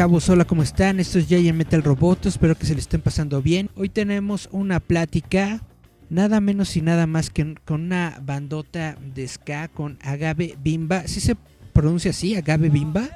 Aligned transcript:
Chavos, 0.00 0.30
hola, 0.30 0.46
¿cómo 0.46 0.62
están? 0.62 0.98
Esto 0.98 1.18
es 1.18 1.26
Giant 1.26 1.58
Metal 1.58 1.82
Roboto, 1.82 2.30
espero 2.30 2.56
que 2.56 2.64
se 2.64 2.72
le 2.72 2.80
estén 2.80 3.02
pasando 3.02 3.42
bien. 3.42 3.68
Hoy 3.76 3.90
tenemos 3.90 4.48
una 4.50 4.80
plática, 4.80 5.60
nada 6.08 6.40
menos 6.40 6.74
y 6.78 6.80
nada 6.80 7.06
más 7.06 7.28
que 7.28 7.54
con 7.66 7.82
una 7.82 8.18
bandota 8.22 8.96
de 9.14 9.28
ska 9.28 9.68
con 9.68 9.98
Agave 10.00 10.56
Bimba. 10.58 11.06
¿Sí 11.06 11.20
se 11.20 11.36
pronuncia 11.74 12.12
así, 12.12 12.34
Agave 12.34 12.70
Bimba? 12.70 13.10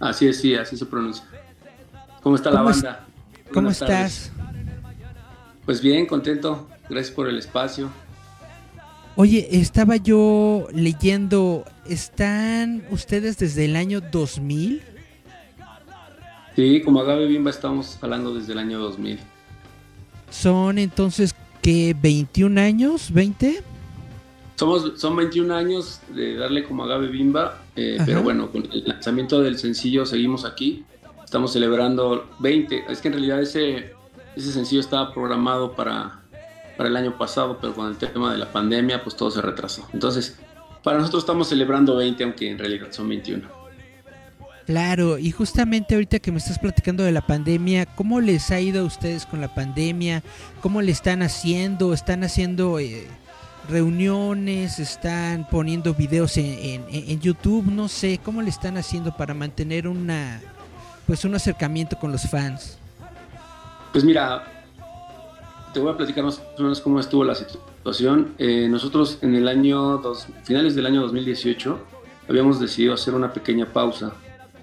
así 0.00 0.26
es, 0.26 0.40
sí, 0.40 0.54
así 0.54 0.78
se 0.78 0.86
pronuncia. 0.86 1.26
¿Cómo 2.22 2.36
está 2.36 2.50
la 2.50 2.62
banda? 2.62 3.06
¿Cómo 3.52 3.68
estás? 3.68 4.32
Pues 5.66 5.82
bien, 5.82 6.06
contento, 6.06 6.66
gracias 6.88 7.14
por 7.14 7.28
el 7.28 7.36
espacio. 7.36 7.90
Oye, 9.16 9.48
estaba 9.50 9.96
yo 9.96 10.66
leyendo, 10.72 11.66
¿están 11.86 12.84
ustedes 12.90 13.36
desde 13.36 13.66
el 13.66 13.76
año 13.76 14.00
2000? 14.00 14.93
Sí, 16.56 16.82
como 16.82 17.00
Agave 17.00 17.26
Bimba 17.26 17.50
estamos 17.50 17.98
hablando 18.00 18.34
desde 18.34 18.52
el 18.52 18.58
año 18.58 18.78
2000. 18.78 19.18
¿Son 20.30 20.78
entonces 20.78 21.34
qué, 21.62 21.96
21 22.00 22.60
años? 22.60 23.12
¿20? 23.12 23.60
Somos, 24.56 24.92
son 25.00 25.16
21 25.16 25.52
años 25.52 26.00
de 26.14 26.36
darle 26.36 26.64
como 26.64 26.84
Agave 26.84 27.08
Bimba, 27.08 27.60
eh, 27.74 27.98
pero 28.06 28.22
bueno, 28.22 28.50
con 28.50 28.68
el 28.72 28.84
lanzamiento 28.86 29.40
del 29.42 29.58
sencillo 29.58 30.06
seguimos 30.06 30.44
aquí. 30.44 30.84
Estamos 31.24 31.52
celebrando 31.52 32.28
20. 32.38 32.84
Es 32.88 33.00
que 33.00 33.08
en 33.08 33.14
realidad 33.14 33.42
ese, 33.42 33.92
ese 34.36 34.52
sencillo 34.52 34.80
estaba 34.80 35.12
programado 35.12 35.72
para, 35.72 36.20
para 36.76 36.88
el 36.88 36.96
año 36.96 37.18
pasado, 37.18 37.58
pero 37.60 37.74
con 37.74 37.88
el 37.88 37.96
tema 37.96 38.30
de 38.30 38.38
la 38.38 38.52
pandemia, 38.52 39.02
pues 39.02 39.16
todo 39.16 39.32
se 39.32 39.40
retrasó. 39.40 39.88
Entonces, 39.92 40.38
para 40.84 40.98
nosotros 40.98 41.24
estamos 41.24 41.48
celebrando 41.48 41.96
20, 41.96 42.22
aunque 42.22 42.48
en 42.48 42.58
realidad 42.58 42.88
son 42.92 43.08
21. 43.08 43.63
Claro, 44.66 45.18
y 45.18 45.30
justamente 45.30 45.94
ahorita 45.94 46.20
que 46.20 46.32
me 46.32 46.38
estás 46.38 46.58
platicando 46.58 47.02
de 47.02 47.12
la 47.12 47.26
pandemia, 47.26 47.84
¿cómo 47.84 48.20
les 48.20 48.50
ha 48.50 48.60
ido 48.60 48.82
a 48.82 48.84
ustedes 48.84 49.26
con 49.26 49.42
la 49.42 49.54
pandemia? 49.54 50.22
¿Cómo 50.62 50.80
le 50.80 50.90
están 50.90 51.22
haciendo? 51.22 51.92
¿Están 51.92 52.24
haciendo 52.24 52.78
eh, 52.78 53.06
reuniones? 53.68 54.78
¿Están 54.78 55.46
poniendo 55.50 55.92
videos 55.92 56.38
en, 56.38 56.82
en, 56.88 57.20
YouTube? 57.20 57.66
No 57.66 57.88
sé, 57.88 58.18
¿cómo 58.24 58.40
le 58.40 58.48
están 58.48 58.78
haciendo 58.78 59.14
para 59.14 59.34
mantener 59.34 59.86
una 59.86 60.40
pues 61.06 61.26
un 61.26 61.34
acercamiento 61.34 61.98
con 61.98 62.10
los 62.10 62.22
fans? 62.22 62.78
Pues 63.92 64.02
mira, 64.02 64.44
te 65.74 65.80
voy 65.80 65.92
a 65.92 65.96
platicar 65.98 66.24
más 66.24 66.40
o 66.58 66.62
menos 66.62 66.80
cómo 66.80 67.00
estuvo 67.00 67.22
la 67.22 67.34
situación. 67.34 68.32
Eh, 68.38 68.66
nosotros 68.70 69.18
en 69.20 69.34
el 69.34 69.46
año, 69.46 69.98
dos, 69.98 70.26
finales 70.44 70.74
del 70.74 70.86
año 70.86 71.02
2018, 71.02 71.78
habíamos 72.30 72.58
decidido 72.58 72.94
hacer 72.94 73.12
una 73.12 73.30
pequeña 73.30 73.70
pausa 73.70 74.14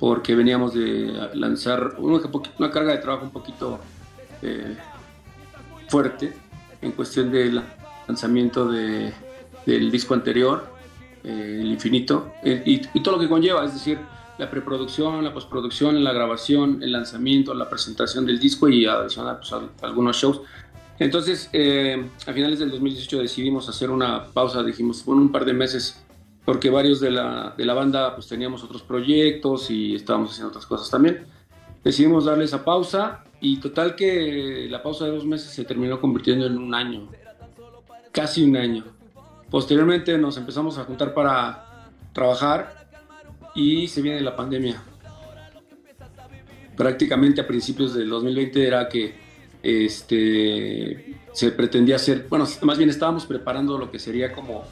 porque 0.02 0.34
veníamos 0.34 0.74
de 0.74 1.30
lanzar 1.36 1.94
una, 2.00 2.72
carga 2.72 2.94
de 2.94 2.98
trabajo 2.98 3.24
un 3.24 3.30
poquito 3.30 3.80
eh, 4.42 4.76
fuerte 5.90 6.34
en 6.82 6.92
cuestión 6.94 7.32
del 7.32 7.62
lanzamiento 8.08 8.68
de, 8.68 9.14
del 9.64 9.92
disco 9.92 10.16
anterior, 10.16 10.66
eh, 11.24 11.60
El 11.62 11.68
Infinito, 11.68 12.34
eh, 12.44 12.64
y, 12.66 13.00
todo 13.02 13.18
lo 13.18 13.22
que 13.22 13.30
conlleva, 13.30 13.64
es 13.64 13.76
decir, 13.76 14.00
la 14.40 14.50
preproducción, 14.50 15.24
la 15.24 15.36
postproducción, 15.36 16.04
la 16.04 16.14
grabación, 16.14 16.82
el 16.82 16.94
lanzamiento, 16.94 17.54
la 17.54 17.70
presentación 17.70 18.26
del 18.26 18.40
disco 18.40 18.68
y 18.70 18.88
adicional 18.88 19.38
pues, 19.38 19.54
algunos 19.84 20.18
shows. 20.18 20.42
Entonces, 20.98 21.48
a 22.26 22.34
finales 22.34 22.58
del 22.58 22.72
2018 22.72 23.20
decidimos 23.20 23.70
hacer 23.70 23.92
una 23.92 24.26
pausa, 24.34 24.64
dijimos, 24.64 25.06
bueno, 25.06 25.22
un 25.22 25.32
par 25.32 25.46
de 25.46 25.54
meses 25.54 26.04
porque 26.46 26.70
varios 26.70 27.00
de 27.00 27.12
la, 27.12 27.54
de 27.56 27.66
la 27.66 27.74
banda 27.74 28.16
pues 28.16 28.28
teníamos 28.28 28.64
otros 28.64 28.82
proyectos 28.82 29.70
y 29.70 29.96
estábamos 29.96 30.32
haciendo 30.32 30.50
otras 30.50 30.66
cosas 30.66 30.90
también. 30.90 31.26
Decidimos 31.84 32.26
darle 32.26 32.46
esa 32.46 32.64
pausa 32.64 33.24
y 33.40 33.58
total 33.58 33.96
que 33.96 34.68
la 34.70 34.84
pausa 34.84 35.06
de 35.06 35.12
dos 35.12 35.26
meses 35.26 35.52
se 35.52 35.66
terminó 35.66 36.00
convirtiendo 36.00 36.46
en 36.46 36.58
un 36.58 36.74
año, 36.74 37.08
casi 38.12 38.44
un 38.44 38.56
año. 38.56 38.86
Posteriormente 39.50 40.18
nos 40.18 40.38
empezamos 40.38 40.78
a 40.78 40.84
juntar 40.84 41.14
para 41.14 41.90
trabajar 42.14 42.88
y 43.56 43.88
se 43.88 44.02
viene 44.02 44.22
la 44.22 44.36
pandemia. 44.36 44.82
Prácticamente 46.76 47.42
a 47.42 47.48
principios 47.48 47.94
del 47.94 48.10
2020 48.10 48.68
era 48.68 48.88
que 48.88 49.14
este, 49.62 51.16
se 51.34 51.52
pretendía 51.52 51.98
hacer, 51.98 52.28
bueno, 52.30 52.48
más 52.62 52.78
bien 52.78 52.90
estábamos 52.90 53.26
preparando 53.26 53.78
lo 53.78 53.92
que 53.92 54.00
sería 54.00 54.32
como 54.34 54.64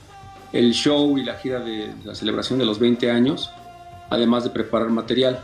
el 0.51 0.73
show 0.73 1.17
y 1.17 1.23
la 1.23 1.35
gira 1.35 1.59
de 1.59 1.93
la 2.03 2.15
celebración 2.15 2.59
de 2.59 2.65
los 2.65 2.79
20 2.79 3.09
años, 3.11 3.51
además 4.09 4.43
de 4.43 4.49
preparar 4.49 4.89
material. 4.89 5.39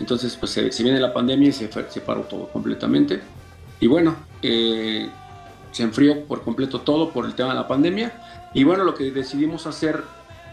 Entonces, 0.00 0.36
pues 0.36 0.52
se, 0.52 0.82
viene 0.82 1.00
la 1.00 1.12
pandemia 1.12 1.48
y 1.48 1.52
se, 1.52 1.70
se, 1.70 2.00
paró 2.00 2.22
todo 2.22 2.48
completamente. 2.48 3.20
Y 3.80 3.86
bueno, 3.86 4.16
eh, 4.42 5.08
se 5.72 5.82
enfrió 5.82 6.24
por 6.24 6.42
completo 6.42 6.80
todo 6.80 7.10
por 7.10 7.24
el 7.24 7.34
tema 7.34 7.50
de 7.50 7.56
la 7.56 7.68
pandemia. 7.68 8.12
Y 8.54 8.64
bueno, 8.64 8.84
lo 8.84 8.94
que 8.94 9.10
decidimos 9.10 9.66
hacer 9.66 10.02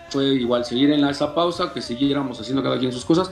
fue 0.09 0.25
igual 0.25 0.65
seguir 0.65 0.91
en 0.91 1.03
esa 1.05 1.33
pausa, 1.33 1.73
que 1.73 1.81
siguiéramos 1.81 2.39
haciendo 2.39 2.63
cada 2.63 2.79
quien 2.79 2.91
sus 2.91 3.05
cosas. 3.05 3.31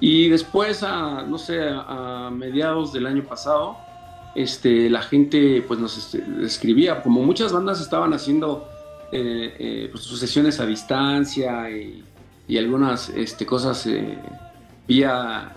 Y 0.00 0.28
después, 0.28 0.82
a, 0.82 1.22
no 1.22 1.38
sé, 1.38 1.68
a 1.70 2.30
mediados 2.32 2.92
del 2.92 3.06
año 3.06 3.24
pasado, 3.24 3.76
este, 4.34 4.88
la 4.88 5.02
gente 5.02 5.64
pues 5.66 5.80
nos 5.80 5.96
este, 5.98 6.24
escribía, 6.44 7.02
como 7.02 7.22
muchas 7.22 7.52
bandas 7.52 7.80
estaban 7.80 8.12
haciendo 8.12 8.68
eh, 9.10 9.56
eh, 9.58 9.88
pues, 9.90 10.04
sus 10.04 10.20
sesiones 10.20 10.60
a 10.60 10.66
distancia 10.66 11.70
y, 11.70 12.04
algunas 12.56 13.10
este, 13.10 13.44
cosas 13.44 13.86
eh, 13.86 14.18
vía 14.86 15.54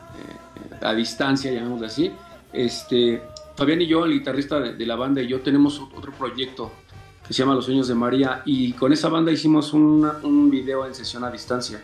a 0.81 0.94
distancia, 0.94 1.51
llamémoslo 1.51 1.88
así. 1.88 2.12
Este, 2.51 3.22
Fabián 3.56 3.81
y 3.81 3.88
yo, 3.88 4.06
el 4.06 4.12
guitarrista 4.13 4.59
de, 4.59 4.85
la 4.85 4.95
banda, 4.95 5.22
y 5.22 5.28
yo 5.28 5.39
tenemos 5.39 5.79
otro 5.79 6.12
proyecto 6.12 6.72
que 7.25 7.34
se 7.34 7.39
llama 7.44 7.56
Los 7.56 7.66
Sueños 7.66 7.88
de 7.88 7.95
María 7.95 8.41
y 8.45 8.73
con 8.73 8.91
esa 8.91 9.07
banda 9.07 9.31
hicimos 9.31 9.73
un 9.73 10.50
video 10.51 10.85
en 10.85 10.94
sesión 10.94 11.23
a 11.23 11.31
distancia. 11.31 11.81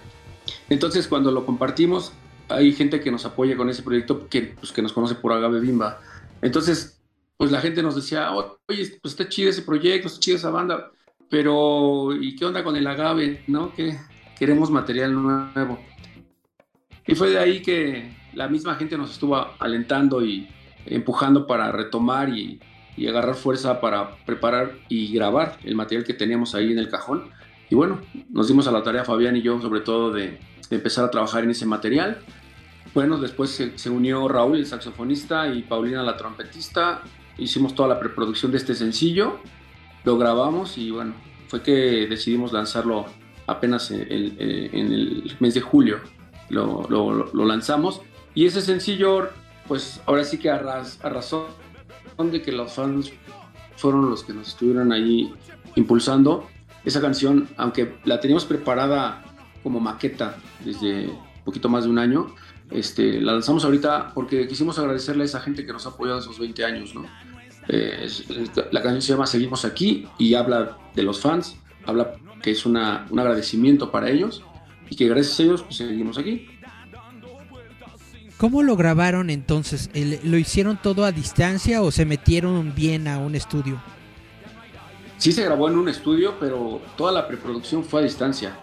Entonces 0.70 1.08
cuando 1.08 1.32
lo 1.32 1.46
compartimos, 1.46 2.12
hay 2.50 2.74
gente 2.74 3.00
que 3.00 3.12
nos 3.12 3.26
apoya 3.26 3.56
con 3.56 3.70
ese 3.70 3.84
proyecto 3.84 4.28
que, 4.28 4.56
pues, 4.60 4.72
que 4.72 4.82
nos 4.82 4.94
conoce 4.94 5.16
por 5.16 5.34
Agave 5.34 5.60
Bimba. 5.60 6.02
Entonces, 6.42 7.00
pues 7.38 7.52
la 7.52 7.62
gente 7.62 7.84
nos 7.84 7.96
decía, 7.96 8.32
oye, 8.34 9.00
pues 9.02 9.14
está 9.14 9.30
chido 9.30 9.50
ese 9.50 9.62
proyecto, 9.62 10.08
está 10.08 10.20
chida 10.20 10.36
esa 10.38 10.50
banda 10.50 10.92
pero 11.30 12.16
¿y 12.16 12.36
qué 12.36 12.46
onda 12.46 12.64
con 12.64 12.76
el 12.76 12.88
agave? 12.88 13.44
¿No? 13.48 13.74
Que 13.74 13.98
queremos 14.38 14.72
material 14.72 15.14
nuevo. 15.14 15.80
Y 17.06 17.16
fue 17.16 17.30
de 17.30 17.40
ahí 17.40 17.62
que 17.62 18.16
la 18.34 18.48
misma 18.48 18.76
gente 18.76 18.98
nos 18.98 19.12
estuvo 19.12 19.36
alentando 19.60 20.24
y 20.24 20.48
empujando 20.86 21.48
para 21.48 21.72
retomar 21.72 22.30
y, 22.30 22.60
agarrar 23.08 23.36
fuerza 23.36 23.80
para 23.80 24.18
preparar 24.26 24.72
y 24.90 25.14
grabar 25.14 25.60
el 25.64 25.76
material 25.76 26.04
que 26.04 26.16
teníamos 26.16 26.56
ahí 26.56 26.72
en 26.72 26.80
el 26.80 26.90
cajón. 26.90 27.30
Y 27.70 27.76
bueno, 27.76 28.02
nos 28.30 28.48
dimos 28.48 28.68
a 28.68 28.72
la 28.72 28.82
tarea 28.82 29.06
Fabián 29.06 29.36
y 29.36 29.44
yo 29.44 29.62
sobre 29.62 29.82
todo 29.82 30.12
de, 30.12 30.40
empezar 30.72 31.06
a 31.06 31.12
trabajar 31.12 31.44
en 31.44 31.52
ese 31.52 31.66
material. 31.66 32.20
Bueno, 32.96 33.20
después 33.20 33.52
se, 33.52 33.78
se, 33.78 33.90
unió 33.90 34.28
Raúl, 34.28 34.58
el 34.58 34.66
saxofonista, 34.66 35.48
y 35.48 35.62
Paulina, 35.62 36.02
la 36.02 36.18
trompetista. 36.18 37.04
Hicimos 37.38 37.76
toda 37.76 37.90
la 37.90 38.00
preproducción 38.00 38.52
de 38.52 38.58
este 38.58 38.74
sencillo 38.74 39.40
lo 40.08 40.18
grabamos 40.18 40.78
y 40.78 40.90
bueno, 40.90 41.14
fue 41.50 41.62
que 41.62 42.08
decidimos 42.08 42.54
lanzarlo 42.54 43.08
apenas 43.46 43.92
en 43.92 44.02
el, 44.10 45.36
mes 45.42 45.54
de 45.54 45.60
julio. 45.60 46.00
Lo, 46.48 46.88
lanzamos 47.46 48.00
y 48.34 48.46
ese 48.46 48.62
sencillo, 48.62 49.28
pues 49.68 50.00
ahora 50.06 50.24
sí 50.24 50.38
que 50.38 50.50
a, 50.50 50.60
razón 50.60 51.48
de 52.32 52.42
que 52.42 52.54
los 52.54 52.72
fans 52.72 53.12
fueron 53.76 54.10
los 54.10 54.24
que 54.24 54.32
nos 54.32 54.48
estuvieron 54.48 54.94
ahí 54.94 55.34
impulsando. 55.76 56.48
Esa 56.86 57.02
canción, 57.02 57.50
aunque 57.58 57.98
la 58.06 58.22
teníamos 58.22 58.46
preparada 58.46 59.26
como 59.62 59.82
maqueta 59.82 60.38
desde 60.64 61.08
un 61.08 61.44
poquito 61.44 61.68
más 61.68 61.84
de 61.84 61.90
un 61.90 62.00
año. 62.00 62.34
Este, 62.72 63.20
la 63.20 63.34
lanzamos 63.34 63.66
ahorita 63.66 64.14
porque 64.14 64.48
quisimos 64.48 64.80
agradecerle 64.80 65.24
a 65.24 65.26
esa 65.26 65.42
gente 65.42 65.66
que 65.66 65.74
nos 65.74 65.86
ha 65.86 65.90
apoyado 65.90 66.20
esos 66.20 66.40
20 66.40 66.64
años, 66.64 66.96
¿no? 66.96 67.06
Eh, 67.70 68.08
la 68.72 68.82
canción 68.82 69.02
se 69.02 69.14
llama 69.14 69.28
Seguimos 69.28 69.66
aquí 69.66 70.08
y 70.18 70.34
habla 70.34 70.78
de 70.96 71.04
los 71.04 71.20
fans, 71.20 71.58
habla 71.86 72.14
que 72.42 72.52
es 72.52 72.66
una, 72.66 73.06
un 73.10 73.20
agradecimiento 73.20 73.92
para 73.92 74.10
ellos 74.10 74.44
y 74.90 74.96
que 74.96 75.08
gracias 75.08 75.40
a 75.40 75.44
ellos 75.44 75.64
pues, 75.64 75.78
seguimos 75.78 76.18
aquí. 76.18 76.48
¿Cómo 78.38 78.62
lo 78.62 78.76
grabaron 78.76 79.30
entonces? 79.30 79.90
¿Lo 80.24 80.38
hicieron 80.38 80.78
todo 80.78 81.06
a 81.06 81.12
distancia 81.12 81.82
o 81.82 81.92
se 81.92 82.06
metieron 82.06 82.76
bien 82.76 83.08
a 83.08 83.18
un 83.18 83.34
estudio? 83.34 83.82
Sí 85.18 85.32
se 85.32 85.44
grabó 85.44 85.68
en 85.68 85.78
un 85.78 85.90
estudio, 85.90 86.36
pero 86.40 86.80
toda 86.96 87.12
la 87.12 87.28
preproducción 87.28 87.84
fue 87.84 88.02
a 88.02 88.04
distancia. 88.04 88.56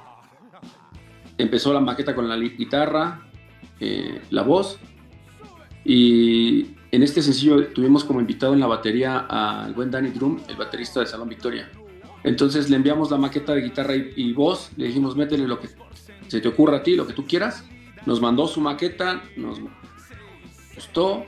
Empezó 1.37 1.73
la 1.73 1.81
maqueta 1.81 2.15
con 2.15 2.29
la 2.29 2.37
guitarra, 2.37 3.27
eh, 3.81 4.23
la 4.31 4.43
voz, 4.43 4.79
y 5.85 6.74
en 6.95 7.03
este 7.03 7.23
sencillo 7.23 7.67
tuvimos 7.69 8.05
como 8.05 8.21
invitado 8.21 8.55
en 8.55 8.61
la 8.61 8.69
batería 8.69 9.27
al 9.29 9.75
buen 9.75 9.91
Danny 9.91 10.11
Drum, 10.11 10.41
el 10.49 10.55
baterista 10.55 11.01
de 11.01 11.07
Salón 11.07 11.29
Victoria. 11.29 11.69
Entonces 12.23 12.71
le 12.71 12.77
enviamos 12.77 13.11
la 13.11 13.19
maqueta 13.19 13.53
de 13.53 13.63
guitarra 13.63 13.95
y, 13.97 14.33
voz, 14.33 14.71
le 14.77 14.87
dijimos, 14.87 15.17
métele 15.17 15.49
lo 15.49 15.59
que 15.59 15.69
se 16.29 16.41
te 16.41 16.47
ocurra 16.47 16.79
a 16.79 16.83
ti, 16.85 16.95
lo 16.95 17.05
que 17.05 17.13
tú 17.13 17.27
quieras. 17.27 17.65
Nos 18.07 18.21
mandó 18.21 18.47
su 18.47 18.61
maqueta, 18.61 19.25
nos 19.37 19.59
gustó. 20.77 21.27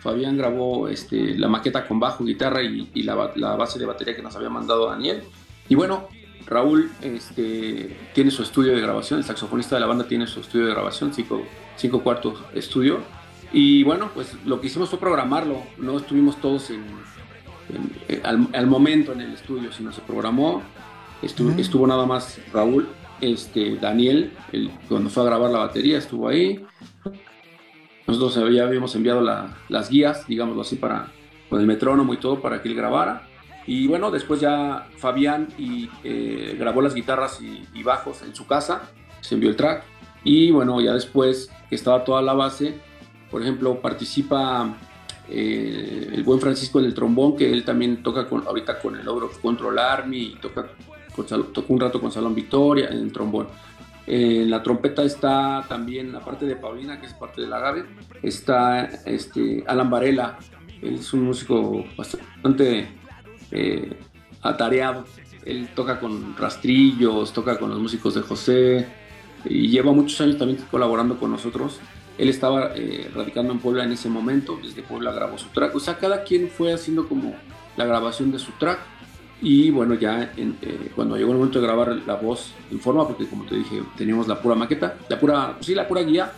Fabián 0.00 0.38
grabó 0.38 0.88
este, 0.88 1.36
la 1.36 1.46
maqueta 1.46 1.86
con 1.86 2.00
bajo, 2.00 2.24
guitarra 2.24 2.62
y, 2.62 3.02
la, 3.02 3.14
base 3.14 3.78
de 3.78 3.84
batería 3.84 4.16
que 4.16 4.22
nos 4.22 4.34
había 4.34 4.48
mandado 4.48 4.88
Daniel. 4.88 5.22
Y 5.68 5.74
bueno, 5.74 6.08
Raúl 6.46 6.90
este, 7.02 7.94
tiene 8.14 8.30
su 8.30 8.42
estudio 8.42 8.72
de 8.72 8.80
grabación, 8.80 9.18
el 9.18 9.26
saxofonista 9.26 9.76
de 9.76 9.80
la 9.80 9.86
banda 9.86 10.08
tiene 10.08 10.26
su 10.26 10.40
estudio 10.40 10.66
de 10.66 10.72
grabación, 10.72 11.12
cinco, 11.12 11.42
cinco 11.76 12.02
cuartos 12.02 12.42
estudio. 12.54 13.00
Y 13.52 13.82
bueno, 13.82 14.10
pues 14.14 14.34
lo 14.44 14.60
que 14.60 14.68
hicimos 14.68 14.88
fue 14.88 14.98
programarlo, 14.98 15.62
no 15.78 15.98
estuvimos 15.98 16.40
todos 16.40 16.70
en, 16.70 16.84
eh, 18.08 18.20
al, 18.24 18.66
momento 18.66 19.12
en 19.12 19.20
el 19.20 19.32
estudio, 19.32 19.72
sino 19.72 19.92
se 19.92 20.00
programó, 20.00 20.62
estuvo, 21.20 21.50
estuvo 21.58 21.86
nada 21.86 22.06
más 22.06 22.40
Raúl, 22.52 22.88
este, 23.20 23.76
Daniel, 23.76 24.32
el, 24.52 24.70
cuando 24.88 25.08
fue 25.08 25.22
a 25.22 25.26
grabar 25.26 25.50
la 25.50 25.58
batería, 25.60 25.98
estuvo 25.98 26.28
ahí. 26.28 26.64
Nosotros 28.06 28.52
ya 28.52 28.64
habíamos 28.64 28.94
enviado 28.96 29.20
las 29.68 29.88
guías, 29.88 30.26
digámoslo 30.26 30.62
así, 30.62 30.76
para, 30.76 31.12
con 31.48 31.60
el 31.60 31.66
metrónomo 31.66 32.12
y 32.12 32.16
todo 32.16 32.40
para 32.40 32.60
que 32.60 32.68
él 32.68 32.74
grabara. 32.74 33.28
Y 33.66 33.86
bueno, 33.86 34.10
después 34.10 34.40
ya 34.40 34.88
Fabián 34.96 35.48
y, 35.56 35.88
eh, 36.02 36.56
grabó 36.58 36.82
las 36.82 36.94
guitarras 36.94 37.40
y, 37.40 37.82
bajos 37.82 38.22
en 38.22 38.34
su 38.34 38.46
casa, 38.46 38.90
se 39.20 39.36
envió 39.36 39.50
el 39.50 39.56
track. 39.56 39.84
Y 40.24 40.50
bueno, 40.50 40.80
ya 40.80 40.94
después 40.94 41.50
que 41.68 41.76
estaba 41.76 42.04
toda 42.04 42.22
la 42.22 42.32
base, 42.32 42.80
por 43.32 43.42
ejemplo, 43.42 43.80
participa 43.80 44.76
eh, 45.28 46.10
el 46.12 46.22
buen 46.22 46.38
Francisco 46.38 46.80
del 46.80 46.92
trombón, 46.92 47.34
que 47.36 47.50
él 47.50 47.64
también 47.64 48.02
toca 48.02 48.28
con, 48.28 48.46
ahorita 48.46 48.78
con 48.78 48.94
el 48.94 49.08
Over 49.08 49.30
Control 49.40 49.78
Army, 49.78 50.36
toca 50.40 50.68
tocó 51.14 51.72
un 51.72 51.80
rato 51.80 52.00
con 52.00 52.12
Salón 52.12 52.34
Victoria 52.34 52.88
en 52.88 52.98
el 52.98 53.12
trombón. 53.12 53.48
En 54.06 54.50
la 54.50 54.62
trompeta 54.62 55.02
está 55.02 55.64
también, 55.68 56.14
aparte 56.14 56.46
de 56.46 56.56
Paulina, 56.56 57.00
que 57.00 57.06
es 57.06 57.14
parte 57.14 57.40
del 57.40 57.52
agave, 57.52 57.84
está 58.22 58.84
este, 59.06 59.64
Alan 59.66 59.90
Varela. 59.90 60.38
Él 60.80 60.96
es 60.96 61.12
un 61.12 61.22
músico 61.22 61.84
bastante 61.96 62.88
eh, 63.50 63.96
atareado. 64.42 65.04
Él 65.44 65.68
toca 65.74 66.00
con 66.00 66.36
rastrillos, 66.36 67.32
toca 67.32 67.58
con 67.58 67.70
los 67.70 67.78
músicos 67.78 68.14
de 68.14 68.22
José 68.22 68.86
y 69.44 69.68
lleva 69.68 69.92
muchos 69.92 70.20
años 70.20 70.38
también 70.38 70.58
colaborando 70.70 71.18
con 71.18 71.30
nosotros. 71.30 71.80
Él 72.22 72.28
estaba 72.28 72.70
eh, 72.76 73.10
radicando 73.12 73.52
en 73.52 73.58
Puebla 73.58 73.82
en 73.82 73.90
ese 73.90 74.08
momento, 74.08 74.56
desde 74.62 74.80
Puebla 74.82 75.10
grabó 75.10 75.38
su 75.38 75.48
track. 75.48 75.74
O 75.74 75.80
sea, 75.80 75.98
cada 75.98 76.22
quien 76.22 76.48
fue 76.48 76.72
haciendo 76.72 77.08
como 77.08 77.34
la 77.76 77.84
grabación 77.84 78.30
de 78.30 78.38
su 78.38 78.52
track. 78.52 78.78
Y 79.40 79.72
bueno, 79.72 79.94
ya 79.94 80.32
eh, 80.36 80.92
cuando 80.94 81.16
llegó 81.16 81.32
el 81.32 81.38
momento 81.38 81.60
de 81.60 81.66
grabar 81.66 82.00
la 82.06 82.14
voz 82.14 82.54
en 82.70 82.78
forma, 82.78 83.08
porque 83.08 83.26
como 83.26 83.44
te 83.44 83.56
dije, 83.56 83.82
teníamos 83.96 84.28
la 84.28 84.40
pura 84.40 84.54
maqueta, 84.54 84.98
la 85.08 85.18
pura, 85.18 85.56
sí, 85.62 85.74
la 85.74 85.88
pura 85.88 86.02
guía. 86.02 86.30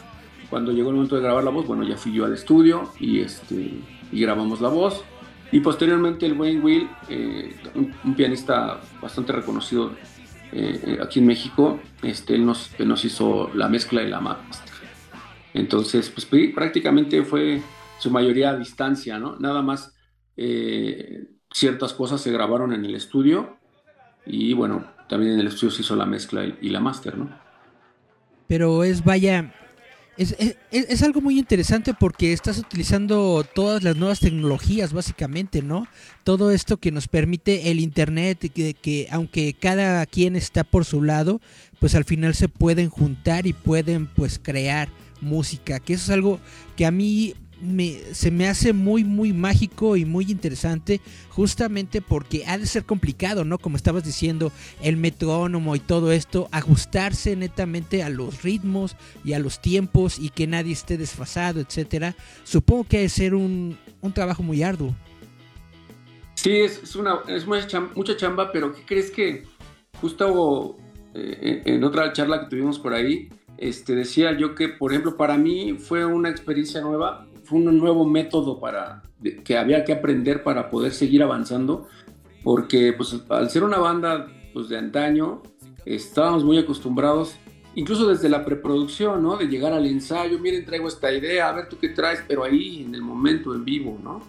Cuando 0.48 0.72
llegó 0.72 0.88
el 0.88 0.94
momento 0.94 1.16
de 1.16 1.20
grabar 1.20 1.44
la 1.44 1.50
voz, 1.50 1.66
bueno, 1.66 1.82
ya 1.82 1.98
fui 1.98 2.14
yo 2.14 2.24
al 2.24 2.32
estudio 2.32 2.90
y, 2.98 3.20
este, 3.20 3.74
y 4.10 4.20
grabamos 4.22 4.62
la 4.62 4.70
voz. 4.70 5.04
Y 5.52 5.60
posteriormente 5.60 6.24
el 6.24 6.32
Wayne 6.32 6.60
Will, 6.62 6.88
eh, 7.10 7.54
un, 7.74 8.14
pianista 8.14 8.80
bastante 9.02 9.32
reconocido 9.32 9.92
aquí 11.02 11.18
en 11.18 11.26
México, 11.26 11.78
este, 12.00 12.36
él 12.36 12.46
nos, 12.46 12.70
nos 12.78 13.04
hizo 13.04 13.50
la 13.54 13.68
mezcla 13.68 14.02
y 14.02 14.08
la 14.08 14.20
master. 14.20 14.73
Entonces, 15.54 16.10
pues 16.10 16.26
prácticamente 16.52 17.22
fue 17.22 17.62
su 17.98 18.10
mayoría 18.10 18.50
a 18.50 18.56
distancia, 18.56 19.18
¿no? 19.18 19.36
Nada 19.38 19.62
más 19.62 19.94
eh, 20.36 21.28
ciertas 21.52 21.94
cosas 21.94 22.20
se 22.20 22.32
grabaron 22.32 22.72
en 22.72 22.84
el 22.84 22.96
estudio 22.96 23.56
y 24.26 24.52
bueno, 24.52 24.84
también 25.08 25.34
en 25.34 25.40
el 25.40 25.46
estudio 25.46 25.70
se 25.70 25.82
hizo 25.82 25.94
la 25.94 26.06
mezcla 26.06 26.44
y, 26.44 26.68
la 26.70 26.80
máster, 26.80 27.16
¿no? 27.16 27.30
Pero 28.48 28.82
es, 28.82 29.04
vaya, 29.04 29.54
es, 30.16 30.34
es, 30.70 31.02
algo 31.02 31.20
muy 31.20 31.38
interesante 31.38 31.94
porque 31.94 32.32
estás 32.32 32.58
utilizando 32.58 33.44
todas 33.54 33.84
las 33.84 33.96
nuevas 33.96 34.20
tecnologías, 34.20 34.92
básicamente, 34.92 35.62
¿no? 35.62 35.86
Todo 36.24 36.50
esto 36.50 36.78
que 36.78 36.90
nos 36.90 37.06
permite 37.06 37.70
el 37.70 37.78
Internet, 37.78 38.50
que, 38.52 38.74
que, 38.74 39.06
aunque 39.10 39.54
cada 39.54 40.04
quien 40.06 40.34
está 40.34 40.64
por 40.64 40.84
su 40.84 41.02
lado, 41.02 41.40
pues 41.78 41.94
al 41.94 42.04
final 42.04 42.34
se 42.34 42.48
pueden 42.48 42.90
juntar 42.90 43.46
y 43.46 43.52
pueden 43.52 44.06
pues 44.06 44.40
crear 44.42 44.88
música, 45.20 45.80
que 45.80 45.94
eso 45.94 46.04
es 46.04 46.10
algo 46.10 46.40
que 46.76 46.86
a 46.86 46.90
mí 46.90 47.34
me, 47.60 47.98
se 48.12 48.30
me 48.30 48.48
hace 48.48 48.72
muy, 48.72 49.04
muy 49.04 49.32
mágico 49.32 49.96
y 49.96 50.04
muy 50.04 50.30
interesante, 50.30 51.00
justamente 51.30 52.00
porque 52.00 52.44
ha 52.46 52.58
de 52.58 52.66
ser 52.66 52.84
complicado, 52.84 53.44
¿no? 53.44 53.58
Como 53.58 53.76
estabas 53.76 54.04
diciendo, 54.04 54.52
el 54.82 54.96
metrónomo 54.96 55.74
y 55.76 55.80
todo 55.80 56.12
esto, 56.12 56.48
ajustarse 56.50 57.36
netamente 57.36 58.02
a 58.02 58.10
los 58.10 58.42
ritmos 58.42 58.96
y 59.24 59.32
a 59.32 59.38
los 59.38 59.60
tiempos 59.60 60.18
y 60.18 60.30
que 60.30 60.46
nadie 60.46 60.72
esté 60.72 60.98
desfasado, 60.98 61.60
etcétera. 61.60 62.14
Supongo 62.44 62.84
que 62.84 62.98
ha 62.98 63.00
de 63.00 63.08
ser 63.08 63.34
un, 63.34 63.78
un 64.00 64.12
trabajo 64.12 64.42
muy 64.42 64.62
arduo. 64.62 64.94
Sí, 66.34 66.50
es, 66.58 66.94
una, 66.96 67.20
es 67.28 67.46
mucha 67.46 68.16
chamba, 68.16 68.52
pero 68.52 68.74
¿qué 68.74 68.82
crees 68.84 69.10
que 69.10 69.44
justo 70.00 70.76
eh, 71.14 71.62
en 71.64 71.84
otra 71.84 72.12
charla 72.12 72.40
que 72.40 72.50
tuvimos 72.50 72.78
por 72.78 72.92
ahí, 72.92 73.30
este, 73.58 73.94
decía 73.94 74.36
yo 74.36 74.54
que, 74.54 74.68
por 74.68 74.92
ejemplo, 74.92 75.16
para 75.16 75.36
mí 75.36 75.74
fue 75.78 76.04
una 76.04 76.28
experiencia 76.28 76.80
nueva, 76.80 77.26
fue 77.44 77.58
un 77.58 77.78
nuevo 77.78 78.06
método 78.06 78.60
para, 78.60 79.02
que 79.44 79.56
había 79.56 79.84
que 79.84 79.92
aprender 79.92 80.42
para 80.42 80.70
poder 80.70 80.92
seguir 80.92 81.22
avanzando, 81.22 81.86
porque 82.42 82.92
pues, 82.92 83.16
al 83.28 83.50
ser 83.50 83.64
una 83.64 83.78
banda 83.78 84.26
pues, 84.52 84.68
de 84.68 84.78
antaño, 84.78 85.42
estábamos 85.84 86.44
muy 86.44 86.58
acostumbrados, 86.58 87.36
incluso 87.74 88.08
desde 88.08 88.28
la 88.28 88.44
preproducción, 88.44 89.22
¿no? 89.22 89.36
De 89.36 89.46
llegar 89.46 89.72
al 89.72 89.86
ensayo, 89.86 90.38
miren, 90.38 90.64
traigo 90.64 90.88
esta 90.88 91.12
idea, 91.12 91.48
a 91.48 91.52
ver 91.52 91.68
tú 91.68 91.78
qué 91.78 91.90
traes, 91.90 92.22
pero 92.26 92.44
ahí 92.44 92.84
en 92.86 92.94
el 92.94 93.02
momento, 93.02 93.54
en 93.54 93.64
vivo, 93.64 93.98
¿no? 94.02 94.22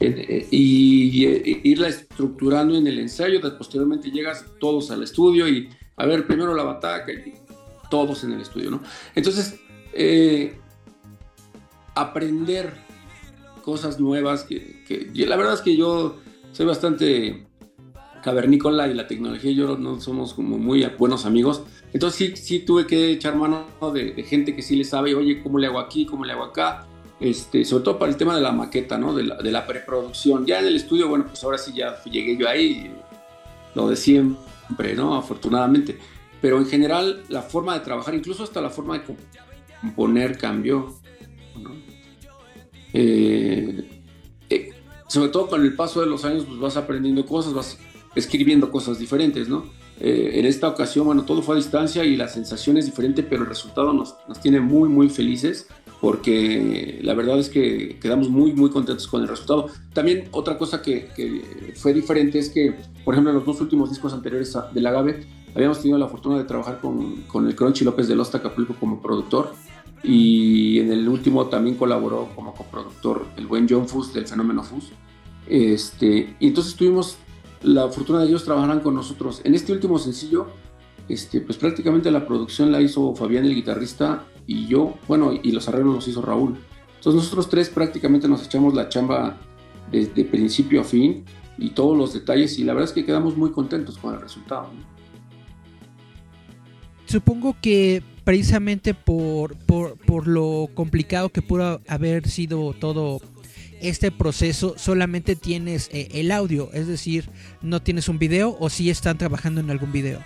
Eh, 0.00 0.46
y, 0.50 1.70
irla 1.70 1.88
estructurando 1.88 2.76
en 2.76 2.86
el 2.86 2.98
ensayo, 2.98 3.40
posteriormente 3.56 4.10
llegas 4.10 4.44
todos 4.58 4.90
al 4.90 5.02
estudio 5.02 5.48
y 5.48 5.68
a 5.96 6.06
ver 6.06 6.26
primero 6.26 6.54
la 6.54 6.64
bataca 6.64 7.12
y 7.12 7.32
todos 7.90 8.24
en 8.24 8.32
el 8.32 8.40
estudio, 8.40 8.70
¿no? 8.70 8.80
Entonces, 9.14 9.60
eh, 9.92 10.58
aprender 11.94 12.74
cosas 13.62 13.98
nuevas, 13.98 14.44
que, 14.44 15.10
la 15.14 15.36
verdad 15.36 15.54
es 15.54 15.62
que 15.62 15.76
yo 15.76 16.16
soy 16.52 16.66
bastante 16.66 17.46
cavernícola 18.22 18.88
y 18.88 18.94
la 18.94 19.06
tecnología 19.06 19.50
y 19.50 19.54
yo 19.54 19.76
no 19.76 20.00
somos 20.00 20.34
como 20.34 20.58
muy 20.58 20.86
buenos 20.98 21.26
amigos. 21.26 21.62
Entonces 21.92 22.18
sí, 22.18 22.36
sí 22.36 22.58
tuve 22.60 22.86
que 22.86 23.12
echar 23.12 23.36
mano 23.36 23.66
de, 23.92 24.22
gente 24.24 24.54
que 24.54 24.62
sí 24.62 24.76
le 24.76 24.84
sabe, 24.84 25.14
oye, 25.14 25.42
¿cómo 25.42 25.58
le 25.58 25.66
hago 25.66 25.78
aquí? 25.78 26.06
¿Cómo 26.06 26.24
le 26.24 26.32
hago 26.32 26.44
acá? 26.44 26.86
Este, 27.20 27.64
sobre 27.64 27.84
todo 27.84 27.98
para 27.98 28.10
el 28.10 28.18
tema 28.18 28.34
de 28.34 28.42
la 28.42 28.52
maqueta, 28.52 28.98
¿no? 28.98 29.14
De 29.14 29.24
la, 29.24 29.36
de 29.36 29.52
la 29.52 29.66
preproducción. 29.66 30.44
Ya 30.46 30.58
en 30.58 30.66
el 30.66 30.76
estudio, 30.76 31.08
bueno, 31.08 31.26
pues 31.26 31.42
ahora 31.44 31.58
sí 31.58 31.72
ya 31.74 32.02
llegué 32.04 32.36
yo 32.36 32.48
ahí, 32.48 32.90
lo 33.74 33.88
de 33.88 33.96
siempre, 33.96 34.94
¿no? 34.94 35.14
Afortunadamente 35.14 35.98
pero 36.44 36.58
en 36.58 36.66
general 36.66 37.24
la 37.30 37.40
forma 37.40 37.72
de 37.72 37.80
trabajar, 37.80 38.14
incluso 38.14 38.44
hasta 38.44 38.60
la 38.60 38.68
forma 38.68 38.98
de 38.98 39.16
componer 39.80 40.36
cambió. 40.36 40.94
Eh, 42.92 44.02
eh, 44.50 44.70
sobre 45.06 45.30
todo 45.30 45.48
con 45.48 45.62
el 45.62 45.74
paso 45.74 46.02
de 46.02 46.06
los 46.06 46.22
años 46.26 46.44
pues 46.46 46.60
vas 46.60 46.76
aprendiendo 46.76 47.24
cosas, 47.24 47.54
vas 47.54 47.78
escribiendo 48.14 48.70
cosas 48.70 48.98
diferentes, 48.98 49.48
¿no? 49.48 49.64
Eh, 49.98 50.32
en 50.34 50.44
esta 50.44 50.68
ocasión, 50.68 51.06
bueno, 51.06 51.24
todo 51.24 51.40
fue 51.40 51.54
a 51.54 51.56
distancia 51.56 52.04
y 52.04 52.14
la 52.14 52.28
sensación 52.28 52.76
es 52.76 52.84
diferente, 52.84 53.22
pero 53.22 53.44
el 53.44 53.48
resultado 53.48 53.94
nos, 53.94 54.14
nos 54.28 54.38
tiene 54.38 54.60
muy, 54.60 54.90
muy 54.90 55.08
felices 55.08 55.66
porque 56.02 56.98
la 57.02 57.14
verdad 57.14 57.38
es 57.38 57.48
que 57.48 57.98
quedamos 58.02 58.28
muy, 58.28 58.52
muy 58.52 58.68
contentos 58.68 59.08
con 59.08 59.22
el 59.22 59.28
resultado. 59.28 59.70
También 59.94 60.28
otra 60.32 60.58
cosa 60.58 60.82
que, 60.82 61.72
fue 61.76 61.94
diferente 61.94 62.38
es 62.38 62.50
que, 62.50 62.74
por 63.02 63.14
ejemplo, 63.14 63.30
en 63.30 63.36
los 63.38 63.46
dos 63.46 63.62
últimos 63.62 63.88
discos 63.88 64.12
anteriores 64.12 64.54
del 64.74 64.86
Agave, 64.86 65.26
habíamos 65.54 65.80
tenido 65.80 65.98
la 65.98 66.08
fortuna 66.08 66.38
de 66.38 66.44
trabajar 66.44 66.80
con, 66.80 67.22
con 67.22 67.46
el 67.46 67.54
Crunchy 67.54 67.84
López 67.84 68.08
de 68.08 68.16
Los 68.16 68.34
Acapulco 68.34 68.74
como 68.78 69.00
productor 69.00 69.52
y 70.02 70.80
en 70.80 70.92
el 70.92 71.08
último 71.08 71.46
también 71.46 71.76
colaboró 71.76 72.28
como 72.34 72.54
coproductor 72.54 73.26
el 73.36 73.46
buen 73.46 73.66
John 73.68 73.88
Fuss 73.88 74.12
del 74.12 74.26
Fenómeno 74.26 74.62
Fuss. 74.62 74.92
Este, 75.46 76.36
y 76.38 76.46
entonces 76.48 76.74
tuvimos 76.74 77.16
la 77.62 77.88
fortuna 77.88 78.20
de 78.20 78.28
ellos 78.28 78.44
trabajaran 78.44 78.80
con 78.80 78.94
nosotros. 78.94 79.40
En 79.44 79.54
este 79.54 79.72
último 79.72 79.98
sencillo, 79.98 80.48
este, 81.08 81.40
pues 81.40 81.56
prácticamente 81.56 82.10
la 82.10 82.26
producción 82.26 82.70
la 82.70 82.80
hizo 82.80 83.14
Fabián 83.14 83.46
el 83.46 83.54
guitarrista 83.54 84.26
y 84.46 84.66
yo, 84.66 84.94
bueno, 85.08 85.32
y 85.32 85.52
los 85.52 85.68
arreglos 85.68 85.94
los 85.94 86.08
hizo 86.08 86.20
Raúl. 86.20 86.58
Entonces 86.96 87.14
nosotros 87.14 87.48
tres 87.48 87.70
prácticamente 87.70 88.28
nos 88.28 88.44
echamos 88.44 88.74
la 88.74 88.88
chamba 88.88 89.38
desde 89.90 90.24
principio 90.24 90.82
a 90.82 90.84
fin 90.84 91.24
y 91.56 91.70
todos 91.70 91.96
los 91.96 92.12
detalles 92.12 92.58
y 92.58 92.64
la 92.64 92.74
verdad 92.74 92.90
es 92.90 92.94
que 92.94 93.04
quedamos 93.04 93.36
muy 93.36 93.50
contentos 93.52 93.96
con 93.96 94.14
el 94.14 94.20
resultado. 94.20 94.68
Supongo 97.14 97.54
que 97.62 98.02
precisamente 98.24 98.92
por, 98.92 99.54
por, 99.54 100.26
lo 100.26 100.68
complicado 100.74 101.28
que 101.28 101.42
pudo 101.42 101.80
haber 101.86 102.28
sido 102.28 102.72
todo 102.72 103.20
este 103.80 104.10
proceso, 104.10 104.74
solamente 104.76 105.36
tienes 105.36 105.88
eh, 105.92 106.08
el 106.14 106.32
audio, 106.32 106.70
es 106.72 106.88
decir, 106.88 107.30
no 107.62 107.80
tienes 107.80 108.08
un 108.08 108.18
video 108.18 108.56
o 108.58 108.68
si 108.68 108.90
están 108.90 109.16
trabajando 109.16 109.60
en 109.60 109.70
algún 109.70 109.92
video. 109.92 110.18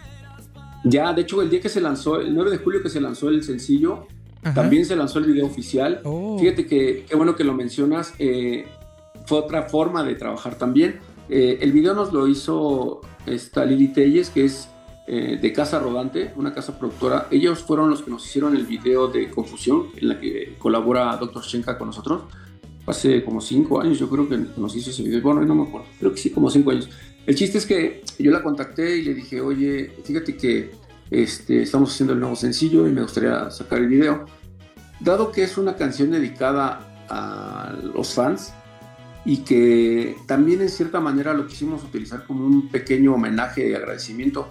Ya, 0.83 1.12
de 1.12 1.21
hecho, 1.21 1.42
el 1.42 1.50
día 1.50 1.61
que 1.61 1.68
se 1.68 1.83
lanzó, 1.83 2.23
el 2.23 2.35
9 2.35 2.52
de 2.52 2.57
julio 2.57 2.83
que 2.83 2.88
se 2.88 3.02
lanzó 3.02 3.28
el 3.28 3.42
sencillo, 3.42 4.07
también 4.54 4.87
se 4.87 4.97
lanzó 4.97 5.18
el 5.18 5.26
video 5.26 5.45
oficial. 5.45 6.00
Oh. 6.04 6.38
Fíjate 6.38 6.64
que 6.64 7.04
qué 7.07 7.16
bueno 7.16 7.37
que 7.37 7.45
lo 7.45 7.52
mencionas. 7.52 8.14
Eh, 8.18 8.64
fue 9.26 9.40
otra 9.40 9.64
forma 9.64 10.04
de 10.04 10.14
trabajar 10.14 10.57
también. 10.57 11.00
Eh, 11.28 11.59
el 11.61 11.71
video 11.73 11.92
nos 11.92 12.14
lo 12.14 12.26
hizo 12.26 13.02
esta 13.26 13.66
Lili 13.66 13.88
Telles, 13.88 14.30
que 14.30 14.47
es 14.47 14.71
eh, 15.11 15.38
de 15.41 15.53
Casa 15.55 15.79
Rodante, 15.79 16.33
una 16.37 16.53
casa 16.53 16.79
productora. 16.79 17.29
Ellos 17.31 17.61
fueron 17.61 17.88
los 17.88 18.03
que 18.03 18.11
nos 18.11 18.27
hicieron 18.27 18.55
el 18.55 18.67
video 18.67 19.09
de 19.09 19.31
Confusión, 19.31 19.87
en 19.97 20.09
la 20.09 20.21
que 20.21 20.57
colabora 20.59 21.17
Dr. 21.17 21.43
Shenka 21.43 21.79
con 21.79 21.87
nosotros. 21.87 22.25
Hace 22.87 23.25
como 23.25 23.41
cinco 23.41 23.81
años, 23.81 23.99
yo 23.99 24.11
creo 24.11 24.29
que 24.29 24.37
nos 24.37 24.77
hizo 24.77 24.91
ese 24.91 25.03
video. 25.03 25.23
Bueno, 25.23 25.41
no 25.47 25.55
me 25.55 25.62
acuerdo, 25.62 25.87
creo 25.99 26.12
que 26.12 26.19
sí, 26.19 26.29
como 26.29 26.50
cinco 26.50 26.73
años. 26.73 26.91
El 27.25 27.35
chiste 27.37 27.57
es 27.57 27.65
que 27.65 28.03
yo 28.19 28.31
la 28.31 28.43
contacté 28.43 28.99
y 28.99 29.03
le 29.03 29.15
dije, 29.15 29.41
oye, 29.41 29.91
fíjate 30.05 30.37
que 30.37 30.73
este, 31.11 31.62
estamos 31.62 31.95
haciendo 31.95 32.12
el 32.12 32.21
nuevo 32.21 32.37
sencillo 32.37 32.87
y 32.87 32.93
me 32.93 33.00
gustaría 33.00 33.50
sacar 33.50 33.79
el 33.79 33.88
video. 33.88 34.27
Dado 35.00 35.33
que 35.33 35.43
es 35.43 35.57
una 35.57 35.75
canción 35.75 36.11
dedicada 36.11 37.07
a 37.09 37.75
los 37.95 38.12
fans 38.12 38.53
y 39.25 39.38
que 39.38 40.17
también 40.27 40.61
en 40.61 40.69
cierta 40.69 41.00
manera 41.00 41.33
lo 41.33 41.47
quisimos 41.47 41.83
utilizar 41.83 42.27
como 42.27 42.45
un 42.45 42.69
pequeño 42.69 43.15
homenaje 43.15 43.71
y 43.71 43.75
agradecimiento 43.75 44.50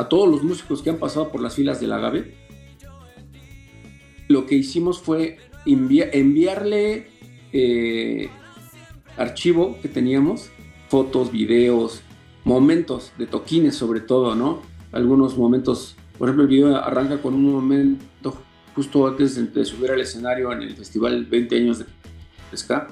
a 0.00 0.08
todos 0.08 0.30
los 0.30 0.42
músicos 0.42 0.80
que 0.80 0.88
han 0.88 0.96
pasado 0.96 1.30
por 1.30 1.42
las 1.42 1.54
filas 1.54 1.78
del 1.78 1.92
Agave, 1.92 2.34
lo 4.28 4.46
que 4.46 4.54
hicimos 4.54 4.98
fue 4.98 5.36
enviarle 5.66 7.08
eh, 7.52 8.30
archivo 9.18 9.78
que 9.82 9.88
teníamos, 9.88 10.50
fotos, 10.88 11.30
videos, 11.30 12.00
momentos 12.44 13.12
de 13.18 13.26
toquines 13.26 13.76
sobre 13.76 14.00
todo, 14.00 14.34
¿no? 14.34 14.62
Algunos 14.90 15.36
momentos, 15.36 15.96
por 16.18 16.28
ejemplo, 16.28 16.44
el 16.44 16.48
video 16.48 16.76
arranca 16.76 17.18
con 17.20 17.34
un 17.34 17.52
momento 17.52 18.34
justo 18.74 19.06
antes 19.06 19.52
de, 19.52 19.64
subir 19.66 19.90
al 19.90 20.00
escenario 20.00 20.50
en 20.52 20.62
el 20.62 20.76
festival 20.76 21.26
20 21.26 21.56
años 21.56 21.78
de 21.80 21.86
Ska, 22.56 22.88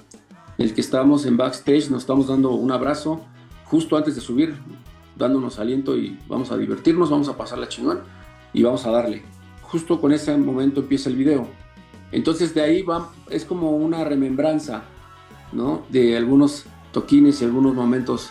en 0.59 0.67
el 0.67 0.75
que 0.75 0.83
estábamos 0.83 1.25
en 1.25 1.39
backstage, 1.39 1.89
nos 1.89 2.03
estamos 2.03 2.27
dando 2.27 2.51
un 2.51 2.71
abrazo 2.71 3.25
justo 3.65 3.97
antes 3.97 4.15
de 4.15 4.21
subir, 4.21 4.55
dándonos 5.19 5.59
aliento 5.59 5.97
y 5.97 6.19
vamos 6.29 6.51
a 6.53 6.57
divertirnos, 6.57 7.11
vamos 7.11 7.29
a 7.29 7.37
pasar 7.37 7.59
la 7.59 7.69
chingón 7.69 8.01
y 8.53 8.63
vamos 8.63 8.87
a 8.87 8.91
darle. 8.91 9.23
Justo 9.63 10.01
con 10.01 10.13
ese 10.13 10.37
momento 10.37 10.81
empieza 10.81 11.11
el 11.11 11.17
video. 11.17 11.49
Entonces 12.13 12.55
de 12.55 12.63
ahí 12.63 12.83
va, 12.83 13.11
es 13.29 13.45
como 13.45 13.73
una 13.73 14.05
remembranza, 14.05 14.85
¿no? 15.53 15.83
De 15.91 16.17
algunos 16.17 16.65
toquines 16.93 17.43
y 17.43 17.45
algunos 17.45 17.75
momentos 17.75 18.31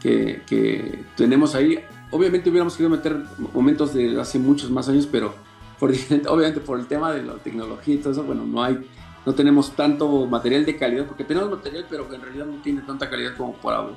que, 0.00 1.04
tenemos 1.16 1.54
ahí. 1.54 1.78
Obviamente 2.10 2.48
hubiéramos 2.48 2.74
querido 2.74 2.90
meter 2.90 3.16
momentos 3.52 3.92
de 3.92 4.18
hace 4.18 4.38
muchos 4.38 4.70
más 4.70 4.88
años, 4.88 5.06
pero 5.10 5.34
por, 5.78 5.90
obviamente 6.28 6.60
por 6.60 6.78
el 6.78 6.86
tema 6.86 7.12
de 7.12 7.22
la 7.22 7.34
tecnología 7.34 7.96
y 7.96 7.98
todo 7.98 8.12
eso, 8.12 8.24
bueno, 8.24 8.46
no 8.46 8.62
hay, 8.62 8.78
no 9.26 9.34
tenemos 9.34 9.72
tanto 9.72 10.26
material 10.26 10.64
de 10.64 10.76
calidad, 10.76 11.06
porque 11.06 11.24
tenemos 11.24 11.50
material, 11.50 11.84
pero 11.90 12.08
que 12.08 12.16
en 12.16 12.22
realidad 12.22 12.46
no 12.46 12.62
tiene 12.62 12.80
tanta 12.82 13.10
calidad 13.10 13.36
como 13.36 13.54
para 13.54 13.88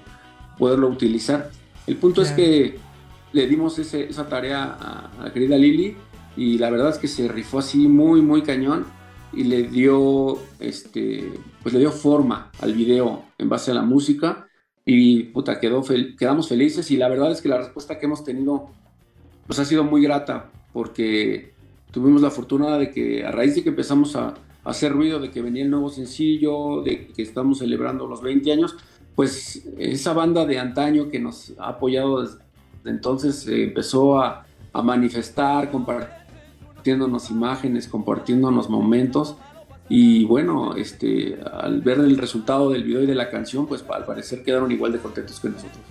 poderlo 0.57 0.89
utilizar. 0.89 1.49
El 1.87 1.97
punto 1.97 2.21
es 2.21 2.31
que 2.31 2.77
le 3.33 3.47
dimos 3.47 3.79
esa 3.79 4.27
tarea 4.27 4.77
a, 4.79 5.23
la 5.23 5.33
querida 5.33 5.57
Lili 5.57 5.95
y 6.37 6.57
la 6.57 6.69
verdad 6.69 6.89
es 6.89 6.97
que 6.97 7.07
se 7.07 7.27
rifó 7.27 7.59
así 7.59 7.87
muy, 7.87 8.21
muy 8.21 8.41
cañón 8.41 8.85
y 9.33 9.43
le 9.45 9.63
dio, 9.63 10.37
este, 10.59 11.31
pues 11.63 11.73
le 11.73 11.79
dio 11.79 11.91
forma 11.91 12.51
al 12.59 12.73
video 12.73 13.23
en 13.37 13.49
base 13.49 13.71
a 13.71 13.73
la 13.73 13.81
música 13.81 14.47
y 14.85 15.23
puta, 15.23 15.59
quedó 15.59 15.83
quedamos 16.17 16.49
felices 16.49 16.91
y 16.91 16.97
la 16.97 17.07
verdad 17.07 17.31
es 17.31 17.41
que 17.41 17.49
la 17.49 17.57
respuesta 17.57 17.99
que 17.99 18.05
hemos 18.05 18.23
tenido 18.23 18.69
pues 19.47 19.59
ha 19.59 19.65
sido 19.65 19.83
muy 19.83 20.01
grata 20.01 20.49
porque 20.73 21.53
tuvimos 21.91 22.21
la 22.21 22.31
fortuna 22.31 22.77
de 22.77 22.91
que 22.91 23.25
a 23.25 23.31
raíz 23.31 23.55
de 23.55 23.63
que 23.63 23.69
empezamos 23.69 24.15
a, 24.15 24.33
hacer 24.63 24.91
ruido 24.91 25.19
de 25.19 25.31
que 25.31 25.41
venía 25.41 25.63
el 25.63 25.71
nuevo 25.71 25.89
sencillo, 25.89 26.83
de 26.83 27.07
que 27.07 27.23
estamos 27.23 27.59
celebrando 27.59 28.05
los 28.05 28.21
20 28.21 28.51
años, 28.51 28.75
pues 29.15 29.67
esa 29.77 30.13
banda 30.13 30.45
de 30.45 30.59
antaño 30.59 31.09
que 31.09 31.19
nos 31.19 31.53
ha 31.59 31.69
apoyado 31.69 32.21
desde 32.21 32.39
entonces 32.85 33.47
empezó 33.47 34.19
a, 34.19 34.45
a 34.73 34.81
manifestar, 34.81 35.69
compartiéndonos 35.69 37.29
imágenes, 37.29 37.87
compartiéndonos 37.87 38.69
momentos 38.69 39.35
y 39.93 40.23
bueno, 40.23 40.75
este, 40.77 41.37
al 41.51 41.81
ver 41.81 41.99
el 41.99 42.17
resultado 42.17 42.69
del 42.69 42.85
video 42.85 43.03
y 43.03 43.07
de 43.07 43.13
la 43.13 43.29
canción, 43.29 43.67
pues 43.67 43.83
al 43.93 44.05
parecer 44.05 44.41
quedaron 44.41 44.71
igual 44.71 44.93
de 44.93 44.99
contentos 44.99 45.39
que 45.39 45.49
nosotros. 45.49 45.83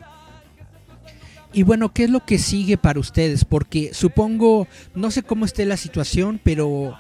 Y 1.53 1.65
bueno, 1.65 1.93
¿qué 1.93 2.05
es 2.05 2.11
lo 2.11 2.25
que 2.25 2.39
sigue 2.39 2.79
para 2.79 2.99
ustedes? 2.99 3.45
Porque 3.45 3.93
supongo, 3.93 4.67
no 4.95 5.11
sé 5.11 5.23
cómo 5.23 5.45
esté 5.45 5.67
la 5.67 5.77
situación, 5.77 6.41
pero 6.43 6.97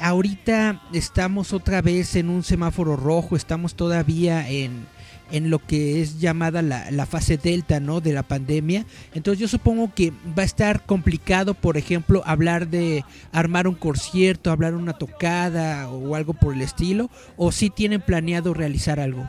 ahorita 0.00 0.82
estamos 0.92 1.52
otra 1.52 1.82
vez 1.82 2.16
en 2.16 2.30
un 2.30 2.42
semáforo 2.42 2.96
rojo, 2.96 3.36
estamos 3.36 3.76
todavía 3.76 4.48
en, 4.48 4.86
en 5.30 5.50
lo 5.50 5.58
que 5.58 6.00
es 6.00 6.20
llamada 6.20 6.62
la, 6.62 7.06
fase 7.06 7.36
delta, 7.36 7.80
¿no? 7.80 8.00
De 8.00 8.12
la 8.12 8.22
pandemia. 8.22 8.84
Entonces 9.14 9.40
yo 9.40 9.48
supongo 9.48 9.92
que 9.94 10.12
va 10.36 10.42
a 10.42 10.46
estar 10.46 10.84
complicado, 10.86 11.54
por 11.54 11.76
ejemplo, 11.76 12.22
hablar 12.24 12.68
de 12.68 13.04
armar 13.32 13.66
un 13.66 13.74
concierto, 13.74 14.50
hablar 14.50 14.74
una 14.74 14.94
tocada 14.94 15.88
o 15.90 16.14
algo 16.14 16.34
por 16.34 16.54
el 16.54 16.62
estilo, 16.62 17.10
o 17.36 17.52
si 17.52 17.70
tienen 17.70 18.00
planeado 18.00 18.54
realizar 18.54 19.00
algo. 19.00 19.26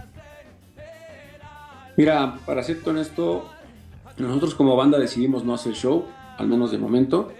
Mira, 1.97 2.39
para 2.45 2.63
ser 2.63 2.79
honesto, 2.85 3.49
nosotros 4.17 4.55
como 4.55 4.75
banda 4.75 4.97
decidimos 4.97 5.43
no 5.43 5.53
hacer 5.53 5.73
show, 5.73 6.05
al 6.37 6.47
menos 6.47 6.71
de 6.71 6.77
momento, 6.77 7.33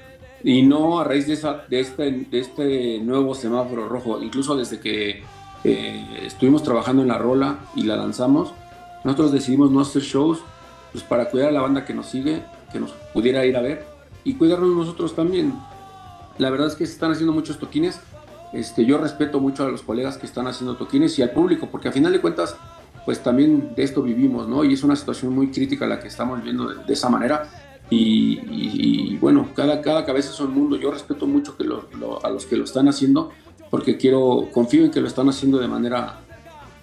y 0.44 0.64
no 0.64 1.00
a 1.00 1.04
raíz 1.04 1.28
de, 1.28 1.34
esa, 1.34 1.66
de, 1.70 1.80
este, 1.80 2.12
de 2.12 2.40
este 2.40 3.00
nuevo 3.00 3.34
semáforo 3.36 3.88
rojo, 3.88 4.22
incluso 4.22 4.56
desde 4.56 4.80
que 4.80 5.24
eh, 5.64 6.24
estuvimos 6.26 6.64
trabajando 6.64 7.02
en 7.02 7.08
la 7.08 7.18
rola 7.18 7.60
y 7.76 7.84
la 7.84 7.96
lanzamos. 7.96 8.54
Nosotros 9.04 9.32
decidimos 9.32 9.72
no 9.72 9.82
hacer 9.82 10.02
shows 10.02 10.40
pues 10.92 11.04
para 11.04 11.30
cuidar 11.30 11.50
a 11.50 11.52
la 11.52 11.62
banda 11.62 11.86
que 11.86 11.94
nos 11.94 12.08
sigue, 12.08 12.44
que 12.72 12.80
nos 12.80 12.92
pudiera 13.14 13.46
ir 13.46 13.56
a 13.56 13.62
ver 13.62 13.86
y 14.24 14.36
cuidarnos 14.36 14.76
nosotros 14.76 15.16
también. 15.16 15.54
La 16.38 16.50
verdad 16.50 16.68
es 16.68 16.76
que 16.76 16.86
se 16.86 16.94
están 16.94 17.12
haciendo 17.12 17.34
muchos 17.34 17.60
toquines. 17.60 18.00
Este, 18.54 18.86
yo 18.86 18.98
respeto 18.98 19.40
mucho 19.40 19.64
a 19.64 19.70
los 19.70 19.82
colegas 19.82 20.18
que 20.18 20.26
están 20.26 20.48
haciendo 20.48 20.76
toquines 20.76 21.18
y 21.20 21.22
al 21.22 21.32
público, 21.32 21.70
porque 21.72 21.88
a 21.88 21.92
final 21.92 22.12
de 22.12 22.20
cuentas, 22.20 22.56
pues 23.06 23.24
también 23.24 23.74
de 23.76 23.84
esto 23.84 24.02
vivimos, 24.02 24.48
¿no? 24.48 24.64
Y 24.64 24.74
es 24.74 24.84
una 24.84 24.96
situación 24.96 25.34
muy 25.34 25.52
crítica 25.52 25.88
la 25.88 26.00
que 26.00 26.08
estamos 26.08 26.40
viviendo 26.40 26.68
de, 26.68 26.94
esa 26.94 27.10
manera. 27.10 27.50
Y, 27.90 29.18
bueno, 29.18 29.50
cada, 29.54 29.82
cada 29.82 30.06
cabeza 30.06 30.32
es 30.32 30.40
un 30.40 30.54
mundo. 30.54 30.78
Yo 30.78 30.92
respeto 30.92 31.28
mucho 31.28 31.58
que 31.58 31.66
a 31.66 32.30
los 32.30 32.46
que 32.46 32.56
lo 32.56 32.64
están 32.64 32.88
haciendo, 32.88 33.32
porque 33.72 33.98
quiero, 33.98 34.50
confío 34.52 34.84
en 34.84 34.92
que 34.92 35.00
lo 35.00 35.08
están 35.08 35.30
haciendo 35.30 35.58
de 35.58 35.68
manera 35.68 36.20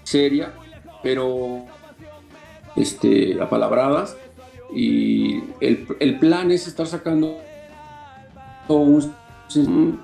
seria, 0.03 0.55
pero 1.03 1.67
este, 2.75 3.41
apalabradas. 3.41 4.17
Y 4.75 5.43
el, 5.61 5.87
el 6.01 6.19
plan 6.19 6.51
es 6.51 6.67
estar 6.67 6.87
sacando 6.87 7.39
un, 8.69 10.01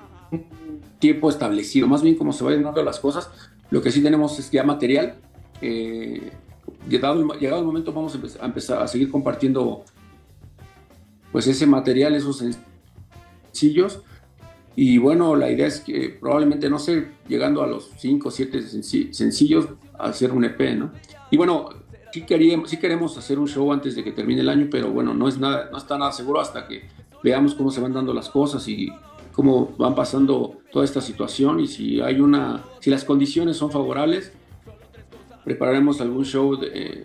tiempo 0.98 1.28
establecido, 1.28 1.86
más 1.86 2.02
bien 2.02 2.16
como 2.16 2.32
se 2.32 2.44
vayan 2.44 2.62
dando 2.62 2.82
las 2.82 3.00
cosas. 3.00 3.30
Lo 3.70 3.80
que 3.80 3.90
sí 3.90 4.02
tenemos 4.02 4.38
es 4.38 4.50
ya 4.50 4.62
material. 4.62 5.16
Eh, 5.62 6.32
llegado, 6.88 7.34
llegado, 7.34 7.60
el 7.60 7.66
momento 7.66 7.94
vamos 7.94 8.14
a 8.40 8.44
empezar 8.44 8.82
a 8.82 8.88
seguir 8.88 9.10
compartiendo 9.10 9.84
pues 11.32 11.46
ese 11.46 11.66
material, 11.66 12.14
esos 12.14 12.42
sencillos 13.52 14.02
Y 14.76 14.98
bueno, 14.98 15.36
la 15.36 15.50
idea 15.50 15.66
es 15.66 15.80
que 15.80 16.16
probablemente, 16.20 16.68
no 16.68 16.78
sé, 16.78 17.08
llegando 17.28 17.62
a 17.62 17.66
los 17.66 17.90
5 17.96 18.28
o 18.28 18.30
7 18.30 18.62
sencillos, 19.12 19.68
hacer 19.98 20.32
un 20.32 20.44
EP, 20.44 20.60
¿no? 20.76 20.90
Y 21.30 21.36
bueno, 21.36 21.68
sí, 22.12 22.22
queríamos, 22.22 22.70
sí 22.70 22.78
queremos 22.78 23.16
hacer 23.16 23.38
un 23.38 23.46
show 23.46 23.72
antes 23.72 23.94
de 23.94 24.02
que 24.02 24.10
termine 24.10 24.40
el 24.40 24.48
año, 24.48 24.68
pero 24.70 24.90
bueno, 24.90 25.14
no, 25.14 25.28
es 25.28 25.38
nada, 25.38 25.68
no 25.70 25.78
está 25.78 25.96
nada 25.96 26.12
seguro 26.12 26.40
hasta 26.40 26.66
que 26.66 26.82
veamos 27.22 27.54
cómo 27.54 27.70
se 27.70 27.80
van 27.80 27.92
dando 27.92 28.12
las 28.12 28.28
cosas 28.28 28.66
y 28.68 28.88
cómo 29.32 29.74
van 29.78 29.94
pasando 29.94 30.58
toda 30.72 30.84
esta 30.84 31.00
situación 31.00 31.60
y 31.60 31.66
si 31.66 32.00
hay 32.00 32.20
una, 32.20 32.62
si 32.80 32.90
las 32.90 33.04
condiciones 33.04 33.56
son 33.56 33.70
favorables, 33.70 34.32
prepararemos 35.44 36.00
algún 36.00 36.24
show 36.24 36.56
de, 36.56 37.04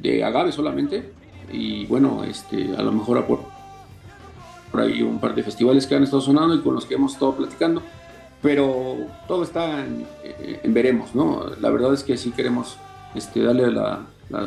de 0.00 0.24
agave 0.24 0.52
solamente 0.52 1.12
y 1.50 1.86
bueno, 1.86 2.24
este, 2.24 2.74
a 2.76 2.82
lo 2.82 2.92
mejor 2.92 3.24
por, 3.26 3.40
por 4.72 4.80
ahí 4.80 5.02
un 5.02 5.20
par 5.20 5.34
de 5.34 5.42
festivales 5.42 5.86
que 5.86 5.94
han 5.94 6.02
estado 6.02 6.22
sonando 6.22 6.54
y 6.54 6.62
con 6.62 6.74
los 6.74 6.86
que 6.86 6.94
hemos 6.94 7.12
estado 7.12 7.36
platicando, 7.36 7.82
pero 8.40 8.96
todo 9.28 9.44
está 9.44 9.84
en, 9.84 10.06
veremos, 10.72 11.14
¿no? 11.14 11.44
La 11.60 11.70
verdad 11.70 11.94
es 11.94 12.02
que 12.02 12.16
sí 12.16 12.32
queremos 12.32 12.76
este, 13.14 13.42
darle 13.42 13.70
la, 13.70 14.06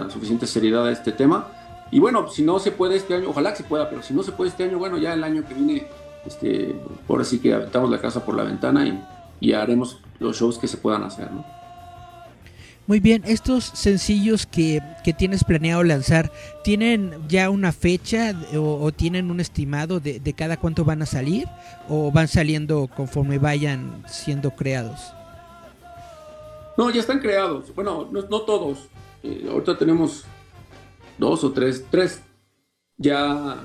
suficiente 0.09 0.47
seriedad 0.47 0.87
a 0.87 0.91
este 0.91 1.11
tema. 1.11 1.47
Y 1.91 1.99
bueno, 1.99 2.27
si 2.27 2.41
no 2.41 2.57
se 2.57 2.71
puede 2.71 2.95
este 2.95 3.13
año, 3.13 3.29
ojalá 3.29 3.51
que 3.51 3.57
se 3.57 3.63
pueda, 3.63 3.87
pero 3.87 4.01
si 4.01 4.15
no 4.15 4.23
se 4.23 4.31
puede 4.31 4.49
este 4.49 4.63
año, 4.63 4.79
bueno, 4.79 4.97
ya 4.97 5.13
el 5.13 5.23
año 5.23 5.45
que 5.47 5.53
viene, 5.53 5.87
este, 6.25 6.75
ahora 7.07 7.23
sí 7.23 7.39
que 7.39 7.53
aventamos 7.53 7.91
la 7.91 8.01
casa 8.01 8.25
por 8.25 8.35
la 8.35 8.43
ventana 8.43 8.85
y, 8.87 8.99
y 9.39 9.53
haremos 9.53 9.99
los 10.19 10.37
shows 10.37 10.57
que 10.57 10.67
se 10.67 10.77
puedan 10.77 11.03
hacer, 11.03 11.31
¿no? 11.31 11.45
Muy 12.87 12.99
bien, 12.99 13.23
estos 13.25 13.63
sencillos 13.63 14.45
que, 14.45 14.79
tienes 15.17 15.43
planeado 15.43 15.83
lanzar, 15.83 16.31
¿tienen 16.63 17.15
ya 17.27 17.49
una 17.49 17.71
fecha 17.71 18.39
o, 18.55 18.91
tienen 18.91 19.31
un 19.31 19.39
estimado 19.39 19.99
de, 19.99 20.33
cada 20.37 20.57
cuánto 20.57 20.85
van 20.85 21.01
a 21.01 21.07
salir? 21.07 21.47
¿O 21.89 22.11
van 22.11 22.27
saliendo 22.27 22.87
conforme 22.95 23.39
vayan 23.39 24.03
siendo 24.07 24.51
creados? 24.51 24.99
No, 26.77 26.91
ya 26.91 26.99
están 26.99 27.21
creados. 27.21 27.73
Bueno, 27.73 28.07
no, 28.11 28.41
todos. 28.41 28.87
Eh, 29.23 29.47
ahorita 29.49 29.79
tenemos 29.79 30.25
dos 31.17 31.43
o 31.43 31.51
tres, 31.51 31.85
tres 31.89 32.21
ya 32.97 33.57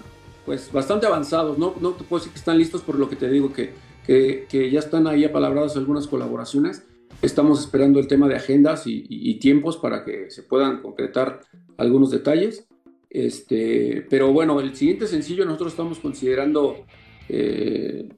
pues 0.46 0.72
bastante 0.72 1.06
avanzados. 1.06 1.58
No, 1.58 1.74
no 1.78 1.90
te 1.90 2.04
puedo 2.04 2.20
decir 2.20 2.32
que 2.32 2.38
están 2.38 2.56
listos 2.56 2.80
por 2.80 2.98
lo 2.98 3.10
que 3.10 3.16
te 3.16 3.28
digo, 3.28 3.52
que, 3.52 3.74
que, 4.06 4.46
que 4.48 4.70
ya 4.70 4.78
están 4.78 5.06
ahí 5.06 5.26
apalabradas 5.26 5.76
algunas 5.76 6.06
colaboraciones 6.06 6.84
Estamos 7.22 7.60
esperando 7.60 8.00
el 8.00 8.06
tema 8.06 8.28
de 8.28 8.36
agendas 8.36 8.84
y, 8.86 9.34
tiempos 9.34 9.76
para 9.76 10.04
que 10.04 10.30
se 10.30 10.42
puedan 10.42 10.80
concretar 10.80 11.40
algunos 11.76 12.10
detalles. 12.10 12.66
Este, 13.10 14.06
pero 14.08 14.32
bueno, 14.32 14.60
el 14.60 14.74
siguiente 14.74 15.06
sencillo 15.06 15.44
nosotros 15.44 15.72
estamos 15.72 15.98
considerando, 15.98 16.86
eh, 17.28 18.08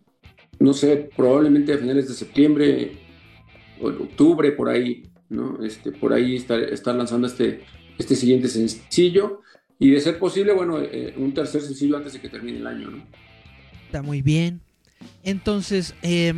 no 0.60 0.72
sé, 0.72 1.10
probablemente 1.16 1.72
a 1.72 1.78
finales 1.78 2.06
de 2.08 2.14
septiembre 2.14 2.92
o 3.80 3.88
octubre, 3.88 4.52
por 4.52 4.68
ahí, 4.68 5.02
¿no? 5.28 5.64
Este, 5.64 5.90
por 5.90 6.12
ahí 6.12 6.36
estar, 6.36 6.94
lanzando 6.94 7.26
este, 7.26 7.60
este 7.98 8.14
siguiente 8.14 8.48
sencillo. 8.48 9.40
Y 9.80 9.90
de 9.90 10.00
ser 10.00 10.20
posible, 10.20 10.52
bueno, 10.52 10.80
eh, 10.80 11.14
un 11.16 11.34
tercer 11.34 11.60
sencillo 11.60 11.96
antes 11.96 12.12
de 12.12 12.20
que 12.20 12.28
termine 12.28 12.58
el 12.58 12.66
año, 12.68 12.90
¿no? 12.90 13.02
Está 13.86 14.00
muy 14.00 14.22
bien. 14.22 14.60
Entonces, 15.24 15.94
eh, 16.02 16.32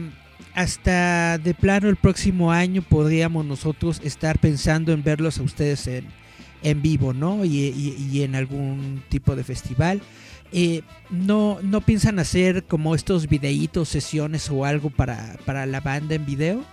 hasta 0.54 1.38
de 1.38 1.52
plano 1.52 1.88
el 1.88 1.96
próximo 1.96 2.52
año 2.52 2.82
podríamos 2.82 3.44
nosotros 3.44 4.00
estar 4.04 4.38
pensando 4.38 4.92
en 4.92 5.02
verlos 5.02 5.38
a 5.38 5.42
ustedes 5.42 5.86
en, 5.88 6.06
en 6.62 6.80
vivo, 6.80 7.12
¿no? 7.12 7.44
Y, 7.44 8.22
en 8.22 8.34
algún 8.36 9.02
tipo 9.08 9.34
de 9.34 9.42
festival. 9.42 10.00
Eh, 10.52 10.82
no, 11.10 11.58
¿No 11.62 11.80
piensan 11.80 12.20
hacer 12.20 12.64
como 12.64 12.94
estos 12.94 13.28
videitos, 13.28 13.88
sesiones 13.88 14.48
o 14.50 14.64
algo 14.64 14.90
para, 14.90 15.36
para 15.44 15.66
la 15.66 15.80
banda 15.80 16.14
en 16.14 16.24
video? 16.24 16.64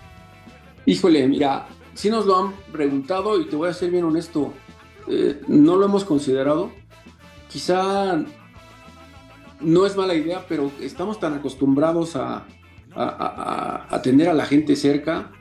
Híjole, 0.85 1.27
mira, 1.27 1.67
si 1.95 2.11
nos 2.11 2.27
lo 2.27 2.37
han 2.37 2.53
preguntado 2.71 3.41
y 3.41 3.45
te 3.45 3.55
voy 3.55 3.69
a 3.69 3.73
ser 3.73 3.89
bien 3.89 4.03
honesto, 4.03 4.53
eh, 5.07 5.41
no 5.47 5.75
lo 5.75 5.85
hemos 5.85 6.05
considerado. 6.05 6.71
Quizá 7.49 8.23
no 9.59 9.85
es 9.87 9.95
mala 9.97 10.13
idea, 10.13 10.45
pero 10.47 10.71
estamos 10.79 11.19
tan 11.19 11.33
acostumbrados 11.33 12.15
a, 12.15 12.45
a, 12.95 13.99
tener 14.03 14.29
a 14.29 14.33
la 14.33 14.45
gente 14.45 14.75
cerca, 14.75 15.31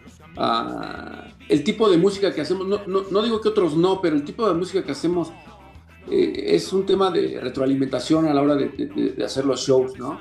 el 1.49 1.65
tipo 1.65 1.91
de 1.91 1.99
música 1.99 2.33
que 2.33 2.41
hacemos, 2.41 2.67
no, 2.87 3.23
digo 3.23 3.41
que 3.41 3.49
otros 3.49 3.77
no, 3.77 4.01
pero 4.01 4.17
el 4.17 4.25
tipo 4.25 4.47
de 4.49 4.55
música 4.55 4.85
que 4.85 4.93
hacemos 4.93 5.33
eh, 6.11 6.55
es 6.55 6.73
un 6.73 6.87
tema 6.87 7.11
de 7.11 7.41
retroalimentación 7.41 8.27
a 8.27 8.35
la 8.35 8.43
hora 8.43 8.55
de, 8.57 9.17
hacer 9.25 9.45
los 9.45 9.67
shows, 9.67 9.99
¿no? 9.99 10.21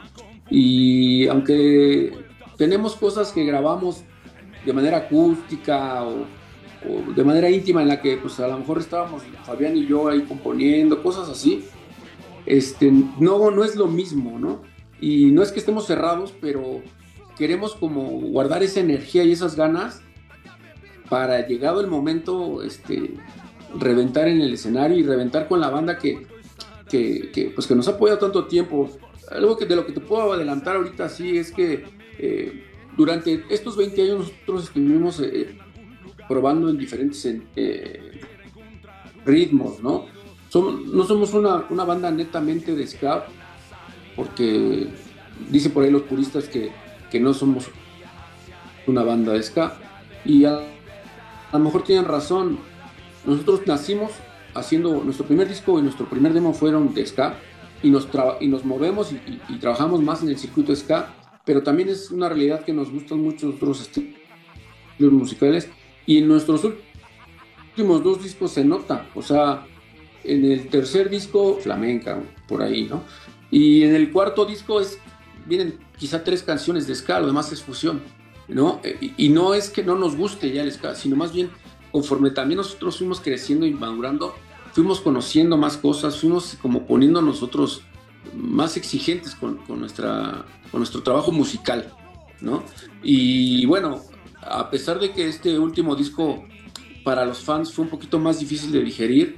Y 0.50 1.28
aunque 1.28 2.12
tenemos 2.58 2.96
cosas 2.96 3.32
que 3.32 3.46
grabamos 3.46 4.04
de 4.66 4.74
manera 4.74 4.98
acústica 4.98 6.04
o, 6.04 6.26
de 7.16 7.24
manera 7.24 7.50
íntima 7.50 7.82
en 7.82 7.90
la 7.90 8.02
que 8.02 8.18
pues 8.18 8.40
a 8.40 8.48
lo 8.48 8.58
mejor 8.58 8.80
estábamos 8.80 9.22
Fabián 9.44 9.76
y 9.76 9.86
yo 9.86 10.08
ahí 10.08 10.22
componiendo, 10.22 11.04
cosas 11.04 11.30
así, 11.30 11.66
este, 12.46 12.92
no, 13.20 13.52
no 13.52 13.64
es 13.64 13.76
lo 13.76 13.88
mismo, 13.88 14.40
¿no? 14.40 14.62
Y 15.02 15.26
no 15.32 15.44
es 15.44 15.52
que 15.52 15.60
estemos 15.60 15.86
cerrados, 15.86 16.34
pero 16.42 16.82
queremos 17.40 17.74
como 17.74 18.04
guardar 18.20 18.62
esa 18.64 18.82
energía 18.82 19.24
y 19.24 19.32
esas 19.32 19.56
ganas 19.56 20.02
para 21.08 21.48
llegado 21.48 21.80
el 21.80 21.88
momento 21.88 22.62
este, 22.62 23.14
reventar 23.80 24.28
en 24.28 24.42
el 24.42 24.54
escenario 24.54 24.98
y 24.98 25.04
reventar 25.04 25.48
con 25.48 25.62
la 25.62 25.70
banda 25.70 25.98
que, 25.98 26.28
que, 26.90 27.52
pues 27.56 27.66
que 27.66 27.76
nos 27.76 27.88
ha 27.88 27.92
apoyado 27.92 28.20
tanto 28.20 28.46
tiempo. 28.46 28.90
Algo 29.32 29.56
que 29.56 29.66
de 29.66 29.76
lo 29.78 29.86
que 29.86 29.94
te 29.94 30.02
puedo 30.02 30.34
adelantar 30.34 30.76
ahorita 30.76 31.08
sí 31.08 31.38
es 31.38 31.52
que 31.52 31.86
eh, 32.18 32.66
durante 32.98 33.46
estos 33.50 33.78
20 33.78 34.02
años 34.02 34.18
nosotros 34.20 34.64
estuvimos 34.66 35.22
eh, 35.22 35.58
probando 36.28 36.70
en 36.70 36.78
diferentes 36.78 37.26
eh, 37.56 38.20
ritmos, 39.26 39.82
¿no? 39.82 40.08
Somos, 40.50 40.86
no 40.86 41.06
somos 41.06 41.34
una, 41.34 41.68
una, 41.70 41.86
banda 41.86 42.12
netamente 42.12 42.76
de 42.76 42.86
ska, 42.86 43.28
porque 44.16 44.88
dice 45.50 45.70
por 45.70 45.84
ahí 45.84 45.92
los 45.92 46.02
puristas 46.02 46.50
que 46.50 46.72
que 47.10 47.20
no 47.20 47.34
somos 47.34 47.70
una 48.88 49.04
banda 49.04 49.34
de 49.34 49.44
ska. 49.44 49.78
Y 50.26 50.46
a, 50.46 50.60
lo 51.52 51.60
mejor 51.60 51.84
tienen 51.84 52.06
razón. 52.06 52.60
Nosotros 53.26 53.62
nacimos 53.66 54.12
haciendo 54.54 55.04
nuestro 55.04 55.26
primer 55.26 55.48
disco 55.48 55.80
y 55.80 55.82
nuestro 55.82 56.10
primer 56.10 56.34
demo 56.34 56.54
fueron 56.54 56.94
de 56.94 57.06
ska 57.06 57.36
y 57.84 57.90
nos, 57.90 58.08
y 58.40 58.48
nos 58.48 58.66
movemos 58.66 59.12
y, 59.12 59.56
trabajamos 59.58 60.02
más 60.02 60.24
en 60.24 60.30
el 60.30 60.38
circuito 60.38 60.76
ska, 60.76 61.14
pero 61.46 61.64
también 61.64 61.90
es 61.90 62.12
una 62.12 62.30
realidad 62.30 62.64
que 62.64 62.74
nos 62.74 62.92
gustan 62.92 63.22
mucho 63.22 63.50
otros 63.50 63.82
estilos 63.82 65.12
musicales 65.12 65.70
y 66.06 66.18
en 66.18 66.28
nuestros 66.28 66.64
últimos 66.64 68.04
dos 68.04 68.24
discos 68.24 68.52
se 68.52 68.66
nota, 68.66 69.08
o 69.16 69.22
sea, 69.22 69.66
en 70.24 70.44
el 70.46 70.68
tercer 70.68 71.10
disco 71.10 71.58
flamenca, 71.62 72.22
por 72.48 72.62
ahí, 72.62 72.84
¿no? 72.84 73.04
Y 73.52 73.84
en 73.84 73.96
el 73.96 74.12
cuarto 74.12 74.46
disco 74.46 74.82
es 74.82 75.00
vienen 75.46 75.78
quizá 76.00 76.24
tres 76.24 76.42
canciones 76.42 76.88
de 76.88 76.96
ska, 76.96 77.20
lo 77.20 77.28
demás 77.28 77.52
es 77.52 77.62
fusión, 77.62 78.02
¿no? 78.48 78.82
Y, 79.18 79.30
no 79.30 79.54
es 79.54 79.70
que 79.70 79.84
no 79.84 79.96
nos 79.96 80.16
guste 80.16 80.52
ya 80.52 80.64
el 80.64 80.72
ska, 80.72 80.96
sino 80.96 81.16
más 81.16 81.34
bien 81.34 81.52
conforme 81.92 82.32
también 82.32 82.58
nosotros 82.58 82.98
fuimos 82.98 83.20
creciendo 83.20 83.66
y 83.66 83.72
madurando, 83.72 84.34
fuimos 84.74 85.02
conociendo 85.02 85.58
más 85.58 85.78
cosas, 85.78 86.20
fuimos 86.20 86.58
como 86.62 86.86
poniendo 86.88 87.22
nosotros 87.22 87.82
más 88.34 88.78
exigentes 88.78 89.36
con, 89.36 89.58
con, 89.58 89.80
nuestra, 89.80 90.46
con 90.72 90.80
nuestro 90.80 91.04
trabajo 91.04 91.32
musical, 91.32 91.94
¿no? 92.42 92.64
Y 93.04 93.66
bueno, 93.66 94.02
a 94.42 94.70
pesar 94.70 95.00
de 95.00 95.12
que 95.12 95.28
este 95.28 95.60
último 95.60 95.96
disco 95.96 96.46
para 97.04 97.26
los 97.26 97.40
fans 97.40 97.74
fue 97.74 97.86
un 97.86 97.92
poquito 97.92 98.20
más 98.20 98.40
difícil 98.40 98.72
de 98.72 98.84
digerir, 98.84 99.38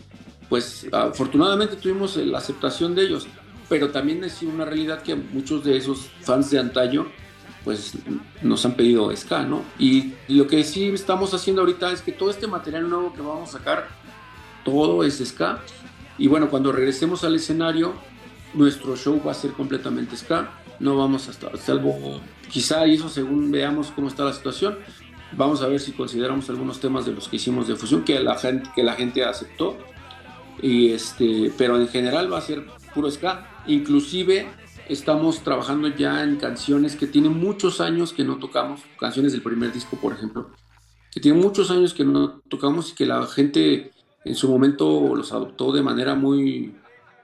pues 0.50 0.86
afortunadamente 0.92 1.78
tuvimos 1.78 2.18
la 2.18 2.38
aceptación 2.38 2.94
de 2.94 3.04
ellos 3.04 3.28
pero 3.72 3.90
también 3.90 4.22
es 4.26 4.42
una 4.42 4.66
realidad 4.66 5.02
que 5.02 5.16
muchos 5.16 5.64
de 5.64 5.78
esos 5.78 6.10
fans 6.24 6.52
de 6.52 6.60
antaño 6.60 7.08
pues 7.64 7.94
nos 8.42 8.66
han 8.66 8.74
pedido 8.74 9.16
ska, 9.16 9.44
¿no? 9.44 9.64
Y 9.80 10.12
lo 10.28 10.46
que 10.46 10.62
sí 10.66 10.88
estamos 10.88 11.34
haciendo 11.34 11.62
ahorita 11.62 11.90
es 11.94 12.02
que 12.02 12.12
todo 12.12 12.32
este 12.32 12.48
material 12.48 12.90
nuevo 12.90 13.14
que 13.14 13.22
vamos 13.22 13.48
a 13.48 13.60
sacar, 13.60 13.88
todo 14.66 15.06
es 15.06 15.26
ska. 15.26 15.62
Y 16.18 16.28
bueno, 16.28 16.50
cuando 16.50 16.74
regresemos 16.74 17.24
al 17.24 17.36
escenario, 17.36 17.94
nuestro 18.54 18.98
show 18.98 19.22
va 19.26 19.32
a 19.32 19.36
ser 19.36 19.52
completamente 19.52 20.18
ska. 20.18 20.52
No 20.82 20.98
vamos 20.98 21.30
a 21.30 21.32
estar, 21.32 21.58
salvo 21.58 22.20
quizá 22.50 22.86
y 22.88 22.96
eso 22.96 23.08
según 23.08 23.52
veamos 23.52 23.90
cómo 23.96 24.10
está 24.10 24.26
la 24.26 24.34
situación. 24.34 24.80
Vamos 25.32 25.62
a 25.62 25.68
ver 25.70 25.80
si 25.80 25.94
consideramos 25.94 26.50
algunos 26.50 26.82
temas 26.82 27.06
de 27.06 27.14
los 27.14 27.30
que 27.30 27.38
hicimos 27.38 27.70
de 27.70 27.78
fusión 27.78 28.04
que 28.04 28.20
la 28.20 28.38
gente, 28.38 28.70
que 28.76 28.84
la 28.84 28.96
gente 28.96 29.24
aceptó. 29.24 29.78
Y 30.62 30.92
este, 30.92 31.54
pero 31.58 31.78
en 31.78 31.88
general 31.88 32.30
va 32.34 32.40
a 32.40 32.42
ser 32.42 32.66
puro 32.94 33.10
ska. 33.10 33.48
Inclusive 33.68 34.48
estamos 34.90 35.44
trabajando 35.44 35.88
ya 35.88 36.24
en 36.24 36.38
canciones 36.38 36.96
que 36.96 37.08
tienen 37.08 37.38
muchos 37.38 37.82
años 37.82 38.14
que 38.14 38.24
no 38.24 38.38
tocamos, 38.38 38.82
canciones 39.00 39.32
del 39.32 39.42
primer 39.42 39.72
disco, 39.72 39.98
por 39.98 40.14
ejemplo, 40.14 40.52
que 41.12 41.20
tienen 41.20 41.42
muchos 41.42 41.72
años 41.72 41.94
que 41.94 42.04
no 42.04 42.42
tocamos 42.50 42.92
y 42.92 42.96
que 42.96 43.06
la 43.06 43.26
gente 43.28 43.92
en 44.24 44.36
su 44.36 44.50
momento 44.50 45.16
los 45.16 45.32
adoptó 45.32 45.72
de 45.72 45.82
manera 45.82 46.16
muy, 46.16 46.76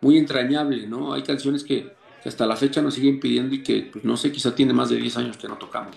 muy 0.02 0.18
entrañable, 0.18 0.88
¿no? 0.88 1.14
Hay 1.14 1.24
canciones 1.24 1.64
que, 1.64 1.96
hasta 2.26 2.46
la 2.46 2.58
fecha 2.58 2.82
nos 2.82 2.96
siguen 2.96 3.22
pidiendo 3.22 3.56
y 3.56 3.64
que, 3.64 3.90
pues, 3.92 4.04
no 4.04 4.18
sé, 4.18 4.34
quizá 4.34 4.54
tiene 4.54 4.74
más 4.74 4.90
de 4.90 4.98
10 4.98 5.18
años 5.18 5.38
que 5.38 5.48
no 5.48 5.58
tocamos. 5.58 5.96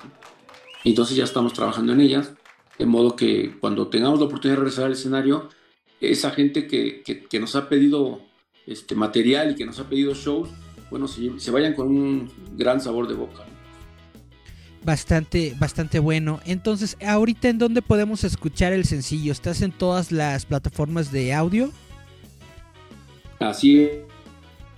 Entonces 0.85 1.17
ya 1.17 1.25
estamos 1.25 1.53
trabajando 1.53 1.93
en 1.93 2.01
ellas, 2.01 2.33
de 2.79 2.87
modo 2.87 3.17
que 3.17 3.57
cuando 3.59 3.89
tengamos 3.89 4.21
la 4.21 4.27
oportunidad 4.27 4.57
de 4.57 4.61
regresar 4.61 4.85
al 4.85 4.93
escenario, 4.93 5.49
esa 6.01 6.31
gente 6.31 6.69
que, 6.69 7.03
que, 7.03 7.41
nos 7.41 7.57
ha 7.57 7.69
pedido 7.69 8.23
este 8.73 8.95
material 8.95 9.51
y 9.51 9.55
que 9.57 9.67
nos 9.67 9.79
ha 9.81 9.89
pedido 9.89 10.15
shows, 10.15 10.49
bueno, 10.91 11.09
se, 11.09 11.39
se 11.39 11.51
vayan 11.51 11.75
con 11.75 11.89
un 11.89 12.31
gran 12.57 12.81
sabor 12.81 13.09
de 13.09 13.15
boca. 13.15 13.45
Bastante, 14.83 15.55
bastante 15.59 15.99
bueno. 15.99 16.41
Entonces, 16.47 16.97
ahorita 17.05 17.49
en 17.49 17.59
dónde 17.59 17.83
podemos 17.83 18.25
escuchar 18.25 18.73
el 18.73 18.87
sencillo? 18.87 19.31
¿Estás 19.33 19.61
en 19.61 19.73
todas 19.73 20.11
las 20.11 20.47
plataformas 20.47 21.13
de 21.13 21.35
audio? 21.35 21.71
Así 23.39 23.89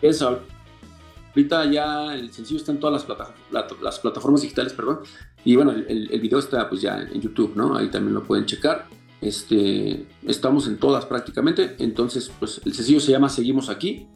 es. 0.00 0.22
Ahorita 0.22 1.70
ya 1.70 2.14
el 2.14 2.32
sencillo 2.32 2.58
está 2.58 2.72
en 2.72 2.80
todas 2.80 3.06
las, 3.50 3.80
las 3.80 3.98
plataformas 4.00 4.42
digitales, 4.42 4.72
perdón. 4.72 5.00
Y 5.44 5.54
bueno, 5.56 5.70
el, 5.70 6.10
el, 6.10 6.20
video 6.20 6.40
está 6.40 6.68
pues 6.68 6.80
ya 6.80 7.00
en 7.00 7.20
YouTube, 7.20 7.52
¿no? 7.54 7.76
Ahí 7.76 7.88
también 7.88 8.14
lo 8.14 8.24
pueden 8.24 8.44
checar. 8.44 8.88
Este, 9.22 10.04
estamos 10.26 10.66
en 10.66 10.78
todas 10.78 11.06
prácticamente. 11.06 11.76
Entonces, 11.78 12.30
pues 12.38 12.60
el 12.64 12.74
sencillo 12.74 13.00
se 13.00 13.12
llama 13.12 13.28
Seguimos 13.28 13.70
aquí. 13.70 14.08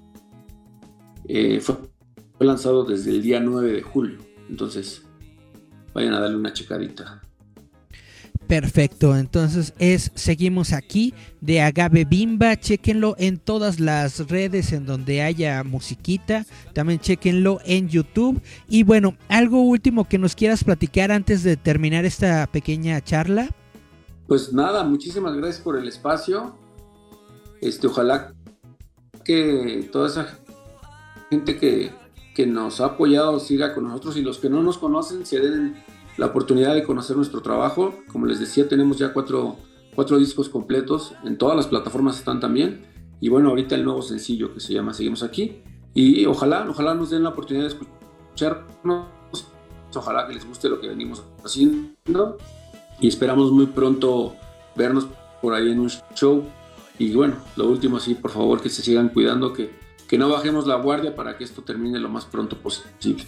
Eh, 1.29 1.61
fue, 1.61 1.77
fue 2.37 2.47
lanzado 2.47 2.85
desde 2.85 3.11
el 3.11 3.23
día 3.23 3.41
9 3.41 3.73
de 3.73 3.83
julio. 3.83 4.19
Entonces, 4.51 5.07
vayan 5.95 6.13
a 6.13 6.21
darle 6.21 6.37
una 6.37 6.53
checadita. 6.53 7.23
Perfecto, 8.47 9.17
entonces 9.17 9.75
es 9.79 10.13
Seguimos 10.15 10.73
aquí 10.73 11.15
de 11.41 11.63
Agave 11.63 12.05
Bimba, 12.05 12.57
chequenlo 12.57 13.17
en 13.19 13.39
todas 13.39 13.81
las 13.81 14.29
redes 14.29 14.73
en 14.73 14.87
donde 14.87 15.23
haya 15.23 15.65
musiquita, 15.65 16.47
también 16.73 17.01
chequenlo 17.01 17.59
en 17.65 17.89
YouTube 17.89 18.41
y 18.69 18.85
bueno, 18.85 19.17
algo 19.29 19.63
último 19.63 20.09
que 20.09 20.19
nos 20.19 20.37
quieras 20.37 20.63
platicar 20.63 21.11
antes 21.11 21.43
de 21.43 21.57
terminar 21.57 22.05
esta 22.05 22.47
pequeña 22.47 23.01
charla. 23.01 23.49
Pues 24.27 24.53
nada, 24.53 24.83
muchísimas 24.83 25.35
gracias 25.37 25.63
por 25.63 25.77
el 25.77 25.87
espacio. 25.87 26.57
Este, 27.61 27.87
ojalá 27.87 28.35
que 29.25 29.89
toda 29.93 30.09
esa 30.09 30.39
gente 31.31 31.57
que, 31.57 31.93
que 32.35 32.47
nos 32.47 32.81
ha 32.81 32.87
apoyado 32.87 33.39
siga 33.39 33.75
con 33.75 33.85
nosotros 33.85 34.17
y 34.17 34.23
los 34.23 34.39
que 34.39 34.51
no 34.51 34.63
nos 34.63 34.79
conocen 34.79 35.25
se 35.25 35.41
den 35.41 35.77
la 36.17 36.27
oportunidad 36.27 36.75
de 36.75 36.83
conocer 36.83 37.17
nuestro 37.17 37.41
trabajo. 37.41 37.95
Como 38.11 38.27
les 38.27 38.41
decía, 38.41 38.69
tenemos 38.69 38.99
ya 38.99 39.13
cuatro, 39.13 39.57
cuatro 39.95 40.19
discos 40.19 40.49
completos, 40.49 41.15
en 41.25 41.39
todas 41.39 41.57
las 41.57 41.69
plataformas 41.69 42.19
están 42.19 42.41
también. 42.41 42.87
Y 43.21 43.29
bueno, 43.29 43.51
ahorita 43.51 43.77
el 43.77 43.85
nuevo 43.85 44.03
sencillo 44.03 44.53
que 44.53 44.61
se 44.61 44.73
llama 44.75 44.93
Seguimos 44.93 45.23
aquí. 45.23 45.63
Y 45.95 46.27
ojalá, 46.27 46.67
ojalá 46.69 46.95
nos 46.95 47.11
den 47.11 47.23
la 47.23 47.31
oportunidad 47.31 47.69
de 47.69 47.75
escucharnos, 47.75 49.07
ojalá 49.95 50.27
que 50.27 50.35
les 50.35 50.47
guste 50.47 50.69
lo 50.69 50.81
que 50.81 50.89
venimos 50.89 51.25
haciendo. 51.43 52.37
Y 53.01 53.09
esperamos 53.09 53.53
muy 53.53 53.67
pronto 53.67 54.37
vernos 54.75 55.07
por 55.41 55.55
ahí 55.55 55.71
en 55.71 55.81
un 55.81 55.91
show. 56.15 56.45
Y 56.99 57.13
bueno, 57.13 57.37
lo 57.57 57.69
último, 57.69 58.01
sí, 58.01 58.15
por 58.15 58.31
favor, 58.31 58.61
que 58.61 58.71
se 58.71 58.83
sigan 58.83 59.11
cuidando, 59.11 59.53
que, 59.53 59.71
que 60.09 60.17
no 60.19 60.29
bajemos 60.29 60.67
la 60.67 60.77
guardia 60.77 61.15
para 61.15 61.37
que 61.37 61.45
esto 61.45 61.63
termine 61.63 61.99
lo 61.99 62.09
más 62.09 62.25
pronto 62.25 62.59
posible. 62.59 63.25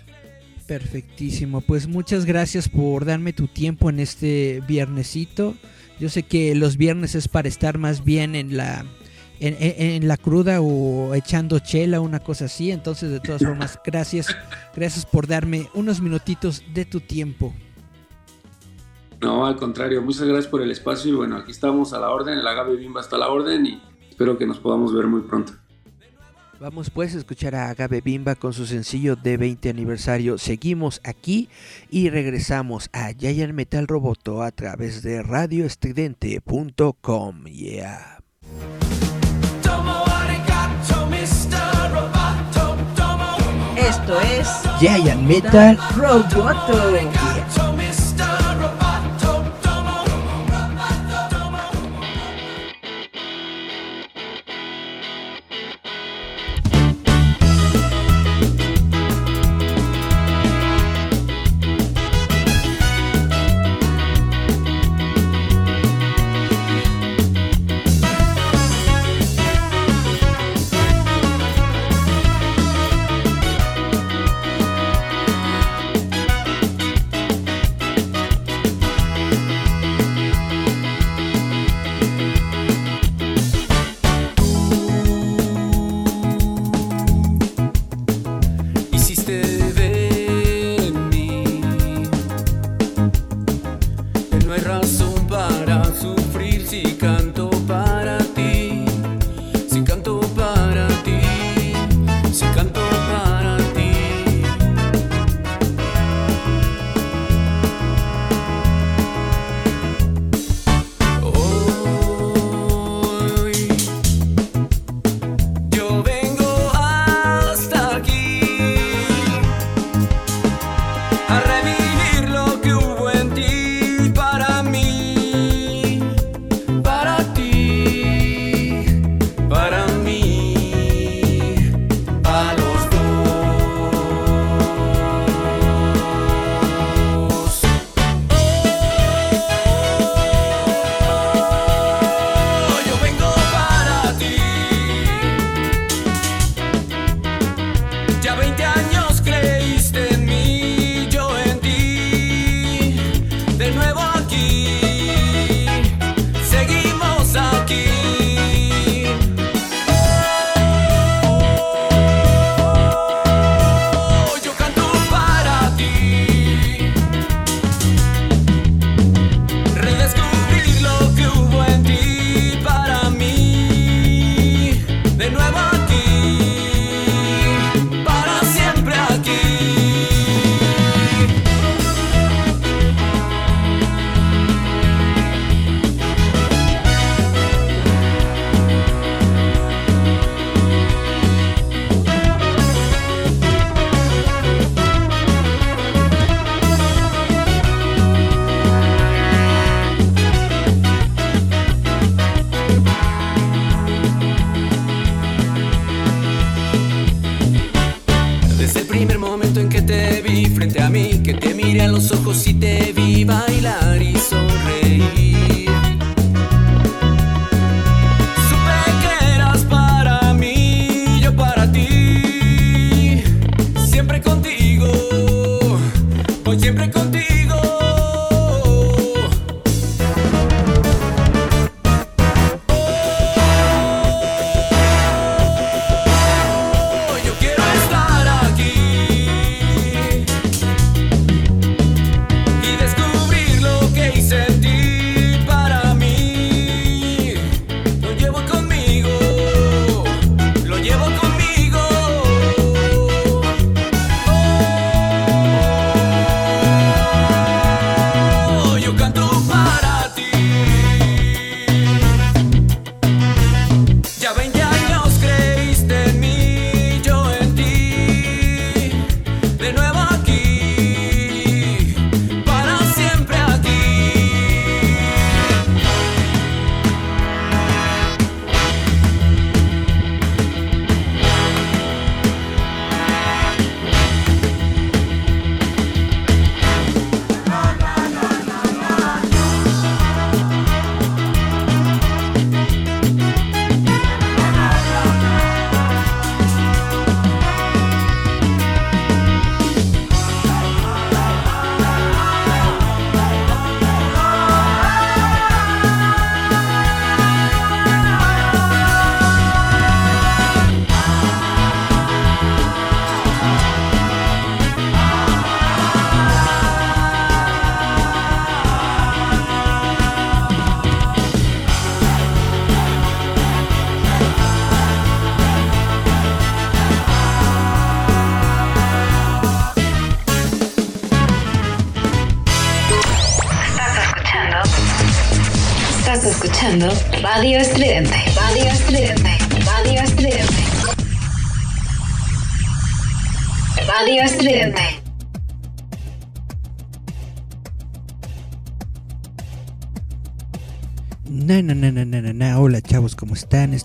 Perfectísimo, 0.67 1.61
pues 1.61 1.87
muchas 1.87 2.25
gracias 2.25 2.69
por 2.69 3.05
darme 3.05 3.33
tu 3.33 3.47
tiempo 3.47 3.91
en 3.91 4.01
este 4.01 4.63
viernesito. 4.67 5.55
Yo 5.99 6.09
sé 6.09 6.23
que 6.23 6.55
los 6.55 6.77
viernes 6.77 7.15
es 7.15 7.29
para 7.29 7.49
estar 7.49 7.79
más 7.79 8.05
bien 8.05 8.35
en 8.35 8.57
la 8.57 8.85
en, 9.41 10.09
la 10.09 10.17
cruda 10.17 10.61
o 10.61 11.15
echando 11.15 11.59
chela, 11.59 12.01
una 12.01 12.21
cosa 12.21 12.47
así. 12.47 12.71
Entonces, 12.71 13.11
de 13.11 13.21
todas 13.21 13.43
formas, 13.43 13.79
gracias, 13.85 14.27
gracias 14.75 15.07
por 15.07 15.27
darme 15.27 15.69
unos 15.75 16.01
minutitos 16.01 16.63
de 16.75 16.85
tu 16.85 17.01
tiempo. 17.01 17.55
No, 19.21 19.47
al 19.47 19.57
contrario, 19.57 20.03
muchas 20.03 20.23
gracias 20.23 20.47
por 20.47 20.63
el 20.63 20.71
espacio 20.71 21.11
y 21.11 21.15
bueno, 21.15 21.37
aquí 21.37 21.51
estamos 21.51 21.93
a 21.93 21.99
la 21.99 22.11
orden, 22.11 22.39
el 22.39 22.47
Agave 22.47 22.77
Bimba 22.77 23.01
está 23.01 23.17
a 23.17 23.21
la 23.21 23.29
orden 23.29 23.67
y 23.67 23.83
espero 24.09 24.39
que 24.39 24.47
nos 24.47 24.59
podamos 24.59 24.95
ver 24.95 25.07
muy 25.07 25.23
pronto. 25.23 25.53
Vamos 26.61 26.91
pues 26.91 27.15
a 27.15 27.19
escuchar 27.19 27.55
a 27.55 27.71
Agabe 27.71 28.01
Bimba 28.01 28.35
con 28.35 28.53
su 28.53 28.67
sencillo 28.67 29.15
de 29.15 29.37
20 29.37 29.71
aniversario. 29.71 30.39
Seguimos 30.39 31.01
aquí 31.05 31.49
y 31.89 32.11
regresamos 32.11 32.91
a 32.93 33.13
Giant 33.13 33.55
Metal 33.55 33.87
Roboto 33.87 34.43
a 34.43 34.51
través 34.51 35.03
de 35.03 35.23
radioestridente.com. 35.23 37.45
Yeah. 37.45 38.19
Esto 43.77 44.21
es 44.21 44.49
Giant 44.81 45.23
Metal 45.23 45.79
Roboto. 45.97 47.28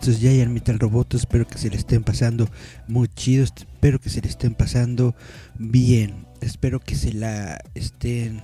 Esto 0.04 0.12
es 0.12 0.20
Giant 0.20 0.52
Metal 0.52 0.78
Roboto. 0.78 1.16
Espero 1.16 1.48
que 1.48 1.58
se 1.58 1.70
le 1.70 1.78
estén 1.78 2.04
pasando 2.04 2.50
muy 2.90 3.08
chido. 3.08 3.46
Espero 3.46 4.02
que 4.02 4.10
se 4.10 4.20
le 4.20 4.28
estén 4.28 4.54
pasando 4.54 5.16
bien. 5.58 6.28
Espero 6.42 6.82
que 6.82 6.96
se 6.96 7.14
la 7.14 7.64
estén. 7.74 8.42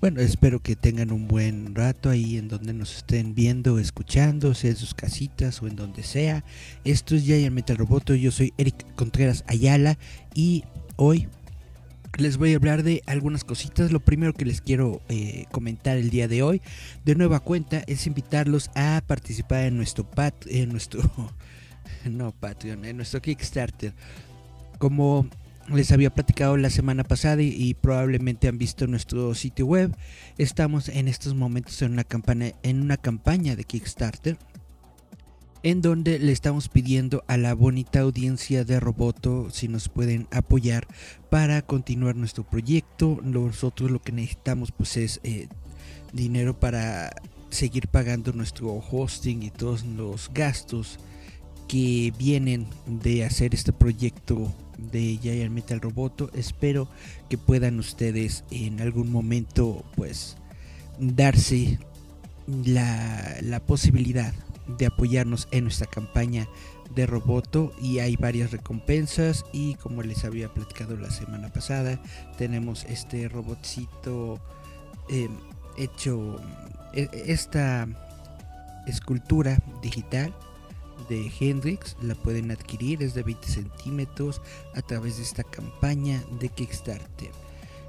Bueno, 0.00 0.20
espero 0.20 0.58
que 0.58 0.74
tengan 0.74 1.12
un 1.12 1.28
buen 1.28 1.76
rato 1.76 2.10
ahí 2.10 2.38
en 2.38 2.48
donde 2.48 2.74
nos 2.74 2.96
estén 2.96 3.36
viendo, 3.36 3.78
escuchando, 3.78 4.52
sea 4.52 4.70
en 4.70 4.76
sus 4.76 4.94
casitas 4.94 5.62
o 5.62 5.68
en 5.68 5.76
donde 5.76 6.02
sea. 6.02 6.42
Esto 6.82 7.14
es 7.14 7.22
Giant 7.22 7.54
Metal 7.54 7.76
Roboto. 7.76 8.16
Yo 8.16 8.32
soy 8.32 8.52
Eric 8.58 8.84
Contreras 8.96 9.44
Ayala 9.46 9.96
y 10.34 10.64
hoy 10.96 11.28
les 12.18 12.36
voy 12.36 12.52
a 12.52 12.56
hablar 12.56 12.82
de 12.82 13.02
algunas 13.06 13.44
cositas. 13.44 13.92
Lo 13.92 14.00
primero 14.00 14.32
que 14.32 14.44
les 14.44 14.60
quiero 14.60 15.00
eh, 15.08 15.46
comentar 15.50 15.96
el 15.96 16.10
día 16.10 16.28
de 16.28 16.42
hoy, 16.42 16.60
de 17.04 17.14
nueva 17.14 17.40
cuenta, 17.40 17.82
es 17.86 18.06
invitarlos 18.06 18.70
a 18.74 19.02
participar 19.06 19.64
en 19.64 19.76
nuestro 19.76 20.04
pat, 20.08 20.34
en 20.46 20.70
nuestro, 20.70 21.02
no 22.04 22.32
Patreon, 22.32 22.84
en 22.84 22.96
nuestro 22.96 23.22
Kickstarter. 23.22 23.94
Como 24.78 25.28
les 25.68 25.92
había 25.92 26.10
platicado 26.10 26.56
la 26.56 26.70
semana 26.70 27.04
pasada 27.04 27.42
y, 27.42 27.48
y 27.48 27.74
probablemente 27.74 28.48
han 28.48 28.58
visto 28.58 28.86
nuestro 28.86 29.34
sitio 29.34 29.66
web, 29.66 29.94
estamos 30.38 30.88
en 30.88 31.08
estos 31.08 31.34
momentos 31.34 31.80
en 31.82 31.92
una 31.92 32.04
campaña, 32.04 32.52
en 32.62 32.82
una 32.82 32.96
campaña 32.96 33.54
de 33.54 33.64
Kickstarter 33.64 34.38
en 35.62 35.82
donde 35.82 36.18
le 36.18 36.32
estamos 36.32 36.68
pidiendo 36.68 37.24
a 37.26 37.36
la 37.36 37.54
bonita 37.54 38.00
audiencia 38.00 38.64
de 38.64 38.78
Roboto 38.80 39.50
si 39.50 39.68
nos 39.68 39.88
pueden 39.88 40.28
apoyar 40.30 40.86
para 41.30 41.62
continuar 41.62 42.16
nuestro 42.16 42.44
proyecto. 42.44 43.18
Nosotros 43.22 43.90
lo 43.90 44.00
que 44.00 44.12
necesitamos 44.12 44.72
pues 44.72 44.96
es 44.96 45.20
eh, 45.24 45.48
dinero 46.12 46.58
para 46.58 47.10
seguir 47.50 47.88
pagando 47.88 48.32
nuestro 48.32 48.82
hosting 48.90 49.42
y 49.42 49.50
todos 49.50 49.84
los 49.84 50.30
gastos 50.32 50.98
que 51.66 52.12
vienen 52.18 52.66
de 52.86 53.24
hacer 53.24 53.54
este 53.54 53.72
proyecto 53.72 54.52
de 54.78 55.18
Giant 55.20 55.52
Metal 55.52 55.80
Roboto. 55.80 56.30
Espero 56.34 56.88
que 57.28 57.36
puedan 57.36 57.78
ustedes 57.78 58.44
en 58.50 58.80
algún 58.80 59.10
momento 59.10 59.84
pues 59.96 60.36
darse 60.98 61.78
la, 62.46 63.36
la 63.42 63.60
posibilidad 63.60 64.32
de 64.76 64.86
apoyarnos 64.86 65.48
en 65.50 65.64
nuestra 65.64 65.86
campaña 65.86 66.48
de 66.94 67.06
Roboto 67.06 67.72
y 67.80 67.98
hay 67.98 68.16
varias 68.16 68.50
recompensas 68.50 69.44
y 69.52 69.74
como 69.74 70.02
les 70.02 70.24
había 70.24 70.52
platicado 70.52 70.96
la 70.96 71.10
semana 71.10 71.48
pasada 71.52 72.00
tenemos 72.36 72.84
este 72.84 73.28
robotcito 73.28 74.40
eh, 75.08 75.28
hecho 75.76 76.36
e- 76.94 77.08
esta 77.26 77.86
escultura 78.86 79.58
digital 79.82 80.34
de 81.08 81.30
Hendrix 81.38 81.96
la 82.02 82.14
pueden 82.14 82.50
adquirir 82.50 83.02
es 83.02 83.14
de 83.14 83.22
20 83.22 83.46
centímetros 83.48 84.40
a 84.74 84.82
través 84.82 85.18
de 85.18 85.22
esta 85.22 85.44
campaña 85.44 86.22
de 86.40 86.48
Kickstarter 86.48 87.30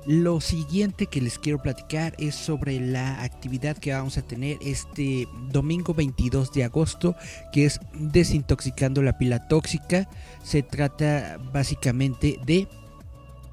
lo 0.06 0.42
siguiente 0.42 1.08
que 1.08 1.22
les 1.22 1.38
quiero 1.38 1.62
platicar 1.62 2.16
es 2.18 2.36
sobre 2.36 2.80
la 2.80 3.22
actividad 3.22 3.78
que 3.78 3.94
vamos 3.94 4.18
a 4.18 4.22
tener 4.22 4.58
este 4.62 5.28
domingo 5.52 5.94
22 5.94 6.52
de 6.54 6.64
agosto, 6.64 7.16
que 7.52 7.66
es 7.66 7.80
desintoxicando 7.94 9.02
la 9.02 9.18
pila 9.18 9.48
tóxica. 9.48 10.10
Se 10.44 10.64
trata 10.64 11.38
básicamente 11.52 12.40
de 12.46 12.68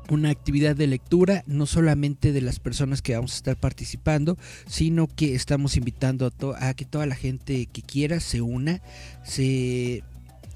una 0.08 0.30
actividad 0.30 0.76
de 0.76 0.86
lectura, 0.86 1.42
no 1.46 1.66
solamente 1.66 2.32
de 2.32 2.40
las 2.40 2.60
personas 2.60 3.02
que 3.02 3.14
vamos 3.14 3.32
a 3.32 3.36
estar 3.36 3.56
participando, 3.56 4.38
sino 4.66 5.08
que 5.08 5.34
estamos 5.34 5.76
invitando 5.76 6.32
a, 6.58 6.74
que 6.74 6.84
toda 6.84 7.06
la 7.06 7.16
gente 7.16 7.66
que 7.66 7.82
quiera 7.82 8.20
se 8.20 8.40
una. 8.40 8.80
Se, 9.24 10.02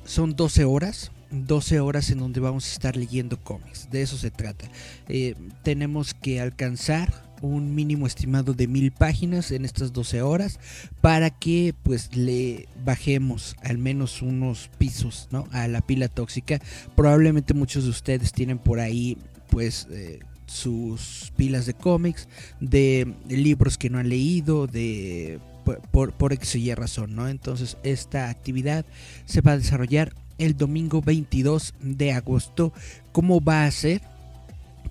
son 0.05 0.37
12 0.37 0.65
horas, 0.65 1.11
12 1.31 1.81
horas 1.81 2.11
en 2.11 2.19
donde 2.19 2.41
vamos 2.41 2.67
a 2.67 2.73
estar 2.73 2.97
leyendo 2.97 3.39
cómics. 3.43 3.89
De 3.91 4.03
eso 4.03 4.17
se 4.17 4.31
trata. 4.31 4.69
Eh, 5.09 5.35
tenemos 5.63 6.15
que 6.15 6.41
alcanzar 6.41 7.31
un 7.43 7.75
mínimo 7.75 8.07
estimado 8.07 8.53
de 8.55 8.67
mil 8.67 8.93
páginas 8.93 9.51
en 9.51 9.65
estas 9.65 9.93
12 9.93 10.23
horas 10.23 10.59
para 11.01 11.31
que 11.31 11.75
pues 11.83 12.15
le 12.15 12.69
bajemos 12.85 13.57
al 13.63 13.79
menos 13.79 14.23
unos 14.23 14.71
pisos 14.79 15.29
¿no? 15.31 15.47
a 15.51 15.67
la 15.69 15.81
pila 15.81 16.09
tóxica 16.09 16.61
probablemente 16.95 17.55
muchos 17.55 17.85
de 17.85 17.91
ustedes 17.91 18.33
tienen 18.33 18.59
por 18.59 18.79
ahí 18.79 19.17
pues 19.49 19.89
eh, 19.91 20.21
sus 20.47 21.33
pilas 21.37 21.67
de 21.67 21.75
cómics 21.75 22.29
de 22.61 23.15
libros 23.29 23.79
que 23.79 23.91
no 23.91 23.99
han 23.99 24.09
leído 24.09 24.67
de 24.67 25.41
por, 25.65 25.81
por, 25.81 26.13
por 26.13 26.39
Y 26.55 26.75
razón 26.75 27.15
no 27.15 27.29
entonces 27.29 27.77
esta 27.83 28.29
actividad 28.29 28.85
se 29.25 29.41
va 29.41 29.53
a 29.53 29.59
desarrollar 29.59 30.13
el 30.41 30.57
domingo 30.57 31.01
22 31.01 31.75
de 31.81 32.13
agosto 32.13 32.73
cómo 33.13 33.41
va 33.41 33.65
a 33.65 33.71
ser 33.71 34.03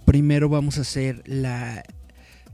primero 0.06 0.50
vamos 0.50 0.78
a 0.78 0.82
hacer 0.82 1.22
la, 1.26 1.84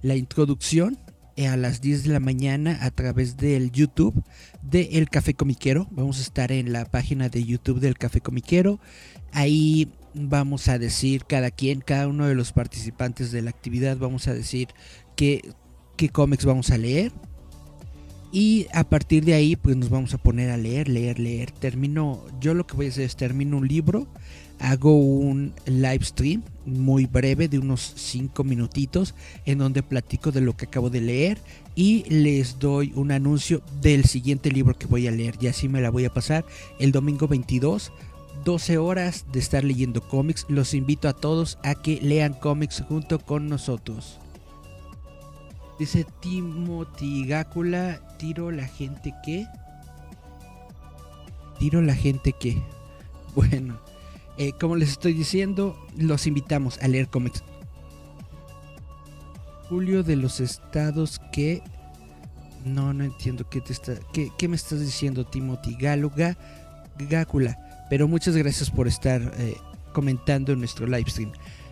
la 0.02 0.16
introducción 0.16 0.98
eh, 1.38 1.48
a 1.48 1.58
las 1.58 1.82
10 1.82 2.06
de 2.06 2.14
la 2.14 2.22
mañana 2.22 2.80
a 2.82 2.92
través 2.92 3.36
del 3.36 3.70
YouTube 3.72 4.24
de 4.62 4.90
El 4.94 5.10
Café 5.10 5.34
Comiquero. 5.34 5.86
Vamos 5.92 6.20
a 6.20 6.22
estar 6.22 6.54
en 6.54 6.72
la 6.72 6.86
página 6.86 7.28
de 7.28 7.44
YouTube 7.44 7.82
del 7.82 7.98
Café 7.98 8.22
Comiquero. 8.22 8.80
Ahí 9.34 9.90
vamos 10.14 10.70
a 10.70 10.80
decir 10.80 11.26
cada 11.26 11.52
quien, 11.52 11.82
cada 11.82 12.08
uno 12.08 12.28
de 12.28 12.36
los 12.36 12.54
participantes 12.54 13.34
de 13.34 13.42
la 13.42 13.50
actividad, 13.50 13.98
vamos 13.98 14.30
a 14.30 14.34
decir 14.34 14.70
qué, 15.18 15.42
qué 15.98 16.08
cómics 16.08 16.46
vamos 16.46 16.72
a 16.72 16.78
leer. 16.78 17.12
Y 18.36 18.68
a 18.74 18.84
partir 18.84 19.24
de 19.24 19.34
ahí, 19.34 19.56
pues 19.56 19.78
nos 19.78 19.90
vamos 19.90 20.14
a 20.14 20.18
poner 20.18 20.50
a 20.50 20.58
leer, 20.58 20.90
leer, 20.90 21.20
leer. 21.20 21.52
Termino, 21.52 22.22
yo 22.42 22.54
lo 22.54 22.68
que 22.68 22.76
voy 22.76 22.88
a 22.88 22.90
hacer 22.90 23.06
es 23.06 23.16
termino 23.16 23.56
un 23.56 23.66
libro, 23.66 24.08
hago 24.60 24.94
un 24.94 25.54
live 25.66 26.04
stream 26.04 26.44
muy 26.66 27.06
breve 27.06 27.48
de 27.48 27.60
unos 27.60 27.94
5 27.96 28.44
minutitos 28.44 29.16
en 29.46 29.60
donde 29.60 29.84
platico 29.84 30.34
de 30.34 30.42
lo 30.42 30.58
que 30.58 30.66
acabo 30.66 30.90
de 30.90 31.00
leer 31.00 31.38
y 31.76 32.04
les 32.10 32.60
doy 32.60 32.92
un 32.98 33.14
anuncio 33.14 33.62
del 33.82 34.04
siguiente 34.04 34.52
libro 34.52 34.78
que 34.78 34.88
voy 34.88 35.08
a 35.08 35.12
leer. 35.12 35.36
Y 35.40 35.48
así 35.48 35.70
me 35.70 35.80
la 35.80 35.90
voy 35.90 36.04
a 36.04 36.14
pasar 36.14 36.44
el 36.78 36.92
domingo 36.92 37.30
22. 37.30 37.94
12 38.44 38.78
horas 38.78 39.24
de 39.32 39.40
estar 39.40 39.64
leyendo 39.64 40.02
cómics. 40.02 40.46
Los 40.50 40.74
invito 40.74 41.08
a 41.08 41.14
todos 41.14 41.58
a 41.64 41.74
que 41.76 42.02
lean 42.02 42.34
cómics 42.34 42.84
junto 42.90 43.20
con 43.20 43.48
nosotros. 43.48 44.20
Dice 45.78 46.06
Timothy 46.22 47.26
Gácula, 47.26 48.00
tiro 48.18 48.52
la 48.52 48.68
gente 48.68 49.14
que... 49.24 49.46
Tiro 51.60 51.82
la 51.82 51.96
gente 51.96 52.34
que... 52.34 52.62
Bueno, 53.36 53.78
eh, 54.38 54.54
como 54.60 54.78
les 54.78 54.92
estoy 54.92 55.14
diciendo, 55.14 55.78
los 55.98 56.28
invitamos 56.28 56.78
a 56.82 56.88
leer 56.88 57.10
cómics. 57.10 57.44
Julio 59.68 60.04
de 60.04 60.16
los 60.16 60.40
estados 60.40 61.20
que... 61.34 61.62
No, 62.64 62.94
no 62.94 63.04
entiendo 63.04 63.50
qué 63.50 63.60
te 63.60 63.74
está... 63.74 63.96
¿Qué, 64.14 64.32
qué 64.38 64.48
me 64.48 64.56
estás 64.56 64.80
diciendo, 64.80 65.26
Timothy 65.26 65.76
Gáluga? 65.76 66.38
Gácula. 66.98 67.86
Pero 67.90 68.08
muchas 68.08 68.38
gracias 68.38 68.72
por 68.72 68.88
estar 68.88 69.34
eh, 69.38 69.58
comentando 69.94 70.54
en 70.54 70.60
nuestro 70.60 70.88
live 70.88 71.10
stream. 71.10 71.32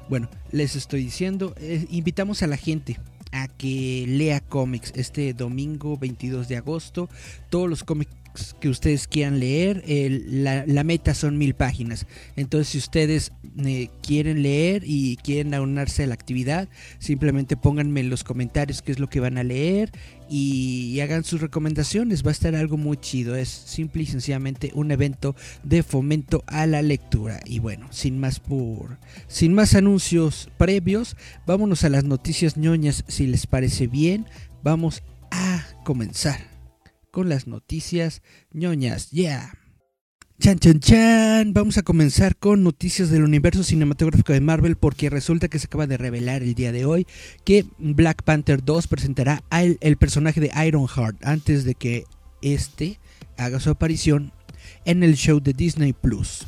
Bueno, 0.09 0.29
les 0.51 0.75
estoy 0.75 1.05
diciendo, 1.05 1.55
eh, 1.57 1.87
invitamos 1.89 2.43
a 2.43 2.47
la 2.47 2.57
gente 2.57 2.99
a 3.33 3.47
que 3.49 4.05
lea 4.07 4.39
cómics 4.39 4.93
este 4.95 5.33
domingo 5.33 5.97
22 5.97 6.47
de 6.47 6.57
agosto. 6.57 7.09
Todos 7.49 7.69
los 7.69 7.83
cómics 7.83 8.15
que 8.59 8.69
ustedes 8.69 9.07
quieran 9.07 9.39
leer, 9.39 9.83
la 9.85 10.83
meta 10.83 11.13
son 11.13 11.37
mil 11.37 11.53
páginas. 11.53 12.07
Entonces, 12.35 12.69
si 12.69 12.77
ustedes 12.77 13.31
eh, 13.63 13.89
quieren 14.01 14.41
leer 14.41 14.83
y 14.85 15.17
quieren 15.17 15.53
aunarse 15.53 16.03
a 16.03 16.07
la 16.07 16.13
actividad, 16.13 16.67
simplemente 16.99 17.55
pónganme 17.57 17.99
en 17.99 18.09
los 18.09 18.23
comentarios 18.23 18.81
qué 18.81 18.91
es 18.91 18.99
lo 18.99 19.09
que 19.09 19.19
van 19.19 19.37
a 19.37 19.43
leer 19.43 19.91
y, 20.29 20.91
y 20.93 20.99
hagan 21.01 21.23
sus 21.23 21.41
recomendaciones. 21.41 22.25
Va 22.25 22.29
a 22.29 22.31
estar 22.31 22.55
algo 22.55 22.77
muy 22.77 22.97
chido. 22.97 23.35
Es 23.35 23.49
simple 23.49 24.03
y 24.03 24.05
sencillamente 24.07 24.71
un 24.73 24.91
evento 24.91 25.35
de 25.63 25.83
fomento 25.83 26.43
a 26.47 26.65
la 26.65 26.81
lectura. 26.81 27.39
Y 27.45 27.59
bueno, 27.59 27.87
sin 27.91 28.19
más 28.19 28.39
por, 28.39 28.97
sin 29.27 29.53
más 29.53 29.75
anuncios 29.75 30.49
previos, 30.57 31.15
vámonos 31.45 31.83
a 31.83 31.89
las 31.89 32.03
noticias 32.03 32.57
ñoñas. 32.57 33.03
Si 33.07 33.27
les 33.27 33.45
parece 33.45 33.87
bien, 33.87 34.25
vamos 34.63 35.03
a 35.31 35.63
comenzar 35.83 36.52
con 37.13 37.29
las 37.29 37.45
noticias 37.45 38.23
ñoñas. 38.51 39.11
Yeah. 39.11 39.53
Chan, 40.39 40.57
chan, 40.57 40.79
chan. 40.79 41.53
Vamos 41.53 41.77
a 41.77 41.83
comenzar 41.83 42.35
con 42.35 42.63
noticias 42.63 43.11
del 43.11 43.23
universo 43.23 43.63
cinematográfico 43.63 44.33
de 44.33 44.41
Marvel 44.41 44.77
porque 44.77 45.11
resulta 45.11 45.47
que 45.47 45.59
se 45.59 45.67
acaba 45.67 45.85
de 45.85 45.97
revelar 45.97 46.41
el 46.41 46.55
día 46.55 46.71
de 46.71 46.85
hoy 46.85 47.05
que 47.45 47.65
Black 47.77 48.23
Panther 48.23 48.65
2 48.65 48.87
presentará 48.87 49.43
al 49.51 49.77
el 49.81 49.97
personaje 49.97 50.41
de 50.41 50.51
Ironheart 50.65 51.23
antes 51.23 51.65
de 51.65 51.75
que 51.75 52.05
este 52.41 52.99
haga 53.37 53.59
su 53.59 53.69
aparición 53.69 54.33
en 54.83 55.03
el 55.03 55.13
show 55.13 55.39
de 55.39 55.53
Disney 55.53 55.93
Plus. 55.93 56.47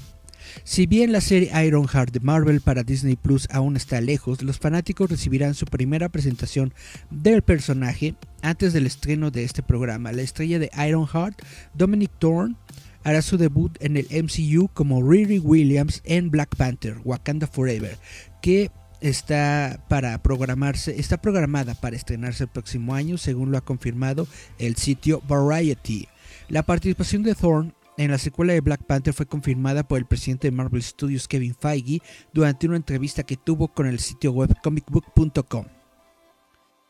Si 0.64 0.86
bien 0.86 1.12
la 1.12 1.22
serie 1.22 1.52
Ironheart 1.66 2.12
de 2.12 2.20
Marvel 2.20 2.62
para 2.62 2.84
Disney 2.84 3.16
Plus 3.16 3.48
aún 3.52 3.76
está 3.76 4.02
lejos, 4.02 4.42
los 4.42 4.60
fanáticos 4.60 5.10
recibirán 5.10 5.54
su 5.54 5.66
primera 5.66 6.10
presentación 6.10 6.74
del 7.12 7.42
personaje 7.42 8.16
antes 8.42 8.74
del 8.74 8.86
estreno 8.86 9.32
de 9.32 9.44
este 9.44 9.64
programa. 9.64 10.12
La 10.12 10.22
estrella 10.22 10.60
de 10.60 10.72
Ironheart, 10.88 11.42
Dominic 11.74 12.12
Thorne, 12.20 12.56
hará 13.04 13.22
su 13.22 13.38
debut 13.38 13.78
en 13.82 13.98
el 13.98 14.08
MCU 14.12 14.70
como 14.74 15.08
Riri 15.08 15.40
Williams 15.40 16.02
en 16.06 16.32
Black 16.32 16.56
Panther, 16.56 16.98
Wakanda 17.04 17.48
Forever, 17.48 17.98
que 18.42 18.72
está 19.02 19.84
para 19.88 20.18
programarse, 20.24 21.00
está 21.00 21.22
programada 21.22 21.76
para 21.76 21.96
estrenarse 21.96 22.46
el 22.46 22.50
próximo 22.50 22.96
año, 22.96 23.18
según 23.18 23.52
lo 23.52 23.58
ha 23.58 23.62
confirmado 23.62 24.28
el 24.58 24.76
sitio 24.76 25.22
Variety. 25.28 26.08
La 26.50 26.64
participación 26.64 27.22
de 27.24 27.36
Thorne 27.36 27.74
en 27.98 28.12
la 28.12 28.18
secuela 28.18 28.54
de 28.54 28.62
Black 28.62 28.84
Panther 28.84 29.14
fue 29.14 29.26
confirmada 29.26 29.88
por 29.88 29.98
el 29.98 30.06
presidente 30.06 30.48
de 30.48 30.56
Marvel 30.56 30.84
Studios, 30.84 31.28
Kevin 31.28 31.56
Feige, 31.56 32.02
durante 32.34 32.68
una 32.68 32.78
entrevista 32.78 33.24
que 33.24 33.38
tuvo 33.38 33.70
con 33.70 33.88
el 33.88 34.00
sitio 34.00 34.32
web 34.32 34.54
comicbook.com. 34.62 35.66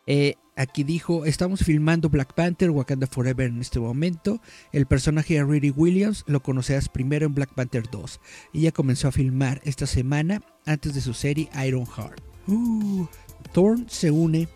Eh, 0.07 0.35
aquí 0.55 0.83
dijo, 0.83 1.25
estamos 1.25 1.63
filmando 1.63 2.09
Black 2.09 2.33
Panther, 2.33 2.69
Wakanda 2.69 3.07
Forever 3.07 3.47
en 3.47 3.61
este 3.61 3.79
momento. 3.79 4.41
El 4.71 4.85
personaje 4.85 5.35
de 5.35 5.43
Riri 5.43 5.71
Williams 5.71 6.23
lo 6.27 6.41
conocerás 6.41 6.89
primero 6.89 7.25
en 7.25 7.33
Black 7.33 7.53
Panther 7.53 7.89
2. 7.89 8.19
Ella 8.53 8.71
comenzó 8.71 9.07
a 9.07 9.11
filmar 9.11 9.61
esta 9.63 9.87
semana 9.87 10.41
antes 10.65 10.93
de 10.93 11.01
su 11.01 11.13
serie 11.13 11.49
Ironheart. 11.65 12.21
Uh, 12.47 13.07
Thorne 13.53 13.85
se 13.87 14.11
une 14.11 14.47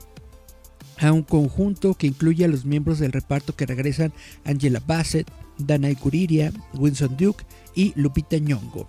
a 1.00 1.12
un 1.12 1.24
conjunto 1.24 1.94
que 1.94 2.08
incluye 2.08 2.46
a 2.46 2.50
los 2.50 2.66
miembros 2.66 3.00
del 3.00 3.12
reparto 3.12 3.56
que 3.56 3.66
regresan 3.66 4.12
Angela 4.46 4.82
Bassett, 4.86 5.30
Danai 5.58 5.96
Kuriria, 5.96 6.52
Winston 6.74 7.16
Duke 7.18 7.46
y 7.76 7.94
Lupita 7.96 8.38
Nyong'o. 8.38 8.88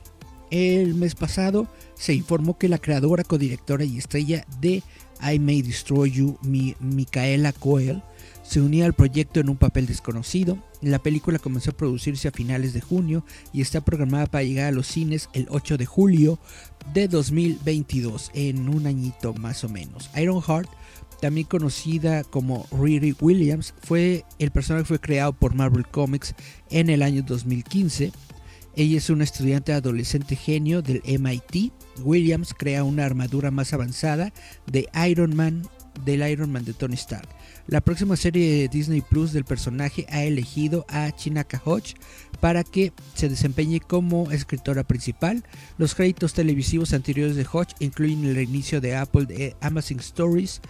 El 0.50 0.94
mes 0.96 1.14
pasado 1.14 1.68
se 1.94 2.14
informó 2.14 2.58
que 2.58 2.68
la 2.68 2.78
creadora, 2.78 3.22
codirectora 3.22 3.84
y 3.84 3.98
estrella 3.98 4.44
de 4.60 4.82
I 5.22 5.38
May 5.38 5.62
Destroy 5.62 6.10
You, 6.10 6.38
Mi- 6.42 6.74
Micaela 6.80 7.52
Coel, 7.52 8.02
se 8.42 8.60
unía 8.60 8.86
al 8.86 8.94
proyecto 8.94 9.38
en 9.38 9.48
un 9.48 9.56
papel 9.56 9.86
desconocido. 9.86 10.58
La 10.82 10.98
película 10.98 11.38
comenzó 11.38 11.70
a 11.70 11.76
producirse 11.76 12.26
a 12.26 12.32
finales 12.32 12.72
de 12.72 12.80
junio 12.80 13.22
y 13.52 13.60
está 13.60 13.80
programada 13.80 14.26
para 14.26 14.42
llegar 14.42 14.66
a 14.66 14.72
los 14.72 14.88
cines 14.88 15.28
el 15.34 15.46
8 15.50 15.76
de 15.76 15.86
julio 15.86 16.38
de 16.94 17.06
2022, 17.06 18.30
en 18.34 18.68
un 18.68 18.86
añito 18.86 19.34
más 19.34 19.62
o 19.62 19.68
menos. 19.68 20.10
Ironheart 20.16 20.68
también 21.20 21.46
conocida 21.46 22.24
como 22.24 22.66
Riri 22.72 23.14
Williams, 23.20 23.74
fue 23.82 24.24
el 24.38 24.50
personaje 24.50 24.84
fue 24.84 24.98
creado 24.98 25.32
por 25.32 25.54
Marvel 25.54 25.86
Comics 25.86 26.34
en 26.70 26.90
el 26.90 27.02
año 27.02 27.22
2015. 27.22 28.12
Ella 28.76 28.98
es 28.98 29.10
una 29.10 29.24
estudiante 29.24 29.72
adolescente 29.72 30.36
genio 30.36 30.80
del 30.82 31.02
MIT. 31.04 31.72
Williams 32.02 32.54
crea 32.54 32.84
una 32.84 33.04
armadura 33.04 33.50
más 33.50 33.72
avanzada 33.72 34.32
de 34.66 34.88
Iron 35.08 35.36
Man 35.36 35.62
del 36.04 36.28
Iron 36.28 36.52
Man 36.52 36.64
de 36.64 36.72
Tony 36.72 36.94
Stark. 36.94 37.28
La 37.66 37.80
próxima 37.80 38.16
serie 38.16 38.62
de 38.62 38.68
Disney 38.68 39.00
Plus 39.00 39.32
del 39.32 39.44
personaje 39.44 40.06
ha 40.08 40.24
elegido 40.24 40.86
a 40.88 41.10
Chinaka 41.12 41.60
Hodge 41.64 41.94
para 42.40 42.64
que 42.64 42.92
se 43.14 43.28
desempeñe 43.28 43.80
como 43.80 44.30
escritora 44.30 44.82
principal. 44.82 45.44
Los 45.78 45.94
créditos 45.94 46.32
televisivos 46.32 46.92
anteriores 46.94 47.36
de 47.36 47.46
Hodge 47.50 47.74
incluyen 47.78 48.24
el 48.24 48.40
inicio 48.40 48.80
de 48.80 48.96
Apple 48.96 49.26
de 49.26 49.56
Amazing 49.60 50.00
Stories, 50.00 50.60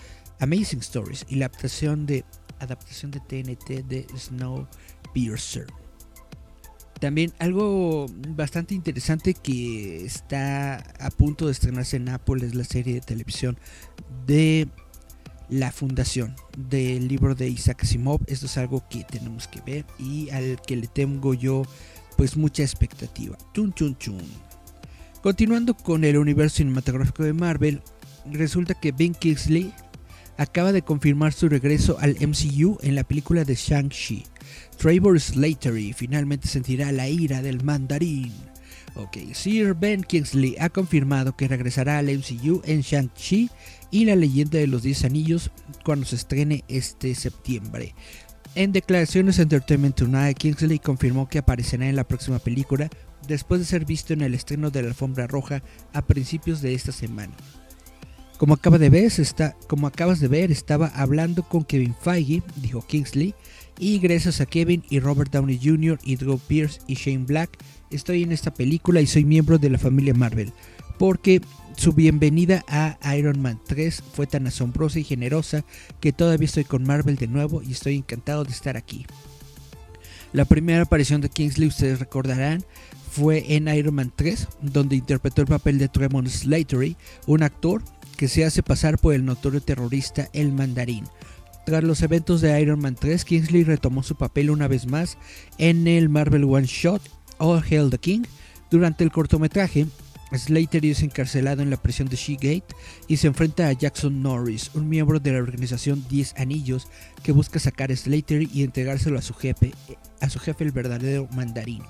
Amazing 0.40 0.80
Stories 0.80 1.26
y 1.28 1.36
la 1.36 1.46
adaptación 1.46 2.06
de 2.06 2.24
adaptación 2.58 3.10
de 3.10 3.20
TNT 3.20 3.86
de 3.86 4.06
Snowpiercer. 4.16 5.66
También 7.00 7.32
algo 7.38 8.06
bastante 8.28 8.74
interesante 8.74 9.32
que 9.32 10.04
está 10.04 10.76
a 11.00 11.10
punto 11.10 11.46
de 11.46 11.52
estrenarse 11.52 11.96
en 11.96 12.10
Apple 12.10 12.46
es 12.46 12.54
la 12.54 12.64
serie 12.64 12.94
de 12.94 13.00
televisión 13.00 13.58
de 14.26 14.68
La 15.48 15.72
Fundación 15.72 16.36
del 16.58 17.08
libro 17.08 17.34
de 17.34 17.48
Isaac 17.48 17.84
Asimov. 17.84 18.20
Esto 18.26 18.44
es 18.46 18.58
algo 18.58 18.86
que 18.90 19.04
tenemos 19.04 19.48
que 19.48 19.62
ver 19.62 19.86
y 19.98 20.28
al 20.28 20.60
que 20.60 20.76
le 20.76 20.88
tengo 20.88 21.32
yo 21.32 21.62
pues 22.18 22.36
mucha 22.36 22.62
expectativa. 22.62 23.38
Chun 23.54 23.72
chun 23.72 23.96
chun. 23.96 24.20
Continuando 25.22 25.74
con 25.74 26.04
el 26.04 26.18
universo 26.18 26.58
cinematográfico 26.58 27.22
de 27.22 27.32
Marvel, 27.32 27.82
resulta 28.30 28.74
que 28.74 28.92
Ben 28.92 29.14
Kingsley 29.14 29.72
acaba 30.40 30.72
de 30.72 30.80
confirmar 30.80 31.34
su 31.34 31.50
regreso 31.50 31.98
al 32.00 32.16
MCU 32.18 32.78
en 32.80 32.94
la 32.94 33.04
película 33.04 33.44
de 33.44 33.54
Shang-Chi. 33.54 34.24
Trevor 34.78 35.20
Slattery 35.20 35.92
finalmente 35.92 36.48
sentirá 36.48 36.90
la 36.92 37.10
ira 37.10 37.42
del 37.42 37.62
mandarín. 37.62 38.32
Ok, 38.94 39.18
Sir 39.34 39.74
Ben 39.74 40.02
Kingsley 40.02 40.56
ha 40.58 40.70
confirmado 40.70 41.36
que 41.36 41.46
regresará 41.46 41.98
al 41.98 42.06
MCU 42.06 42.62
en 42.64 42.80
Shang-Chi 42.80 43.50
y 43.90 44.06
la 44.06 44.16
leyenda 44.16 44.58
de 44.58 44.66
los 44.66 44.82
10 44.82 45.04
anillos 45.04 45.50
cuando 45.84 46.06
se 46.06 46.16
estrene 46.16 46.64
este 46.68 47.14
septiembre. 47.14 47.94
En 48.54 48.72
declaraciones 48.72 49.38
Entertainment 49.38 49.94
Tonight, 49.94 50.38
Kingsley 50.38 50.78
confirmó 50.78 51.28
que 51.28 51.38
aparecerá 51.38 51.86
en 51.86 51.96
la 51.96 52.08
próxima 52.08 52.38
película 52.38 52.88
después 53.28 53.60
de 53.60 53.66
ser 53.66 53.84
visto 53.84 54.14
en 54.14 54.22
el 54.22 54.32
estreno 54.32 54.70
de 54.70 54.80
la 54.80 54.88
alfombra 54.88 55.26
roja 55.26 55.62
a 55.92 56.00
principios 56.00 56.62
de 56.62 56.72
esta 56.72 56.92
semana. 56.92 57.34
Como, 58.40 58.54
acaba 58.54 58.78
de 58.78 58.88
ver, 58.88 59.12
está, 59.18 59.54
como 59.66 59.86
acabas 59.86 60.18
de 60.18 60.26
ver, 60.26 60.50
estaba 60.50 60.86
hablando 60.94 61.42
con 61.42 61.62
Kevin 61.62 61.94
Feige, 61.94 62.42
dijo 62.56 62.80
Kingsley, 62.80 63.34
y 63.78 63.98
gracias 63.98 64.40
a 64.40 64.46
Kevin 64.46 64.82
y 64.88 64.98
Robert 64.98 65.30
Downey 65.30 65.60
Jr. 65.62 65.98
y 66.02 66.16
Drew 66.16 66.38
Pierce 66.38 66.80
y 66.86 66.94
Shane 66.94 67.26
Black, 67.26 67.50
estoy 67.90 68.22
en 68.22 68.32
esta 68.32 68.54
película 68.54 69.02
y 69.02 69.06
soy 69.06 69.26
miembro 69.26 69.58
de 69.58 69.68
la 69.68 69.76
familia 69.76 70.14
Marvel. 70.14 70.54
Porque 70.98 71.42
su 71.76 71.92
bienvenida 71.92 72.64
a 72.66 72.96
Iron 73.14 73.42
Man 73.42 73.60
3 73.66 74.02
fue 74.14 74.26
tan 74.26 74.46
asombrosa 74.46 74.98
y 74.98 75.04
generosa 75.04 75.62
que 76.00 76.14
todavía 76.14 76.46
estoy 76.46 76.64
con 76.64 76.84
Marvel 76.84 77.16
de 77.16 77.26
nuevo 77.26 77.60
y 77.62 77.72
estoy 77.72 77.96
encantado 77.96 78.44
de 78.44 78.52
estar 78.52 78.78
aquí. 78.78 79.04
La 80.32 80.46
primera 80.46 80.84
aparición 80.84 81.20
de 81.20 81.28
Kingsley, 81.28 81.68
ustedes 81.68 81.98
recordarán, 81.98 82.64
fue 83.10 83.54
en 83.54 83.68
Iron 83.68 83.96
Man 83.96 84.12
3, 84.16 84.48
donde 84.62 84.96
interpretó 84.96 85.42
el 85.42 85.48
papel 85.48 85.78
de 85.78 85.88
Tremont 85.88 86.28
Slattery, 86.28 86.96
un 87.26 87.42
actor 87.42 87.82
que 88.20 88.28
se 88.28 88.44
hace 88.44 88.62
pasar 88.62 88.98
por 88.98 89.14
el 89.14 89.24
notorio 89.24 89.62
terrorista 89.62 90.28
El 90.34 90.52
Mandarín. 90.52 91.06
Tras 91.64 91.82
los 91.82 92.02
eventos 92.02 92.42
de 92.42 92.60
Iron 92.60 92.78
Man 92.78 92.94
3, 92.94 93.24
Kingsley 93.24 93.64
retomó 93.64 94.02
su 94.02 94.14
papel 94.14 94.50
una 94.50 94.68
vez 94.68 94.86
más 94.86 95.16
en 95.56 95.88
el 95.88 96.10
Marvel 96.10 96.44
One 96.44 96.66
Shot 96.66 97.00
All 97.38 97.64
Hail 97.64 97.88
the 97.88 97.96
King. 97.96 98.24
Durante 98.70 99.04
el 99.04 99.10
cortometraje, 99.10 99.86
Slater 100.36 100.84
es 100.84 101.02
encarcelado 101.02 101.62
en 101.62 101.70
la 101.70 101.80
prisión 101.80 102.08
de 102.08 102.16
She-Gate 102.16 102.74
y 103.08 103.16
se 103.16 103.28
enfrenta 103.28 103.68
a 103.68 103.72
Jackson 103.72 104.22
Norris, 104.22 104.70
un 104.74 104.86
miembro 104.86 105.18
de 105.18 105.32
la 105.32 105.38
organización 105.38 106.04
10 106.10 106.34
Anillos 106.36 106.88
que 107.22 107.32
busca 107.32 107.58
sacar 107.58 107.90
a 107.90 107.96
Slater 107.96 108.42
y 108.52 108.64
entregárselo 108.64 109.18
a 109.18 109.22
su 109.22 109.32
jefe, 109.32 109.72
a 110.20 110.28
su 110.28 110.38
jefe 110.40 110.62
el 110.64 110.72
verdadero 110.72 111.26
mandarín. 111.32 111.84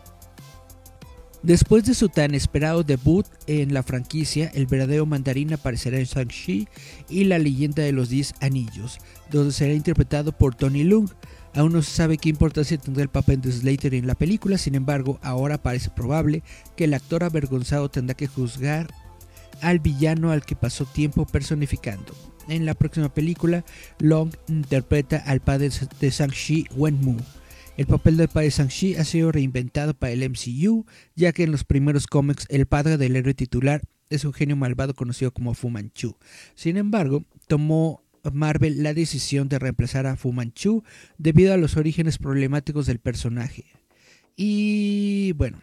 Después 1.42 1.84
de 1.84 1.94
su 1.94 2.10
tan 2.10 2.34
esperado 2.34 2.82
debut 2.82 3.26
en 3.46 3.72
la 3.72 3.82
franquicia, 3.82 4.50
el 4.54 4.66
verdadero 4.66 5.06
mandarín 5.06 5.54
aparecerá 5.54 5.98
en 5.98 6.04
Shang-Chi 6.04 6.68
y 7.08 7.24
la 7.24 7.38
leyenda 7.38 7.82
de 7.82 7.92
los 7.92 8.10
10 8.10 8.34
anillos, 8.40 8.98
donde 9.30 9.52
será 9.52 9.72
interpretado 9.72 10.32
por 10.32 10.54
Tony 10.54 10.84
Leung. 10.84 11.08
Aún 11.54 11.72
no 11.72 11.80
se 11.80 11.92
sabe 11.92 12.18
qué 12.18 12.28
importancia 12.28 12.76
tendrá 12.76 13.02
el 13.02 13.08
papel 13.08 13.40
de 13.40 13.52
Slater 13.52 13.94
en 13.94 14.06
la 14.06 14.14
película, 14.14 14.58
sin 14.58 14.74
embargo, 14.74 15.18
ahora 15.22 15.62
parece 15.62 15.88
probable 15.88 16.42
que 16.76 16.84
el 16.84 16.92
actor 16.92 17.24
avergonzado 17.24 17.88
tendrá 17.88 18.14
que 18.14 18.26
juzgar 18.26 18.88
al 19.62 19.78
villano 19.78 20.32
al 20.32 20.44
que 20.44 20.56
pasó 20.56 20.84
tiempo 20.84 21.24
personificando. 21.24 22.14
En 22.48 22.66
la 22.66 22.74
próxima 22.74 23.12
película, 23.12 23.64
Long 23.98 24.30
interpreta 24.48 25.16
al 25.16 25.40
padre 25.40 25.70
de 26.00 26.10
Shang-Chi, 26.10 26.66
Wenmu. 26.76 27.16
El 27.76 27.86
papel 27.86 28.16
del 28.16 28.28
padre 28.28 28.50
Shang-Chi 28.50 28.96
ha 28.96 29.04
sido 29.04 29.32
reinventado 29.32 29.94
para 29.94 30.12
el 30.12 30.28
MCU, 30.28 30.84
ya 31.16 31.32
que 31.32 31.44
en 31.44 31.52
los 31.52 31.64
primeros 31.64 32.06
cómics 32.06 32.46
el 32.50 32.66
padre 32.66 32.98
del 32.98 33.16
héroe 33.16 33.32
titular 33.32 33.82
es 34.10 34.24
un 34.24 34.32
genio 34.32 34.56
malvado 34.56 34.94
conocido 34.94 35.32
como 35.32 35.54
Fu 35.54 35.70
Manchu. 35.70 36.16
Sin 36.54 36.76
embargo, 36.76 37.24
tomó 37.46 38.02
Marvel 38.32 38.82
la 38.82 38.92
decisión 38.92 39.48
de 39.48 39.58
reemplazar 39.58 40.06
a 40.06 40.16
Fu 40.16 40.32
Manchu 40.32 40.82
debido 41.16 41.54
a 41.54 41.56
los 41.56 41.76
orígenes 41.76 42.18
problemáticos 42.18 42.86
del 42.86 42.98
personaje. 42.98 43.64
Y 44.36 45.32
bueno, 45.32 45.60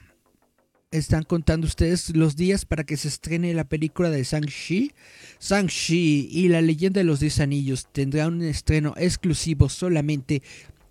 están 0.92 1.24
contando 1.24 1.68
ustedes 1.68 2.16
los 2.16 2.36
días 2.36 2.66
para 2.66 2.86
que 2.86 2.98
se 2.98 3.10
estrene 3.10 3.54
la 3.54 3.68
película 3.68 4.10
de 4.10 4.24
Shang-Chi. 4.24 4.94
Shang-Chi 5.40 6.30
y 6.32 6.48
la 6.48 6.62
leyenda 6.62 7.00
de 7.00 7.04
los 7.04 7.20
10 7.20 7.42
anillos 7.42 7.88
tendrá 7.92 8.28
un 8.28 8.42
estreno 8.42 8.94
exclusivo 8.98 9.70
solamente 9.70 10.42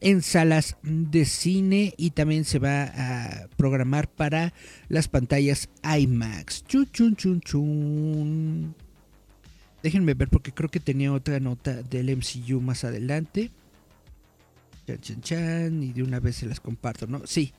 en 0.07 0.23
salas 0.23 0.77
de 0.85 1.25
cine 1.25 1.93
y 1.97 2.11
también 2.11 2.45
se 2.45 2.61
va 2.61 2.85
a 2.85 3.49
programar 3.57 4.09
para 4.09 4.55
las 4.89 5.09
pantallas 5.09 5.69
IMAX. 5.83 6.65
Chun, 6.65 6.89
chun, 6.93 7.17
chun, 7.17 7.41
chun. 7.41 8.75
Déjenme 9.83 10.15
ver 10.15 10.29
porque 10.29 10.53
creo 10.53 10.71
que 10.71 10.79
tenía 10.79 11.13
otra 11.13 11.41
nota 11.41 11.83
del 11.83 12.17
MCU 12.17 12.61
más 12.61 12.85
adelante. 12.85 13.51
Chan, 14.87 15.01
chan, 15.01 15.21
chan. 15.23 15.83
Y 15.83 15.93
de 15.93 16.05
una 16.05 16.21
vez 16.21 16.37
se 16.37 16.47
las 16.47 16.61
comparto, 16.61 17.09
¿no? 17.09 17.27
Sí. 17.27 17.53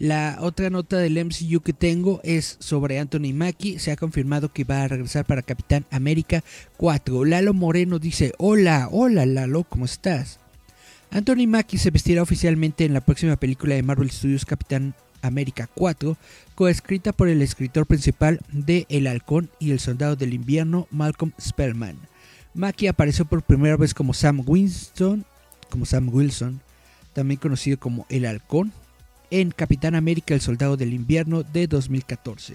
La 0.00 0.38
otra 0.40 0.70
nota 0.70 0.96
del 0.96 1.24
MCU 1.24 1.60
que 1.60 1.72
tengo 1.72 2.20
es 2.24 2.56
sobre 2.58 2.98
Anthony 2.98 3.32
Mackie. 3.32 3.78
Se 3.78 3.92
ha 3.92 3.96
confirmado 3.96 4.52
que 4.52 4.64
va 4.64 4.82
a 4.82 4.88
regresar 4.88 5.24
para 5.24 5.42
Capitán 5.42 5.86
América 5.92 6.42
4. 6.78 7.24
Lalo 7.26 7.54
Moreno 7.54 8.00
dice: 8.00 8.32
Hola, 8.38 8.88
hola 8.90 9.24
Lalo, 9.24 9.62
¿cómo 9.62 9.84
estás? 9.84 10.40
Anthony 11.12 11.46
Mackie 11.46 11.76
se 11.76 11.90
vestirá 11.90 12.22
oficialmente 12.22 12.86
en 12.86 12.94
la 12.94 13.02
próxima 13.02 13.36
película 13.36 13.74
de 13.74 13.82
Marvel 13.82 14.10
Studios 14.10 14.46
Capitán 14.46 14.94
América 15.20 15.68
4, 15.74 16.16
coescrita 16.54 17.12
por 17.12 17.28
el 17.28 17.42
escritor 17.42 17.86
principal 17.86 18.40
de 18.50 18.86
El 18.88 19.06
Halcón 19.06 19.50
y 19.58 19.72
el 19.72 19.78
Soldado 19.78 20.16
del 20.16 20.32
Invierno, 20.32 20.88
Malcolm 20.90 21.32
Spellman. 21.38 21.98
Mackie 22.54 22.88
apareció 22.88 23.26
por 23.26 23.42
primera 23.42 23.76
vez 23.76 23.92
como 23.92 24.14
Sam 24.14 24.42
como 25.68 25.84
Sam 25.84 26.08
Wilson, 26.10 26.62
también 27.12 27.38
conocido 27.38 27.78
como 27.78 28.06
El 28.08 28.24
Halcón, 28.24 28.72
en 29.30 29.50
Capitán 29.50 29.94
América 29.94 30.32
el 30.32 30.40
Soldado 30.40 30.78
del 30.78 30.94
Invierno 30.94 31.42
de 31.42 31.66
2014. 31.66 32.54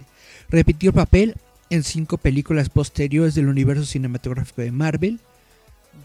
Repitió 0.49 0.89
el 0.89 0.95
papel 0.95 1.35
en 1.69 1.83
cinco 1.83 2.17
películas 2.17 2.69
posteriores 2.69 3.35
del 3.35 3.49
universo 3.49 3.85
cinematográfico 3.85 4.63
de 4.63 4.71
Marvel, 4.71 5.19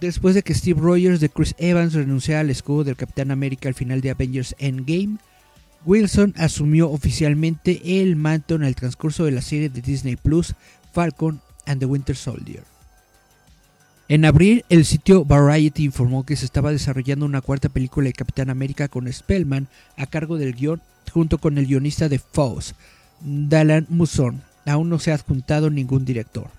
Después 0.00 0.34
de 0.34 0.42
que 0.42 0.54
Steve 0.54 0.80
Rogers 0.80 1.20
de 1.20 1.28
Chris 1.28 1.54
Evans 1.58 1.94
renunciara 1.94 2.40
al 2.40 2.50
escudo 2.50 2.84
del 2.84 2.96
Capitán 2.96 3.30
América 3.30 3.68
al 3.68 3.74
final 3.74 4.00
de 4.00 4.10
Avengers 4.10 4.54
Endgame, 4.58 5.18
Wilson 5.84 6.34
asumió 6.36 6.90
oficialmente 6.90 8.00
el 8.00 8.16
manto 8.16 8.54
en 8.54 8.62
el 8.62 8.74
transcurso 8.74 9.24
de 9.24 9.32
la 9.32 9.42
serie 9.42 9.68
de 9.68 9.80
Disney 9.80 10.16
Plus 10.16 10.54
Falcon 10.92 11.40
and 11.66 11.80
the 11.80 11.86
Winter 11.86 12.16
Soldier. 12.16 12.62
En 14.08 14.24
abril, 14.24 14.64
el 14.68 14.84
sitio 14.84 15.24
Variety 15.24 15.84
informó 15.84 16.24
que 16.26 16.36
se 16.36 16.44
estaba 16.44 16.70
desarrollando 16.70 17.24
una 17.24 17.40
cuarta 17.40 17.68
película 17.68 18.06
de 18.06 18.12
Capitán 18.12 18.50
América 18.50 18.88
con 18.88 19.10
Spellman 19.10 19.68
a 19.96 20.06
cargo 20.06 20.36
del 20.36 20.54
guion 20.54 20.82
junto 21.10 21.38
con 21.38 21.58
el 21.58 21.66
guionista 21.66 22.08
de 22.08 22.18
Fox, 22.18 22.74
Dalan 23.20 23.86
Muson. 23.88 24.42
Aún 24.66 24.88
no 24.88 24.98
se 24.98 25.12
ha 25.12 25.14
adjuntado 25.14 25.70
ningún 25.70 26.04
director. 26.04 26.50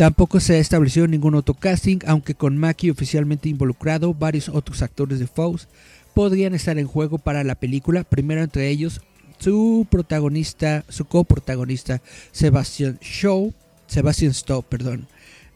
Tampoco 0.00 0.40
se 0.40 0.54
ha 0.54 0.58
establecido 0.58 1.06
ningún 1.06 1.34
otro 1.34 1.52
casting, 1.52 1.98
aunque 2.06 2.34
con 2.34 2.56
Mackie 2.56 2.90
oficialmente 2.90 3.50
involucrado, 3.50 4.14
varios 4.14 4.48
otros 4.48 4.80
actores 4.80 5.18
de 5.18 5.26
Fox 5.26 5.68
podrían 6.14 6.54
estar 6.54 6.78
en 6.78 6.86
juego 6.86 7.18
para 7.18 7.44
la 7.44 7.54
película, 7.54 8.02
primero 8.02 8.42
entre 8.42 8.70
ellos 8.70 9.02
su 9.38 9.86
protagonista, 9.90 10.86
su 10.88 11.04
coprotagonista 11.04 12.00
Sebastian 12.32 12.98
Shaw, 13.02 13.52
Sebastian 13.88 14.32
Stowe, 14.32 14.62
perdón. 14.62 15.06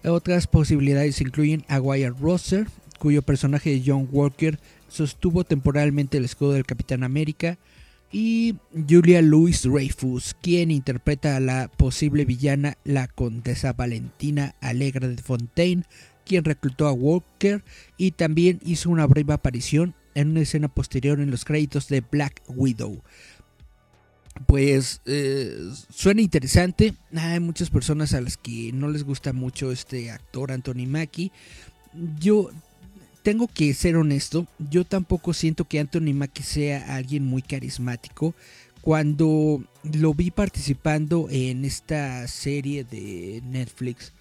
Otras 0.05 0.47
posibilidades 0.47 1.23
incluyen 1.23 1.65
a 1.69 1.81
Wyatt 1.81 2.21
Rosser, 2.21 2.67
cuyo 2.99 3.23
personaje 3.23 3.71
de 3.71 3.83
John 3.87 4.11
Walker 4.13 4.59
sostuvo 4.91 5.45
temporalmente 5.45 6.19
el 6.19 6.27
escudo 6.27 6.53
del 6.53 6.67
Capitán 6.67 7.03
América, 7.03 7.57
y 8.15 8.55
Julia 8.89 9.21
Louis 9.23 9.61
Dreyfus, 9.65 10.37
quien 10.41 10.71
interpreta 10.71 11.35
a 11.35 11.41
la 11.41 11.67
posible 11.67 12.25
villana, 12.25 12.79
la 12.85 13.09
condesa 13.09 13.73
Valentina 13.73 14.55
Alegra 14.61 15.09
de 15.09 15.21
Fontaine, 15.21 15.83
quien 16.25 16.45
reclutó 16.45 16.87
a 16.87 16.93
Walker 16.93 17.65
y 17.97 18.13
también 18.13 18.61
hizo 18.65 18.89
una 18.89 19.09
breve 19.09 19.33
aparición 19.33 19.97
en 20.15 20.31
una 20.31 20.43
escena 20.43 20.69
posterior 20.69 21.19
en 21.19 21.33
los 21.33 21.45
créditos 21.45 21.89
de 21.89 22.03
Black 22.03 22.41
Widow. 22.47 23.03
Pues 24.47 25.01
eh, 25.07 25.53
suena 25.91 26.23
interesante. 26.23 26.95
Hay 27.17 27.41
muchas 27.41 27.69
personas 27.69 28.15
a 28.15 28.21
las 28.21 28.37
que 28.37 28.71
no 28.73 28.91
les 28.91 29.03
gusta 29.03 29.33
mucho 29.33 29.73
este 29.73 30.13
actor 30.13 30.53
Anthony 30.53 30.87
Mackie. 30.87 31.33
Yo 32.21 32.53
tengo 33.25 33.49
que 33.49 33.73
ser 33.73 33.97
honesto, 33.97 34.47
yo 34.59 34.85
tampoco 34.85 35.33
siento 35.33 35.65
que 35.65 35.81
Anthony 35.81 36.13
Mackie 36.13 36.43
sea 36.43 36.95
alguien 36.95 37.25
muy 37.25 37.41
carismático. 37.41 38.35
Cuando 38.83 39.65
lo 39.83 40.13
vi 40.13 40.31
participando 40.31 41.29
en 41.31 41.65
esta 41.65 42.29
serie 42.29 42.85
de 42.85 43.43
Netflix, 43.47 44.13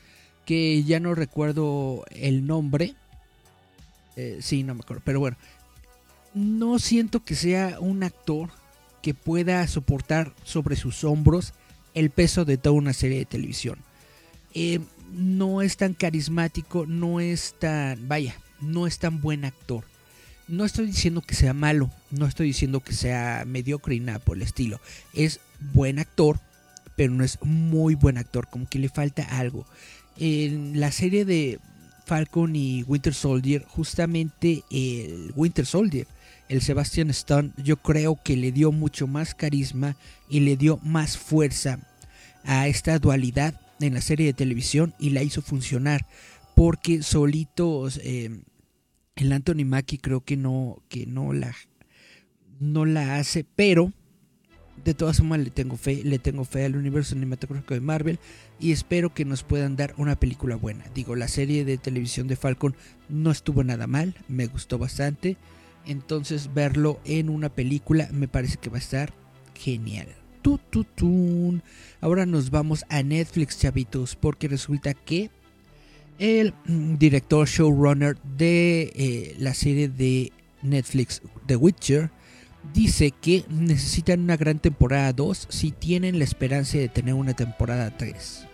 que 0.45 0.83
ya 0.83 1.01
no 1.01 1.15
recuerdo 1.15 2.05
el 2.11 2.47
nombre, 2.47 2.95
eh, 4.15 4.37
sí, 4.39 4.63
no 4.63 4.73
me 4.73 4.79
acuerdo, 4.79 5.03
pero 5.03 5.19
bueno, 5.19 5.35
no 6.33 6.79
siento 6.79 7.25
que 7.25 7.35
sea 7.35 7.81
un 7.81 8.03
actor 8.03 8.51
que 9.01 9.13
pueda 9.13 9.67
soportar 9.67 10.33
sobre 10.45 10.77
sus 10.77 11.03
hombros 11.03 11.53
el 11.93 12.09
peso 12.09 12.45
de 12.45 12.55
toda 12.57 12.77
una 12.77 12.93
serie 12.93 13.17
de 13.17 13.25
televisión. 13.25 13.79
Eh, 14.53 14.79
no 15.11 15.61
es 15.61 15.75
tan 15.75 15.93
carismático, 15.93 16.85
no 16.85 17.19
es 17.19 17.55
tan, 17.59 18.07
vaya, 18.07 18.35
no 18.63 18.87
es 18.87 18.99
tan 18.99 19.21
buen 19.21 19.45
actor. 19.45 19.85
No 20.47 20.65
estoy 20.65 20.87
diciendo 20.87 21.21
que 21.21 21.35
sea 21.35 21.53
malo, 21.53 21.89
no 22.11 22.25
estoy 22.25 22.47
diciendo 22.47 22.81
que 22.81 22.93
sea 22.93 23.43
mediocre 23.47 23.95
y 23.95 23.99
nada 23.99 24.19
por 24.19 24.37
el 24.37 24.43
estilo. 24.43 24.79
Es 25.13 25.39
buen 25.73 25.99
actor, 25.99 26.39
pero 26.95 27.13
no 27.13 27.23
es 27.23 27.39
muy 27.41 27.95
buen 27.95 28.17
actor, 28.17 28.47
como 28.49 28.67
que 28.67 28.79
le 28.79 28.89
falta 28.89 29.23
algo. 29.37 29.65
En 30.17 30.79
la 30.79 30.91
serie 30.91 31.25
de 31.25 31.59
Falcon 32.05 32.55
y 32.55 32.83
Winter 32.83 33.13
Soldier, 33.13 33.63
justamente 33.67 34.63
el 34.69 35.31
Winter 35.35 35.65
Soldier, 35.65 36.07
el 36.49 36.61
Sebastian 36.61 37.09
Stone, 37.09 37.51
yo 37.57 37.77
creo 37.77 38.19
que 38.21 38.35
le 38.35 38.51
dio 38.51 38.71
mucho 38.71 39.07
más 39.07 39.33
carisma 39.33 39.95
y 40.29 40.41
le 40.41 40.57
dio 40.57 40.77
más 40.83 41.17
fuerza 41.17 41.79
a 42.43 42.67
esta 42.67 42.99
dualidad 42.99 43.59
en 43.79 43.93
la 43.93 44.01
serie 44.01 44.27
de 44.27 44.33
televisión 44.33 44.93
y 44.99 45.11
la 45.11 45.23
hizo 45.23 45.41
funcionar 45.41 46.05
porque 46.55 47.01
solitos 47.01 47.99
eh, 48.03 48.41
el 49.15 49.31
Anthony 49.31 49.65
Mackie 49.65 49.97
creo 49.97 50.21
que 50.21 50.37
no 50.37 50.81
que 50.89 51.05
no 51.05 51.33
la 51.33 51.55
no 52.59 52.85
la 52.85 53.17
hace 53.17 53.45
pero 53.55 53.91
de 54.83 54.93
todas 54.93 55.17
formas 55.17 55.39
le 55.39 55.51
tengo 55.51 55.77
fe 55.77 56.03
le 56.03 56.19
tengo 56.19 56.45
fe 56.45 56.65
al 56.65 56.75
universo 56.75 57.13
cinematográfico 57.13 57.73
de 57.73 57.81
Marvel 57.81 58.19
y 58.59 58.71
espero 58.71 59.13
que 59.13 59.25
nos 59.25 59.43
puedan 59.43 59.75
dar 59.75 59.93
una 59.97 60.15
película 60.15 60.55
buena. 60.55 60.85
Digo 60.95 61.15
la 61.15 61.27
serie 61.27 61.65
de 61.65 61.77
televisión 61.77 62.27
de 62.27 62.35
Falcon 62.35 62.75
no 63.09 63.31
estuvo 63.31 63.63
nada 63.63 63.87
mal 63.87 64.15
me 64.27 64.47
gustó 64.47 64.77
bastante. 64.77 65.37
Entonces 65.85 66.53
verlo 66.53 66.99
en 67.03 67.29
una 67.29 67.49
película 67.49 68.07
me 68.11 68.27
parece 68.27 68.57
que 68.57 68.69
va 68.69 68.77
a 68.77 68.79
estar 68.79 69.13
genial. 69.53 70.07
Ahora 72.01 72.25
nos 72.25 72.49
vamos 72.49 72.83
a 72.89 73.01
Netflix, 73.01 73.59
chavitos, 73.59 74.15
porque 74.15 74.49
resulta 74.49 74.93
que 74.93 75.29
el 76.19 76.53
director 76.67 77.47
showrunner 77.47 78.17
de 78.37 78.93
eh, 78.95 79.35
la 79.39 79.53
serie 79.53 79.89
de 79.89 80.31
Netflix 80.61 81.21
The 81.45 81.55
Witcher 81.55 82.09
dice 82.73 83.11
que 83.11 83.43
necesitan 83.49 84.21
una 84.21 84.37
gran 84.37 84.59
temporada 84.59 85.11
2 85.13 85.47
si 85.49 85.71
tienen 85.71 86.17
la 86.17 86.23
esperanza 86.23 86.77
de 86.77 86.89
tener 86.89 87.13
una 87.13 87.33
temporada 87.33 87.95
3. 87.97 88.47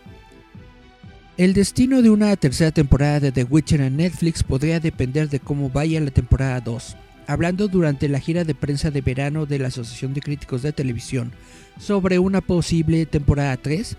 El 1.38 1.54
destino 1.54 2.02
de 2.02 2.10
una 2.10 2.36
tercera 2.36 2.72
temporada 2.72 3.20
de 3.20 3.32
The 3.32 3.46
Witcher 3.46 3.82
en 3.82 3.98
Netflix 3.98 4.44
podría 4.44 4.80
depender 4.80 5.30
de 5.30 5.40
cómo 5.40 5.70
vaya 5.70 6.02
la 6.02 6.12
temporada 6.12 6.60
2. 6.60 6.98
Hablando 7.28 7.68
durante 7.68 8.10
la 8.10 8.20
gira 8.20 8.44
de 8.44 8.56
prensa 8.56 8.92
de 8.92 9.02
verano 9.02 9.46
de 9.46 9.60
la 9.60 9.68
Asociación 9.68 10.14
de 10.14 10.22
Críticos 10.22 10.64
de 10.64 10.74
Televisión 10.74 11.32
sobre 11.80 12.20
una 12.20 12.42
posible 12.42 13.06
temporada 13.06 13.56
3, 13.56 13.96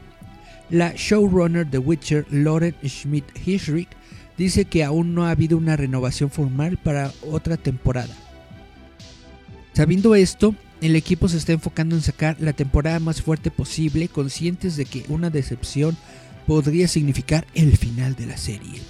la 0.71 0.93
showrunner 0.95 1.67
de 1.67 1.79
Witcher, 1.79 2.27
Lauren 2.31 2.75
schmidt 2.85 3.25
Hishrick, 3.45 3.89
dice 4.39 4.65
que 4.65 4.85
aún 4.85 5.15
no 5.15 5.27
ha 5.27 5.31
habido 5.31 5.59
una 5.59 5.77
renovación 5.77 6.31
formal 6.31 6.79
para 6.79 7.13
otra 7.31 7.57
temporada. 7.57 8.15
Sabiendo 9.73 10.15
esto, 10.15 10.55
el 10.81 10.97
equipo 10.97 11.29
se 11.29 11.37
está 11.37 11.53
enfocando 11.53 11.95
en 11.95 12.03
sacar 12.03 12.37
la 12.41 12.53
temporada 12.53 13.01
más 13.01 13.23
fuerte 13.23 13.51
posible, 13.51 14.09
conscientes 14.09 14.77
de 14.77 14.87
que 14.87 15.05
una 15.09 15.31
decepción 15.31 15.97
podría 16.47 16.89
significar 16.89 17.47
el 17.55 17.77
final 17.77 18.17
de 18.17 18.27
la 18.27 18.37
serie. 18.37 18.81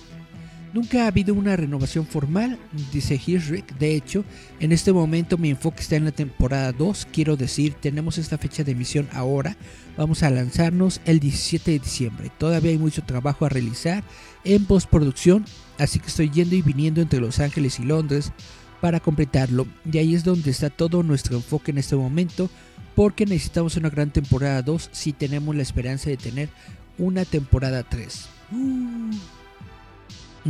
Nunca 0.72 1.04
ha 1.04 1.08
habido 1.08 1.34
una 1.34 1.56
renovación 1.56 2.06
formal, 2.06 2.56
dice 2.92 3.20
Hirschrick. 3.24 3.76
De 3.78 3.96
hecho, 3.96 4.24
en 4.60 4.70
este 4.70 4.92
momento 4.92 5.36
mi 5.36 5.50
enfoque 5.50 5.80
está 5.80 5.96
en 5.96 6.04
la 6.04 6.12
temporada 6.12 6.72
2. 6.72 7.08
Quiero 7.12 7.36
decir, 7.36 7.74
tenemos 7.74 8.18
esta 8.18 8.38
fecha 8.38 8.62
de 8.62 8.72
emisión 8.72 9.08
ahora. 9.12 9.56
Vamos 9.96 10.22
a 10.22 10.30
lanzarnos 10.30 11.00
el 11.06 11.18
17 11.18 11.72
de 11.72 11.78
diciembre. 11.80 12.30
Todavía 12.38 12.70
hay 12.70 12.78
mucho 12.78 13.02
trabajo 13.02 13.44
a 13.44 13.48
realizar 13.48 14.04
en 14.44 14.64
postproducción, 14.64 15.44
así 15.78 15.98
que 15.98 16.06
estoy 16.06 16.30
yendo 16.30 16.54
y 16.54 16.62
viniendo 16.62 17.00
entre 17.00 17.20
Los 17.20 17.40
Ángeles 17.40 17.80
y 17.80 17.84
Londres 17.84 18.32
para 18.80 19.00
completarlo. 19.00 19.66
Y 19.90 19.98
ahí 19.98 20.14
es 20.14 20.22
donde 20.22 20.52
está 20.52 20.70
todo 20.70 21.02
nuestro 21.02 21.36
enfoque 21.36 21.72
en 21.72 21.78
este 21.78 21.96
momento, 21.96 22.48
porque 22.94 23.26
necesitamos 23.26 23.76
una 23.76 23.90
gran 23.90 24.12
temporada 24.12 24.62
2 24.62 24.90
si 24.92 25.12
tenemos 25.12 25.56
la 25.56 25.62
esperanza 25.62 26.10
de 26.10 26.16
tener 26.16 26.48
una 26.96 27.24
temporada 27.24 27.82
3. 27.82 28.28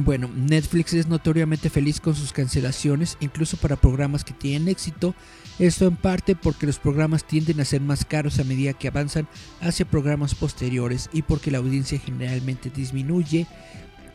Bueno, 0.03 0.30
Netflix 0.34 0.94
es 0.94 1.09
notoriamente 1.09 1.68
feliz 1.68 2.01
con 2.01 2.14
sus 2.14 2.32
cancelaciones, 2.32 3.18
incluso 3.20 3.59
para 3.59 3.76
programas 3.76 4.24
que 4.24 4.32
tienen 4.32 4.68
éxito. 4.68 5.14
Esto 5.59 5.86
en 5.86 5.96
parte 5.96 6.34
porque 6.34 6.66
los 6.66 6.78
programas 6.78 7.24
tienden 7.24 7.61
a 7.61 7.66
ser 7.66 7.82
más 7.82 8.07
caros 8.07 8.38
a 8.38 8.44
medida 8.44 8.72
que 8.72 8.88
avanzan 8.88 9.28
hacia 9.61 9.84
programas 9.84 10.34
posteriores 10.34 11.11
y 11.12 11.20
porque 11.20 11.51
la 11.51 11.59
audiencia 11.59 11.98
generalmente 11.98 12.70
disminuye 12.70 13.46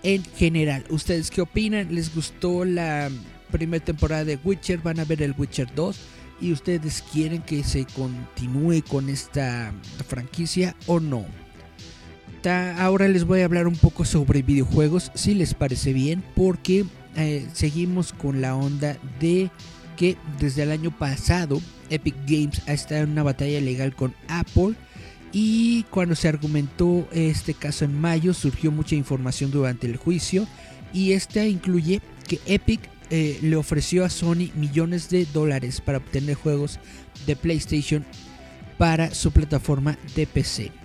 en 0.02 0.24
general. 0.24 0.86
¿Ustedes 0.90 1.30
qué 1.30 1.42
opinan? 1.42 1.94
¿Les 1.94 2.16
gustó 2.16 2.66
la 2.66 3.12
primera 3.52 3.86
temporada 3.86 4.26
de 4.26 4.40
Witcher? 4.44 4.80
¿Van 4.80 5.00
a 5.00 5.06
ver 5.06 5.22
el 5.22 5.36
Witcher 5.38 5.70
2? 5.76 6.00
¿Y 6.42 6.52
ustedes 6.52 7.04
quieren 7.14 7.44
que 7.44 7.64
se 7.64 7.86
continúe 7.86 8.82
con 8.90 9.08
esta 9.08 9.72
franquicia 10.08 10.76
o 10.88 11.00
no? 11.00 11.45
Ahora 12.46 13.08
les 13.08 13.26
voy 13.26 13.42
a 13.42 13.46
hablar 13.46 13.68
un 13.68 13.76
poco 13.76 14.06
sobre 14.06 14.42
videojuegos, 14.42 15.12
si 15.16 15.34
les 15.34 15.54
parece 15.54 15.94
bien, 15.94 16.24
porque 16.36 16.86
eh, 17.16 17.48
seguimos 17.54 18.14
con 18.14 18.42
la 18.42 18.56
onda 18.56 18.98
de 19.20 19.50
que 19.96 20.18
desde 20.40 20.64
el 20.64 20.72
año 20.72 20.92
pasado 20.92 21.62
Epic 21.90 22.16
Games 22.28 22.62
ha 22.68 22.74
estado 22.74 23.04
en 23.04 23.12
una 23.12 23.24
batalla 23.24 23.62
legal 23.62 23.96
con 23.96 24.14
Apple 24.28 24.76
y 25.32 25.84
cuando 25.90 26.16
se 26.16 26.28
argumentó 26.28 27.08
este 27.12 27.54
caso 27.54 27.86
en 27.86 28.00
mayo 28.00 28.34
surgió 28.34 28.72
mucha 28.72 28.96
información 28.96 29.52
durante 29.52 29.88
el 29.88 29.98
juicio 29.98 30.48
y 30.94 31.14
esta 31.14 31.46
incluye 31.46 32.02
que 32.28 32.40
Epic 32.46 32.82
eh, 33.10 33.40
le 33.42 33.56
ofreció 33.56 34.04
a 34.04 34.10
Sony 34.10 34.52
millones 34.56 35.10
de 35.10 35.26
dólares 35.26 35.80
para 35.80 36.00
obtener 36.00 36.36
juegos 36.36 36.80
de 37.26 37.36
PlayStation 37.36 38.06
para 38.78 39.14
su 39.14 39.32
plataforma 39.32 39.98
de 40.16 40.28
PC. 40.28 40.85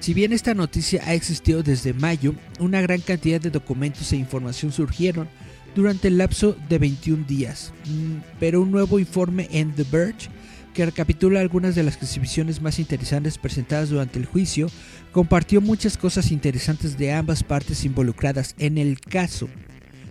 Si 0.00 0.14
bien 0.14 0.32
esta 0.32 0.54
noticia 0.54 1.02
ha 1.04 1.14
existido 1.14 1.62
desde 1.62 1.92
mayo, 1.92 2.34
una 2.60 2.80
gran 2.80 3.00
cantidad 3.00 3.40
de 3.40 3.50
documentos 3.50 4.12
e 4.12 4.16
información 4.16 4.70
surgieron 4.72 5.28
durante 5.74 6.08
el 6.08 6.18
lapso 6.18 6.56
de 6.68 6.78
21 6.78 7.24
días, 7.26 7.72
mm, 7.86 8.38
pero 8.38 8.62
un 8.62 8.70
nuevo 8.70 8.98
informe 8.98 9.48
en 9.50 9.72
The 9.72 9.84
Verge, 9.90 10.28
que 10.74 10.86
recapitula 10.86 11.40
algunas 11.40 11.74
de 11.74 11.82
las 11.82 11.96
exhibiciones 11.96 12.60
más 12.60 12.78
interesantes 12.78 13.38
presentadas 13.38 13.88
durante 13.88 14.18
el 14.18 14.26
juicio, 14.26 14.68
compartió 15.10 15.60
muchas 15.60 15.96
cosas 15.96 16.30
interesantes 16.30 16.98
de 16.98 17.12
ambas 17.12 17.42
partes 17.42 17.84
involucradas 17.84 18.54
en 18.58 18.78
el 18.78 19.00
caso. 19.00 19.48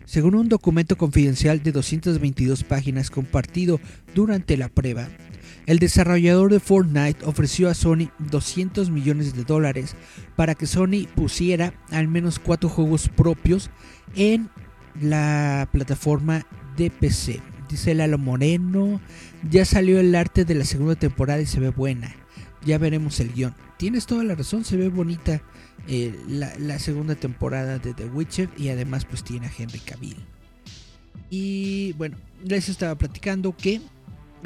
Según 0.06 0.36
un 0.36 0.50
documento 0.50 0.98
confidencial 0.98 1.64
de 1.64 1.72
222 1.72 2.64
páginas 2.64 3.10
compartido 3.10 3.80
durante 4.14 4.58
la 4.58 4.70
prueba, 4.70 5.08
el 5.66 5.80
desarrollador 5.80 6.52
de 6.52 6.60
Fortnite 6.60 7.26
ofreció 7.26 7.70
a 7.70 7.74
Sony 7.74 8.10
200 8.20 8.92
millones 8.92 9.36
de 9.36 9.44
dólares 9.44 9.96
para 10.36 10.54
que 10.54 10.68
Sony 10.68 11.08
pusiera 11.16 11.74
al 11.92 12.08
menos 12.08 12.40
cuatro 12.40 12.70
juegos 12.70 13.10
propios 13.10 13.72
en 14.16 14.50
la 15.02 15.68
plataforma 15.72 16.46
de 16.78 16.92
PC. 16.92 17.42
Dice 17.70 17.96
Lalo 17.96 18.20
Moreno, 18.20 19.02
ya 19.50 19.66
salió 19.66 20.00
el 20.00 20.14
arte 20.14 20.46
de 20.46 20.56
la 20.56 20.66
segunda 20.66 20.96
temporada 20.96 21.42
y 21.42 21.48
se 21.48 21.60
ve 21.60 21.70
buena. 21.70 22.16
Ya 22.64 22.78
veremos 22.78 23.20
el 23.20 23.34
guion. 23.34 23.56
Tienes 23.78 24.06
toda 24.06 24.24
la 24.24 24.36
razón, 24.36 24.66
se 24.66 24.78
ve 24.78 24.90
bonita 24.90 25.42
eh, 25.88 26.16
la, 26.28 26.54
la, 26.60 26.80
segunda 26.80 27.16
temporada 27.16 27.80
de 27.80 27.94
The 27.94 28.06
Witcher 28.06 28.50
y 28.58 28.70
además 28.70 29.06
pues 29.06 29.24
tiene 29.24 29.48
a 29.48 29.52
Henry 29.58 29.80
Cavill. 29.80 30.18
Y 31.30 31.94
bueno, 31.94 32.18
les 32.44 32.70
estaba 32.70 32.96
platicando 32.96 33.56
que 33.58 33.82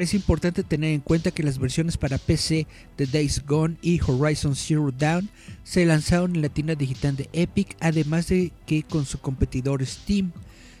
es 0.02 0.14
importante 0.14 0.62
tener 0.62 0.92
en 0.94 1.00
cuenta 1.00 1.30
que 1.30 1.42
las 1.42 1.58
versiones 1.58 1.96
para 1.96 2.18
PC 2.18 2.66
de 2.96 3.06
Days 3.06 3.44
Gone 3.46 3.76
y 3.82 4.00
Horizon 4.00 4.56
Zero 4.56 4.90
Dawn 4.90 5.28
se 5.62 5.84
lanzaron 5.84 6.34
en 6.34 6.42
la 6.42 6.48
tienda 6.48 6.74
digital 6.74 7.16
de 7.16 7.28
Epic, 7.32 7.76
además 7.80 8.28
de 8.28 8.52
que 8.66 8.82
con 8.82 9.04
su 9.04 9.18
competidor 9.18 9.84
Steam. 9.84 10.32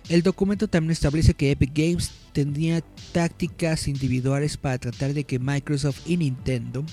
El 0.08 0.22
documento 0.22 0.68
también 0.68 0.92
establece 0.92 1.34
que 1.34 1.50
Epic 1.50 1.72
Games 1.74 2.10
tendría 2.32 2.82
tácticas 3.12 3.88
individuales 3.88 4.56
para 4.56 4.78
tratar 4.78 5.14
de 5.14 5.24
que 5.24 5.38
Microsoft 5.38 6.00
y 6.06 6.16
Nintendo 6.16 6.84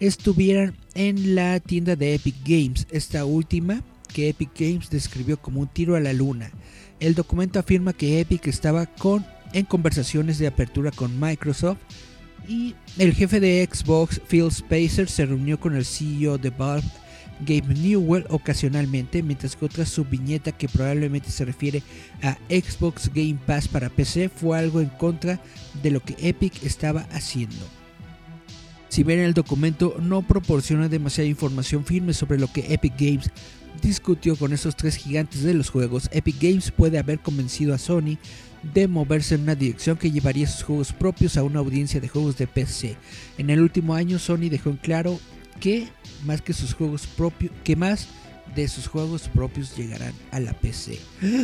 estuvieran 0.00 0.76
en 0.94 1.34
la 1.34 1.60
tienda 1.60 1.96
de 1.96 2.14
Epic 2.14 2.36
Games, 2.44 2.86
esta 2.90 3.24
última 3.24 3.82
que 4.12 4.28
Epic 4.28 4.50
Games 4.58 4.90
describió 4.90 5.40
como 5.40 5.60
un 5.60 5.68
tiro 5.68 5.96
a 5.96 6.00
la 6.00 6.12
luna. 6.12 6.50
El 7.00 7.14
documento 7.14 7.58
afirma 7.58 7.92
que 7.92 8.20
Epic 8.20 8.46
estaba 8.46 8.86
con 8.86 9.26
en 9.54 9.64
conversaciones 9.64 10.38
de 10.38 10.48
apertura 10.48 10.90
con 10.90 11.18
Microsoft 11.18 11.78
y 12.46 12.74
el 12.98 13.14
jefe 13.14 13.40
de 13.40 13.66
Xbox, 13.70 14.20
Phil 14.28 14.50
Spacer, 14.50 15.08
se 15.08 15.24
reunió 15.24 15.58
con 15.58 15.74
el 15.76 15.86
CEO 15.86 16.36
de 16.36 16.50
Valve, 16.50 16.86
Gabe 17.40 17.74
Newell, 17.74 18.26
ocasionalmente, 18.28 19.22
mientras 19.22 19.56
que 19.56 19.64
otra 19.64 19.86
subviñeta 19.86 20.52
que 20.52 20.68
probablemente 20.68 21.30
se 21.30 21.44
refiere 21.44 21.82
a 22.22 22.36
Xbox 22.48 23.10
Game 23.12 23.38
Pass 23.46 23.66
para 23.66 23.88
PC 23.88 24.28
fue 24.28 24.58
algo 24.58 24.80
en 24.80 24.90
contra 24.90 25.40
de 25.82 25.90
lo 25.90 26.00
que 26.00 26.16
Epic 26.18 26.62
estaba 26.62 27.06
haciendo. 27.12 27.66
Si 28.88 29.02
bien 29.02 29.20
el 29.20 29.34
documento 29.34 29.96
no 30.00 30.22
proporciona 30.22 30.88
demasiada 30.88 31.28
información 31.28 31.84
firme 31.84 32.12
sobre 32.12 32.38
lo 32.38 32.52
que 32.52 32.72
Epic 32.72 32.94
Games 32.98 33.30
discutió 33.82 34.36
con 34.36 34.52
esos 34.52 34.76
tres 34.76 34.96
gigantes 34.96 35.42
de 35.42 35.54
los 35.54 35.70
juegos, 35.70 36.08
Epic 36.12 36.36
Games 36.40 36.70
puede 36.70 36.98
haber 36.98 37.20
convencido 37.20 37.74
a 37.74 37.78
Sony 37.78 38.18
de 38.72 38.88
moverse 38.88 39.34
en 39.34 39.42
una 39.42 39.54
dirección 39.54 39.96
que 39.96 40.10
llevaría 40.10 40.46
sus 40.46 40.62
juegos 40.62 40.92
propios 40.92 41.36
a 41.36 41.42
una 41.42 41.60
audiencia 41.60 42.00
de 42.00 42.08
juegos 42.08 42.38
de 42.38 42.46
PC. 42.46 42.96
En 43.36 43.50
el 43.50 43.60
último 43.60 43.94
año 43.94 44.18
Sony 44.18 44.48
dejó 44.50 44.70
en 44.70 44.76
claro 44.76 45.20
que 45.60 45.88
más 46.24 46.40
que 46.40 46.52
sus 46.52 46.74
juegos 46.74 47.06
propios, 47.06 47.52
que 47.62 47.76
más 47.76 48.08
de 48.54 48.68
sus 48.68 48.86
juegos 48.86 49.28
propios 49.28 49.76
llegarán 49.76 50.14
a 50.30 50.40
la 50.40 50.52
PC. 50.52 50.98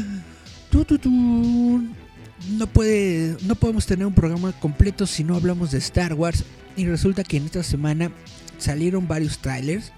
No 2.59 2.67
puede, 2.67 3.37
no 3.43 3.55
podemos 3.55 3.85
tener 3.85 4.07
un 4.07 4.15
programa 4.15 4.53
completo 4.53 5.07
si 5.07 5.25
no 5.25 5.37
hablamos 5.37 5.73
de 5.73 5.79
Star 5.79 6.15
Wars 6.15 6.45
y 6.75 6.87
resulta 6.87 7.23
que 7.23 7.37
en 7.37 7.45
esta 7.45 7.63
semana 7.63 8.11
salieron 8.57 9.07
varios 9.07 9.39
trailers 9.39 9.93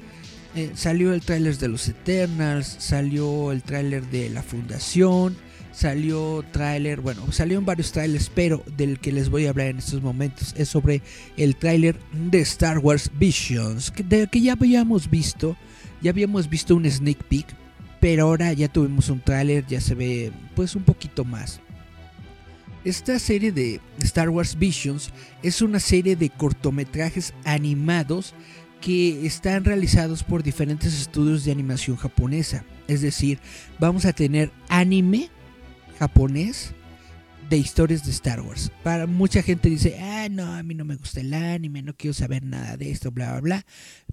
Eh, 0.55 0.72
salió 0.74 1.14
el 1.14 1.22
tráiler 1.22 1.57
de 1.57 1.68
los 1.68 1.88
Eternals, 1.88 2.76
salió 2.78 3.53
el 3.53 3.62
tráiler 3.62 4.07
de 4.09 4.28
la 4.28 4.42
Fundación, 4.42 5.34
salió 5.72 6.44
tráiler, 6.53 7.00
bueno, 7.00 7.32
salieron 7.32 7.64
varios 7.64 7.90
trailers, 7.92 8.30
pero 8.34 8.62
del 8.76 8.98
que 8.98 9.12
les 9.12 9.30
voy 9.30 9.46
a 9.46 9.50
hablar 9.50 9.68
en 9.68 9.78
estos 9.78 10.03
momentos 10.03 10.55
es 10.59 10.68
sobre 10.68 11.00
el 11.38 11.57
tráiler 11.57 11.98
de 12.12 12.40
Star 12.40 12.78
Wars 12.78 13.11
Visions, 13.18 13.92
de, 14.05 14.26
que 14.26 14.42
ya 14.42 14.53
habíamos 14.53 15.09
visto, 15.09 15.57
ya 16.03 16.11
habíamos 16.11 16.50
visto 16.50 16.76
un 16.76 16.90
sneak 16.90 17.22
peek, 17.24 17.46
pero 17.98 18.24
ahora 18.24 18.53
ya 18.53 18.68
tuvimos 18.68 19.09
un 19.09 19.20
tráiler, 19.20 19.64
ya 19.66 19.80
se 19.80 19.94
ve 19.94 20.32
pues 20.55 20.76
un 20.76 20.82
poquito 20.82 21.24
más. 21.24 21.61
Esta 22.84 23.18
serie 23.20 23.53
de 23.53 23.80
Star 24.00 24.28
Wars 24.28 24.59
Visions 24.59 25.11
es 25.42 25.62
una 25.62 25.78
serie 25.78 26.16
de 26.16 26.30
cortometrajes 26.30 27.32
animados 27.44 28.34
que 28.83 29.24
están 29.24 29.64
realizados 29.64 30.24
por 30.24 30.43
diferentes 30.43 30.93
estudios 30.93 31.45
de 31.45 31.53
animación 31.53 31.97
japonesa. 31.97 32.64
Es 32.89 33.01
decir, 33.01 33.39
vamos 33.78 34.05
a 34.05 34.12
tener 34.12 34.51
anime 34.68 35.30
japonés 35.99 36.74
de 37.49 37.59
historias 37.59 38.05
de 38.05 38.11
Star 38.11 38.41
Wars. 38.41 38.72
Para 38.83 39.07
mucha 39.07 39.43
gente 39.43 39.70
dice, 39.70 39.99
ah, 40.01 40.28
no, 40.28 40.53
a 40.53 40.62
mí 40.62 40.74
no 40.74 40.85
me 40.85 40.97
gusta 40.97 41.20
el 41.20 41.33
anime, 41.33 41.80
no 41.80 41.97
quiero 41.97 42.12
saber 42.12 42.43
nada 42.43 42.76
de 42.76 42.91
esto, 42.91 43.12
bla, 43.12 43.30
bla, 43.30 43.41
bla. 43.41 43.66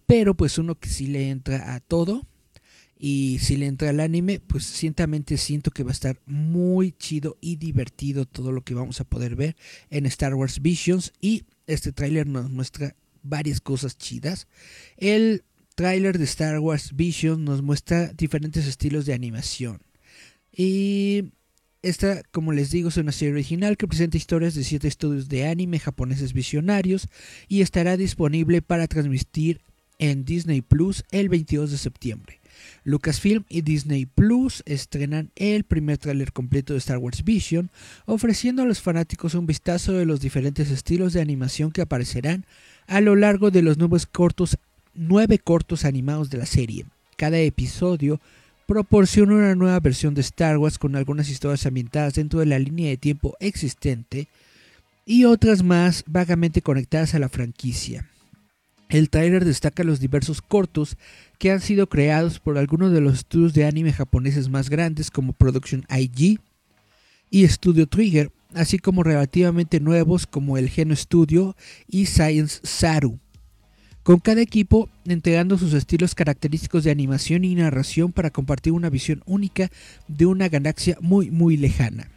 Pero 0.05 0.36
pues 0.36 0.57
uno 0.59 0.76
que 0.76 0.88
sí 0.88 1.07
le 1.07 1.30
entra 1.30 1.74
a 1.74 1.80
todo, 1.80 2.28
y 3.01 3.39
si 3.39 3.55
le 3.55 3.65
entra 3.65 3.89
al 3.89 4.01
anime, 4.01 4.39
pues 4.39 4.65
ciertamente 4.65 5.38
siento 5.38 5.72
que 5.72 5.84
va 5.84 5.89
a 5.89 5.93
estar 5.93 6.20
muy 6.26 6.91
chido 6.91 7.38
y 7.39 7.55
divertido 7.55 8.26
todo 8.26 8.51
lo 8.51 8.61
que 8.61 8.76
vamos 8.76 8.99
a 8.99 9.05
poder 9.05 9.36
ver 9.36 9.55
en 9.89 10.05
Star 10.05 10.36
Wars 10.36 10.61
Visions. 10.61 11.13
Y 11.22 11.45
este 11.65 11.93
tráiler 11.93 12.28
nos 12.28 12.51
muestra 12.51 12.95
varias 13.30 13.61
cosas 13.61 13.97
chidas. 13.97 14.47
El 14.97 15.43
tráiler 15.75 16.17
de 16.17 16.25
Star 16.25 16.59
Wars 16.59 16.95
Visions 16.95 17.39
nos 17.39 17.61
muestra 17.61 18.11
diferentes 18.13 18.67
estilos 18.67 19.05
de 19.05 19.13
animación. 19.13 19.82
Y 20.51 21.32
esta, 21.82 22.21
como 22.32 22.51
les 22.51 22.71
digo, 22.71 22.89
es 22.89 22.97
una 22.97 23.13
serie 23.13 23.34
original 23.34 23.77
que 23.77 23.88
presenta 23.88 24.17
historias 24.17 24.55
de 24.55 24.65
siete 24.65 24.89
estudios 24.89 25.30
de 25.30 25.47
anime 25.47 25.80
japoneses 25.80 26.34
visionarios 26.34 27.07
y 27.47 27.61
estará 27.61 27.95
disponible 27.95 28.61
para 28.61 28.88
transmitir 28.88 29.61
en 29.99 30.25
Disney 30.25 30.61
Plus 30.61 31.05
el 31.11 31.30
22 31.30 31.71
de 31.71 31.77
septiembre. 31.77 32.39
Lucasfilm 32.84 33.45
y 33.47 33.61
Disney 33.61 34.05
Plus 34.05 34.63
estrenan 34.65 35.32
el 35.36 35.63
primer 35.63 35.97
tráiler 35.97 36.34
completo 36.34 36.73
de 36.73 36.80
Star 36.80 36.97
Wars 36.97 37.23
Vision, 37.23 37.71
ofreciendo 38.05 38.63
a 38.63 38.65
los 38.65 38.82
fanáticos 38.82 39.34
un 39.36 39.45
vistazo 39.45 39.93
de 39.93 40.05
los 40.05 40.19
diferentes 40.19 40.69
estilos 40.71 41.13
de 41.13 41.21
animación 41.21 41.71
que 41.71 41.82
aparecerán 41.82 42.45
a 42.89 43.01
lo 43.01 43.15
largo 43.15 43.51
de 43.51 43.61
los 43.61 43.77
nuevos 43.77 44.07
cortos, 44.07 44.57
nueve 44.95 45.37
cortos 45.37 45.85
animados 45.85 46.29
de 46.29 46.39
la 46.39 46.47
serie. 46.47 46.85
Cada 47.17 47.37
episodio 47.37 48.19
proporciona 48.65 49.35
una 49.35 49.55
nueva 49.55 49.79
versión 49.79 50.15
de 50.15 50.21
Star 50.21 50.57
Wars 50.57 50.79
con 50.79 50.95
algunas 50.95 51.29
historias 51.29 51.65
ambientadas 51.65 52.15
dentro 52.15 52.39
de 52.39 52.47
la 52.47 52.57
línea 52.59 52.89
de 52.89 52.97
tiempo 52.97 53.35
existente 53.39 54.27
y 55.05 55.25
otras 55.25 55.63
más 55.63 56.03
vagamente 56.07 56.61
conectadas 56.61 57.13
a 57.13 57.19
la 57.19 57.29
franquicia. 57.29 58.09
El 58.89 59.11
trailer 59.11 59.45
destaca 59.45 59.83
los 59.83 59.99
diversos 59.99 60.41
cortos 60.41 60.97
que 61.37 61.51
han 61.51 61.61
sido 61.61 61.89
creados 61.89 62.39
por 62.39 62.57
algunos 62.57 62.91
de 62.91 63.01
los 63.01 63.19
estudios 63.19 63.53
de 63.53 63.65
anime 63.65 63.93
japoneses 63.93 64.49
más 64.49 64.69
grandes 64.69 65.11
como 65.11 65.33
Production 65.33 65.85
IG 65.89 66.39
y 67.29 67.47
Studio 67.47 67.85
Trigger, 67.85 68.31
así 68.54 68.80
como 68.80 69.04
relativamente 69.04 69.80
nuevos 69.80 70.28
como 70.28 70.58
el 70.58 70.70
Geno 70.70 70.95
Studio 70.95 71.56
y 71.88 72.06
Science 72.06 72.60
Saru. 72.64 73.20
Con 74.04 74.20
cada 74.20 74.41
equipo 74.41 74.89
entregando 75.06 75.58
sus 75.58 75.74
estilos 75.74 76.16
característicos 76.16 76.84
de 76.84 76.91
animación 76.91 77.43
y 77.43 77.54
narración 77.56 78.12
para 78.12 78.32
compartir 78.32 78.74
una 78.74 78.89
visión 78.89 79.22
única 79.26 79.70
de 80.08 80.26
una 80.26 80.50
galaxia 80.50 80.97
muy 81.02 81.30
muy 81.30 81.58
lejana. 81.58 82.10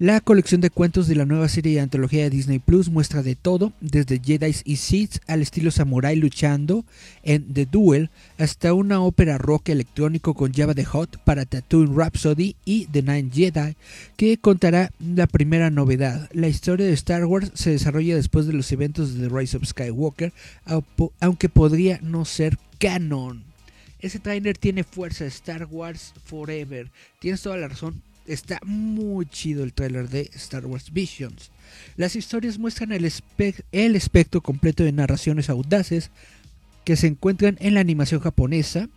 La 0.00 0.22
colección 0.22 0.62
de 0.62 0.70
cuentos 0.70 1.08
de 1.08 1.14
la 1.14 1.26
nueva 1.26 1.46
serie 1.50 1.74
de 1.74 1.80
antología 1.80 2.22
de 2.22 2.30
Disney 2.30 2.58
Plus 2.58 2.88
muestra 2.88 3.22
de 3.22 3.34
todo, 3.34 3.74
desde 3.82 4.18
Jedi 4.18 4.56
y 4.64 4.76
Sith 4.76 5.18
al 5.26 5.42
estilo 5.42 5.70
samurai 5.70 6.16
luchando 6.16 6.86
en 7.22 7.52
The 7.52 7.66
Duel, 7.66 8.08
hasta 8.38 8.72
una 8.72 9.02
ópera 9.02 9.36
rock 9.36 9.68
electrónico 9.68 10.32
con 10.32 10.54
Java 10.54 10.74
the 10.74 10.86
Hot 10.86 11.18
para 11.18 11.44
Tattooing 11.44 11.94
Rhapsody 11.94 12.56
y 12.64 12.86
The 12.86 13.02
Nine 13.02 13.28
Jedi, 13.30 13.76
que 14.16 14.38
contará 14.38 14.90
la 15.00 15.26
primera 15.26 15.68
novedad. 15.68 16.30
La 16.32 16.48
historia 16.48 16.86
de 16.86 16.94
Star 16.94 17.26
Wars 17.26 17.52
se 17.52 17.72
desarrolla 17.72 18.16
después 18.16 18.46
de 18.46 18.54
los 18.54 18.72
eventos 18.72 19.12
de 19.12 19.28
The 19.28 19.38
Rise 19.38 19.58
of 19.58 19.66
Skywalker, 19.66 20.32
aunque 21.20 21.50
podría 21.50 21.98
no 22.00 22.24
ser 22.24 22.56
canon. 22.78 23.44
Ese 23.98 24.18
trailer 24.18 24.56
tiene 24.56 24.82
fuerza, 24.82 25.26
Star 25.26 25.66
Wars 25.70 26.14
Forever. 26.24 26.90
Tienes 27.18 27.42
toda 27.42 27.58
la 27.58 27.68
razón, 27.68 28.02
Está 28.30 28.60
muy 28.64 29.26
chido 29.26 29.64
el 29.64 29.72
tráiler 29.72 30.08
de 30.08 30.30
Star 30.34 30.64
Wars 30.64 30.92
Visions. 30.92 31.50
Las 31.96 32.14
historias 32.14 32.60
muestran 32.60 32.92
el, 32.92 33.04
espectro 33.04 34.40
completo 34.40 34.84
de 34.84 34.92
narraciones 34.92 35.50
audaces 35.50 36.12
que 36.84 36.94
se 36.94 37.08
encuentran 37.08 37.56
en 37.58 37.74
la 37.74 37.80
animación 37.80 38.20
japonesa, 38.20 38.88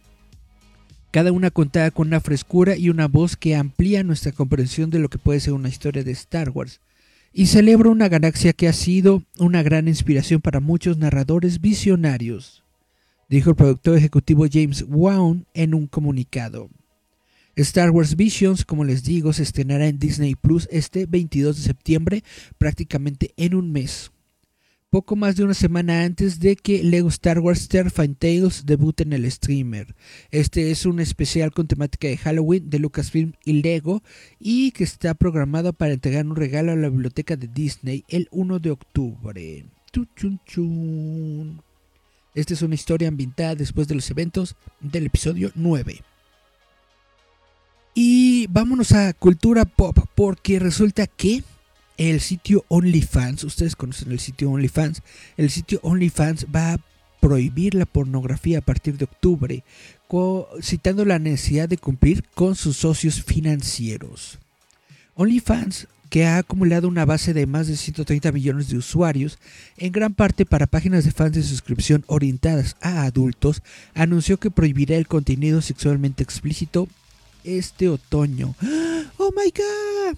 cada 1.10 1.32
una 1.32 1.50
contada 1.50 1.90
con 1.90 2.10
una 2.10 2.20
frescura 2.20 2.78
y 2.78 2.90
una 2.90 3.08
voz 3.08 3.36
que 3.36 3.56
amplía 3.56 4.04
nuestra 4.04 4.34
comprensión 4.34 4.92
de 4.92 5.00
lo 5.00 5.10
que 5.10 5.18
puede 5.18 5.40
ser 5.40 5.54
una 5.54 5.70
historia 5.70 6.04
de 6.04 6.12
Star 6.12 6.52
Wars. 6.52 6.80
Y 7.34 7.48
celebra 7.48 7.90
una 7.90 8.10
galaxia 8.10 8.54
que 8.54 8.68
ha 8.68 8.74
sido 8.74 9.24
una 9.40 9.64
gran 9.64 9.88
inspiración 9.88 10.42
para 10.42 10.60
muchos 10.60 11.00
narradores 11.00 11.60
visionarios, 11.60 12.62
dijo 13.30 13.50
el 13.50 13.56
productor 13.56 13.98
ejecutivo 13.98 14.46
James 14.48 14.86
Wan 14.88 15.48
en 15.56 15.74
un 15.74 15.88
comunicado. 15.88 16.70
Star 17.56 17.92
Wars 17.92 18.16
Visions, 18.16 18.66
como 18.66 18.84
les 18.84 19.04
digo, 19.04 19.32
se 19.32 19.44
estrenará 19.44 19.88
en 19.88 20.00
Disney 20.00 20.34
Plus 20.36 20.68
este 20.72 21.06
22 21.06 21.58
de 21.58 21.62
septiembre, 21.62 22.24
prácticamente 22.58 23.34
en 23.38 23.54
un 23.54 23.72
mes. 23.72 24.12
Poco 24.90 25.16
más 25.16 25.36
de 25.36 25.44
una 25.44 25.54
semana 25.54 26.04
antes 26.04 26.40
de 26.40 26.56
que 26.56 26.84
Lego 26.84 27.10
Star 27.10 27.40
Wars 27.40 27.68
Terrifying 27.68 28.16
Tales 28.16 28.66
debute 28.66 29.04
en 29.04 29.14
el 29.14 29.32
streamer. 29.32 29.96
Este 30.30 30.70
es 30.70 30.86
un 30.86 31.00
especial 31.00 31.52
con 31.52 31.68
temática 31.68 32.08
de 32.08 32.18
Halloween 32.18 32.70
de 32.70 32.78
Lucasfilm 32.78 33.34
y 33.44 33.54
Lego 33.62 34.04
y 34.40 34.72
que 34.72 34.84
está 34.84 35.16
programado 35.16 35.74
para 35.74 35.94
entregar 35.94 36.28
un 36.28 36.36
regalo 36.36 36.72
a 36.72 36.76
la 36.76 36.90
biblioteca 36.90 37.36
de 37.36 37.48
Disney 37.48 38.04
el 38.08 38.28
1 38.32 38.60
de 38.60 38.70
octubre. 38.70 39.66
Esta 42.36 42.54
es 42.54 42.62
una 42.62 42.76
historia 42.76 43.08
ambientada 43.08 43.56
después 43.56 43.88
de 43.88 43.96
los 43.96 44.10
eventos 44.12 44.56
del 44.80 45.08
episodio 45.08 45.52
9. 45.56 46.04
Y 47.94 48.48
vámonos 48.48 48.92
a 48.92 49.14
cultura 49.14 49.66
pop, 49.66 49.98
porque 50.16 50.60
resulta 50.60 51.06
que 51.06 51.44
el 51.98 52.22
sitio 52.22 52.66
OnlyFans, 52.70 53.44
ustedes 53.44 53.76
conocen 53.76 54.12
el 54.12 54.20
sitio 54.20 54.50
OnlyFans, 54.50 55.04
el 55.38 55.52
sitio 55.52 55.80
OnlyFans 55.84 56.48
va 56.54 56.74
a 56.74 56.80
prohibir 57.20 57.76
la 57.76 57.86
pornografía 57.86 58.60
a 58.60 58.62
partir 58.62 58.98
de 58.98 59.06
octubre, 59.06 59.64
citando 60.62 61.06
la 61.06 61.20
necesidad 61.20 61.70
de 61.70 61.78
cumplir 61.78 62.24
con 62.34 62.56
sus 62.56 62.78
socios 62.78 63.24
financieros. 63.24 64.40
OnlyFans, 65.16 65.88
que 66.10 66.26
ha 66.26 66.38
acumulado 66.38 66.88
una 66.88 67.06
base 67.06 67.34
de 67.34 67.48
más 67.48 67.68
de 67.68 67.78
130 67.78 68.32
millones 68.32 68.70
de 68.70 68.78
usuarios, 68.78 69.40
en 69.78 69.92
gran 69.92 70.14
parte 70.14 70.46
para 70.46 70.68
páginas 70.68 71.06
de 71.06 71.12
fans 71.12 71.34
de 71.34 71.44
suscripción 71.44 72.04
orientadas 72.08 72.76
a 72.82 73.04
adultos, 73.04 73.62
anunció 73.94 74.38
que 74.38 74.52
prohibirá 74.52 74.96
el 74.96 75.08
contenido 75.08 75.62
sexualmente 75.62 76.24
explícito 76.24 76.88
este 77.44 77.90
otoño. 77.90 78.56
¡Oh 79.18 79.32
my 79.36 79.52
god! 79.52 80.18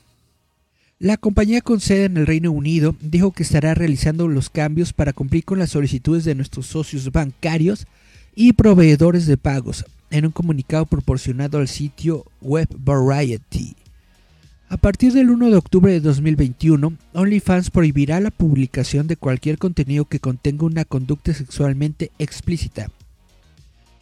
La 0.99 1.17
compañía 1.17 1.61
con 1.61 1.82
sede 1.82 2.05
en 2.05 2.17
el 2.17 2.26
Reino 2.26 2.51
Unido 2.51 2.95
dijo 3.01 3.32
que 3.32 3.43
estará 3.43 3.73
realizando 3.73 4.28
los 4.28 4.49
cambios 4.49 4.93
para 4.93 5.13
cumplir 5.13 5.43
con 5.43 5.59
las 5.59 5.71
solicitudes 5.71 6.23
de 6.23 6.36
nuestros 6.36 6.67
socios 6.67 7.11
bancarios 7.11 7.86
y 8.34 8.53
proveedores 8.53 9.26
de 9.26 9.38
pagos, 9.38 9.86
en 10.09 10.26
un 10.26 10.32
comunicado 10.32 10.86
proporcionado 10.86 11.57
al 11.57 11.67
sitio 11.67 12.26
web 12.41 12.67
Variety. 12.78 13.76
A 14.67 14.78
partir 14.78 15.13
del 15.13 15.30
1 15.30 15.51
de 15.51 15.57
octubre 15.57 15.91
de 15.91 15.99
2021, 15.99 16.97
OnlyFans 17.13 17.69
prohibirá 17.69 18.19
la 18.19 18.32
publicación 18.32 19.05
de 19.07 19.15
cualquier 19.15 19.57
contenido 19.57 20.05
que 20.05 20.19
contenga 20.19 20.65
una 20.65 20.86
conducta 20.86 21.34
sexualmente 21.34 22.11
explícita, 22.17 22.89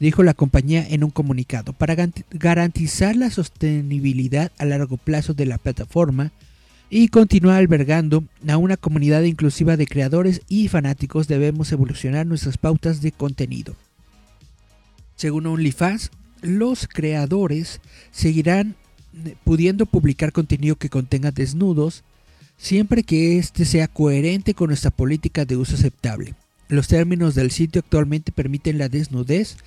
dijo 0.03 0.21
la 0.23 0.33
compañía 0.33 0.85
en 0.87 1.03
un 1.03 1.11
comunicado. 1.11 1.73
Para 1.73 1.95
garantizar 2.31 3.15
la 3.15 3.29
sostenibilidad 3.29 4.51
a 4.57 4.65
largo 4.65 4.97
plazo 4.97 5.33
de 5.33 5.45
la 5.45 5.57
plataforma 5.57 6.31
y 6.89 7.07
continuar 7.07 7.57
albergando 7.57 8.23
a 8.47 8.57
una 8.57 8.77
comunidad 8.77 9.23
inclusiva 9.23 9.77
de 9.77 9.87
creadores 9.87 10.41
y 10.49 10.67
fanáticos, 10.67 11.27
debemos 11.27 11.71
evolucionar 11.71 12.25
nuestras 12.25 12.57
pautas 12.57 13.01
de 13.01 13.11
contenido. 13.11 13.75
Según 15.15 15.47
OnlyFans, 15.47 16.11
los 16.41 16.87
creadores 16.87 17.79
seguirán 18.11 18.75
pudiendo 19.43 19.85
publicar 19.85 20.33
contenido 20.33 20.75
que 20.75 20.89
contenga 20.89 21.31
desnudos, 21.31 22.03
siempre 22.57 23.03
que 23.03 23.37
éste 23.37 23.63
sea 23.63 23.87
coherente 23.87 24.53
con 24.53 24.67
nuestra 24.67 24.91
política 24.91 25.45
de 25.45 25.55
uso 25.55 25.75
aceptable. 25.75 26.35
Los 26.67 26.87
términos 26.87 27.35
del 27.35 27.51
sitio 27.51 27.79
actualmente 27.79 28.31
permiten 28.31 28.77
la 28.77 28.89
desnudez, 28.89 29.57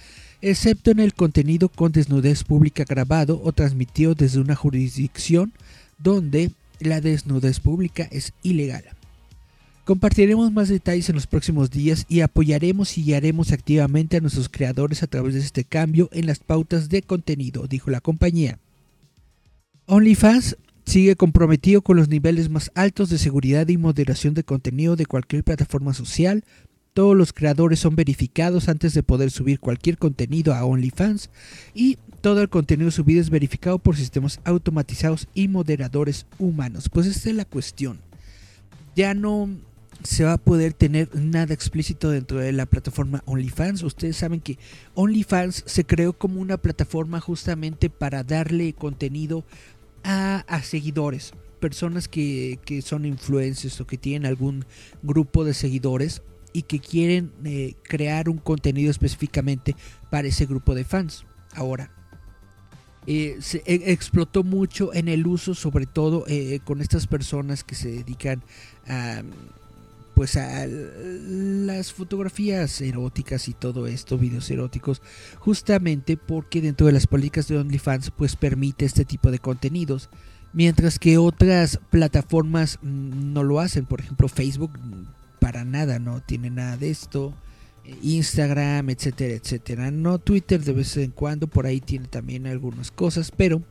excepto 0.43 0.91
en 0.91 1.01
el 1.01 1.15
contenido 1.15 1.69
con 1.69 1.93
desnudez 1.93 2.45
pública 2.45 2.85
grabado 2.85 3.41
o 3.43 3.53
transmitido 3.53 4.15
desde 4.15 4.41
una 4.41 4.55
jurisdicción 4.55 5.53
donde 5.99 6.51
la 6.81 7.01
desnudez 7.01 7.61
pública 7.61 8.09
es 8.11 8.33
ilegal. 8.43 8.85
Compartiremos 9.85 10.51
más 10.51 10.69
detalles 10.69 11.09
en 11.09 11.15
los 11.15 11.29
próximos 11.29 11.71
días 11.71 12.07
y 12.09 12.21
apoyaremos 12.21 12.99
y 12.99 13.05
guiaremos 13.05 13.53
activamente 13.53 14.17
a 14.17 14.21
nuestros 14.21 14.49
creadores 14.49 15.05
a 15.05 15.07
través 15.07 15.35
de 15.35 15.41
este 15.41 15.63
cambio 15.63 16.09
en 16.13 16.27
las 16.27 16.41
pautas 16.41 16.89
de 16.89 17.03
contenido, 17.03 17.69
dijo 17.69 17.91
la 17.91 18.01
compañía. 18.01 18.59
OnlyFans 19.87 20.57
sigue 20.85 21.15
comprometido 21.15 21.83
con 21.83 21.97
los 21.97 22.09
niveles 22.09 22.51
más 22.51 22.73
altos 22.75 23.11
de 23.11 23.19
seguridad 23.19 23.69
y 23.69 23.77
moderación 23.77 24.35
de 24.35 24.43
contenido 24.43 24.97
de 24.97 25.07
cualquier 25.07 25.45
plataforma 25.45 25.95
social. 25.95 26.43
Todos 26.97 27.15
los 27.15 27.35
creadores 27.35 27.81
son 27.81 27.95
verificados 27.95 28.71
antes 28.71 28.95
de 28.95 29.03
poder 29.03 29.31
subir 29.31 29.61
cualquier 29.61 29.99
contenido 29.99 30.55
a 30.55 30.65
OnlyFans 30.65 31.29
y 31.75 31.99
todo 32.23 32.41
el 32.41 32.49
contenido 32.49 32.91
subido 32.91 33.21
es 33.21 33.29
verificado 33.29 33.79
por 33.79 33.99
sistemas 33.99 34.41
automatizados 34.45 35.29
y 35.35 35.49
moderadores 35.49 36.25
humanos. 36.39 36.89
Pues 36.89 37.07
esta 37.07 37.29
es 37.29 37.37
la 37.37 37.45
cuestión. 37.45 37.99
Ya 38.95 39.13
no 39.13 39.51
se 40.05 40.25
va 40.25 40.33
a 40.33 40.39
poder 40.39 40.73
tener 40.73 41.15
nada 41.15 41.53
explícito 41.53 42.09
dentro 42.09 42.39
de 42.39 42.53
la 42.53 42.65
plataforma 42.65 43.23
OnlyFans. 43.27 43.83
Ustedes 43.83 44.17
saben 44.17 44.41
que 44.41 44.59
OnlyFans 44.95 45.65
se 45.67 45.85
creó 45.85 46.15
como 46.15 46.41
una 46.41 46.57
plataforma 46.57 47.21
justamente 47.21 47.91
para 47.91 48.25
darle 48.25 48.73
contenido 48.73 49.45
a, 50.03 50.47
seguidores, 50.63 51.35
personas 51.61 52.09
que, 52.09 52.59
que, 52.65 52.81
son 52.81 53.05
influencers 53.05 53.83
o 53.83 53.87
que 53.87 53.99
tienen 53.99 54.25
algún 54.25 54.65
grupo 55.03 55.45
de 55.45 55.53
seguidores 55.53 56.23
y 56.57 56.63
que 56.63 56.81
quieren 56.81 57.33
eh, 57.45 57.75
crear 57.83 58.31
un 58.31 58.39
contenido 58.39 58.91
específicamente 58.91 59.77
para 60.09 60.29
ese 60.29 60.47
grupo 60.47 60.75
de 60.75 60.85
fans. 60.85 61.27
Ahora, 61.53 61.91
eh, 63.07 63.37
se 63.41 63.63
e, 63.67 63.93
explotó 63.93 64.43
mucho 64.43 64.95
en 64.95 65.09
el 65.09 65.27
uso, 65.27 65.55
sobre 65.55 65.85
todo 65.85 66.25
eh, 66.29 66.61
con 66.65 66.81
estas 66.81 67.07
personas 67.07 67.63
que 67.63 67.75
se 67.75 67.91
dedican 67.91 68.43
a 68.89 69.23
pues 70.15 70.39
a 70.39 70.67
las 70.67 71.93
fotografías 71.93 72.81
eróticas 72.81 73.49
y 73.49 73.53
todo 73.53 73.87
esto, 73.87 74.17
videos 74.17 74.51
eróticos, 74.51 75.03
justamente 75.39 76.17
porque 76.17 76.63
dentro 76.63 76.87
de 76.87 76.95
las 76.95 77.07
políticas 77.07 77.49
de 77.49 77.59
OnlyFans 77.59 78.13
pues 78.13 78.35
permite 78.35 78.87
este 78.87 79.05
tipo 79.05 79.31
de 79.31 79.41
contenidos, 79.41 80.09
mientras 80.55 80.99
que 80.99 81.19
otras 81.19 81.79
plataformas 81.91 82.79
no 82.81 83.43
lo 83.43 83.61
hacen, 83.61 83.85
por 83.85 84.01
ejemplo 84.01 84.27
Facebook 84.29 84.71
para 85.47 85.65
nada 85.65 86.01
no 86.01 86.21
tiene 86.21 86.51
nada 86.51 86.77
de 86.77 86.91
esto, 86.91 87.33
Instagram, 88.03 88.91
etcétera, 88.91 89.35
etcétera, 89.35 89.93
no 89.93 90.19
Twitter 90.19 90.61
de 90.61 90.73
vez 90.73 90.97
en 90.97 91.13
cuando 91.13 91.47
por 91.47 91.67
ahí 91.67 91.81
tiene 91.81 92.09
también 92.09 92.49
algunas 92.49 92.91
cosas, 92.91 93.31
pero 93.31 93.63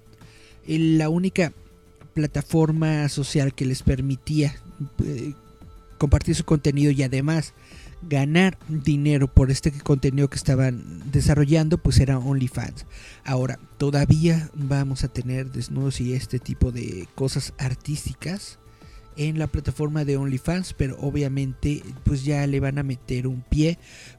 la 0.66 1.10
única 1.10 1.52
plataforma 2.14 3.10
social 3.10 3.54
que 3.54 3.66
les 3.66 3.84
permitía 3.84 4.56
eh, 5.04 5.34
compartir 5.98 6.34
su 6.36 6.46
contenido 6.46 6.92
y 6.92 7.04
además 7.04 7.54
ganar 8.04 8.58
dinero 8.70 9.28
por 9.28 9.52
este 9.52 9.74
contenido 9.74 10.30
que 10.30 10.38
estaban 10.38 11.12
desarrollando, 11.12 11.78
pues 11.78 12.00
era 12.00 12.20
OnlyFans. 12.20 12.86
Ahora, 13.26 13.60
todavía 13.78 14.50
vamos 14.54 15.04
a 15.04 15.10
tener 15.10 15.52
desnudos 15.52 16.00
y 16.00 16.14
este 16.14 16.40
tipo 16.40 16.72
de 16.72 17.10
cosas 17.16 17.54
artísticas 17.58 18.60
en 19.18 19.40
la 19.40 19.48
plataforma 19.48 20.06
de 20.06 20.18
OnlyFans, 20.18 20.74
pero 20.74 20.98
obviamente 21.00 21.82
pues 22.04 22.24
ya 22.24 22.46
le 22.48 22.60
van 22.60 22.78
a 22.78 22.84
meter 22.84 23.28
un 23.28 23.42
pie 23.42 23.78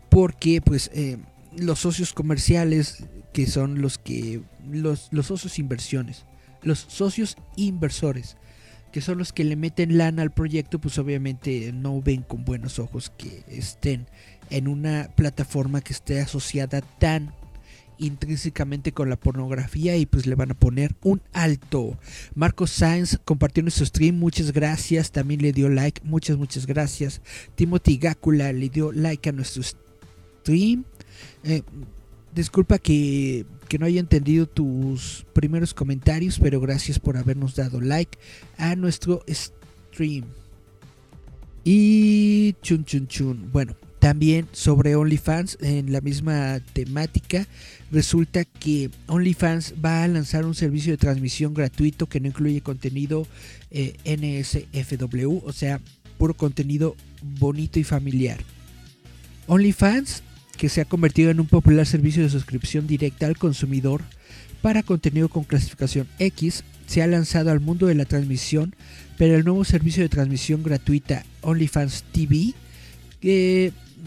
porque 0.09 0.61
pues 0.61 0.91
eh, 0.95 1.19
los 1.57 1.81
socios 1.81 2.13
comerciales 2.13 3.05
que 3.33 3.47
son 3.47 3.81
los 3.81 3.99
que 3.99 4.41
los, 4.71 5.09
los 5.11 5.27
socios 5.27 5.59
inversiones, 5.59 6.25
los 6.63 6.79
socios 6.79 7.37
inversores 7.57 8.37
que 8.93 9.03
son 9.03 9.19
los 9.19 9.35
que 9.35 9.45
le 9.45 9.57
meten 9.57 9.99
lana 9.99 10.23
al 10.23 10.31
proyecto, 10.31 10.79
pues 10.79 10.99
obviamente 10.99 11.71
no 11.73 12.01
ven 12.01 12.23
con 12.23 12.47
buenos 12.47 12.79
ojos 12.79 13.13
que 13.19 13.43
estén 13.49 14.07
en 14.49 14.69
una 14.69 15.11
plataforma 15.15 15.83
que 15.83 15.93
esté 15.93 16.21
asociada 16.21 16.81
tan 16.81 17.35
intrínsecamente 17.99 18.93
con 18.93 19.09
la 19.09 19.17
pornografía 19.17 19.97
y 19.97 20.07
pues 20.07 20.27
le 20.27 20.35
van 20.35 20.51
a 20.51 20.55
poner 20.55 20.95
un 21.03 21.21
alto. 21.33 21.99
Marco 22.35 22.67
Sainz 22.67 23.19
compartió 23.25 23.63
nuestro 23.63 23.87
stream, 23.87 24.19
muchas 24.19 24.53
gracias. 24.53 25.13
También 25.13 25.43
le 25.43 25.53
dio 25.53 25.69
like, 25.69 26.03
muchas, 26.05 26.37
muchas 26.37 26.67
gracias. 26.67 27.21
Timothy 27.55 27.99
Gácula 27.99 28.53
le 28.53 28.69
dio 28.69 28.93
like 28.93 29.29
a 29.29 29.33
nuestro 29.33 29.63
stream. 29.63 30.85
Eh, 31.45 31.63
disculpa 32.35 32.79
que 32.79 33.47
que 33.67 33.79
no 33.79 33.87
haya 33.87 34.01
entendido 34.01 34.47
tus 34.47 35.27
primeros 35.33 35.75
comentarios, 35.75 36.39
pero 36.39 36.61
gracias 36.61 36.99
por 36.99 37.17
habernos 37.17 37.57
dado 37.57 37.81
like 37.81 38.19
a 38.57 38.77
nuestro 38.77 39.23
stream. 39.29 40.25
Y 41.65 42.55
chun 42.63 42.85
chun 42.85 43.09
chun. 43.09 43.51
Bueno, 43.53 43.75
también 44.07 44.47
sobre 44.53 44.95
OnlyFans, 44.95 45.59
en 45.61 45.91
la 45.91 46.01
misma 46.01 46.61
temática, 46.73 47.49
resulta 47.91 48.45
que 48.45 48.89
OnlyFans 49.09 49.75
va 49.85 50.05
a 50.05 50.07
lanzar 50.07 50.47
un 50.47 50.55
servicio 50.55 50.93
de 50.93 50.97
transmisión 50.97 51.55
gratuito 51.55 52.07
que 52.07 52.21
no 52.21 52.29
incluye 52.29 52.61
contenido 52.61 53.27
eh, 53.73 53.97
NSFW, 54.05 55.41
o 55.45 55.53
sea, 55.53 55.81
puro 56.19 56.35
contenido 56.35 56.95
bonito 57.21 57.81
y 57.81 57.83
familiar. 57.83 58.39
OnlyFans 59.49 60.23
que 60.57 60.69
se 60.69 60.83
ha 60.83 60.85
convertido 60.85 61.33
en 61.33 61.41
un 61.41 61.49
popular 61.49 61.85
servicio 61.85 62.23
de 62.23 62.31
suscripción 62.31 62.87
directa 62.87 63.27
al 63.27 63.37
consumidor 63.37 64.05
para 64.63 64.85
contenido 64.85 65.29
con 65.29 65.43
clasificación 65.43 66.07
X, 66.21 66.63
se 66.87 67.03
ha 67.03 67.09
lanzado 67.09 67.51
al 67.51 67.59
mundo 67.59 67.89
de 67.89 67.97
la 67.97 68.05
transmisión, 68.05 68.77
pero 69.19 69.35
el 69.35 69.45
nuevo 69.45 69.65
servicio 69.65 70.05
de 70.05 70.09
transmisión 70.09 70.63
gratuita 70.63 71.25
OnlyFans 71.41 72.05
TV 72.13 72.55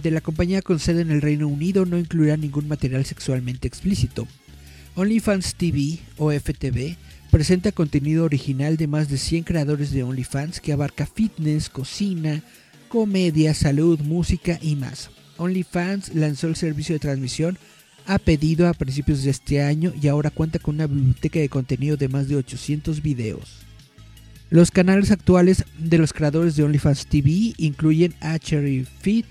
de 0.02 0.12
la 0.12 0.22
compañía 0.22 0.62
con 0.62 0.80
sede 0.80 1.02
en 1.02 1.12
el 1.12 1.22
Reino 1.22 1.47
Unido 1.47 1.86
no 1.86 1.97
incluirá 1.97 2.38
ningún 2.38 2.68
material 2.68 3.06
sexualmente 3.06 3.68
explícito. 3.68 4.28
OnlyFans 4.95 5.56
TV 5.56 6.00
o 6.18 6.32
FTV 6.32 6.97
presenta 7.32 7.72
contenido 7.72 8.26
original 8.26 8.78
de 8.78 8.88
más 8.88 9.10
de 9.10 9.18
100 9.18 9.43
creadores 9.43 9.91
de 9.91 10.04
OnlyFans 10.04 10.60
que 10.60 10.74
abarca 10.74 11.06
fitness, 11.06 11.70
cocina, 11.70 12.43
comedia, 12.88 13.54
salud, 13.54 14.00
música 14.00 14.60
y 14.62 14.76
más. 14.76 15.10
OnlyFans 15.38 16.16
lanzó 16.16 16.47
el 16.47 16.56
servicio 16.56 16.93
de 16.93 17.00
transmisión 17.00 17.58
a 18.06 18.18
pedido 18.18 18.68
a 18.68 18.74
principios 18.74 19.24
de 19.24 19.30
este 19.30 19.62
año 19.62 19.93
y 20.02 20.08
ahora 20.08 20.32
cuenta 20.32 20.60
con 20.60 20.76
una 20.76 20.88
biblioteca 20.88 21.39
de 21.39 21.50
contenido 21.50 21.95
de 21.95 22.08
más 22.10 22.28
de 22.28 22.36
800 22.36 23.02
videos. 23.02 23.60
Los 24.50 24.72
canales 24.72 25.12
actuales 25.12 25.64
de 25.78 26.00
los 26.00 26.12
creadores 26.12 26.56
de 26.56 26.64
OnlyFans 26.64 27.06
TV 27.06 27.54
incluyen 27.58 28.16
Cherry 28.39 28.86
Fit, 29.02 29.28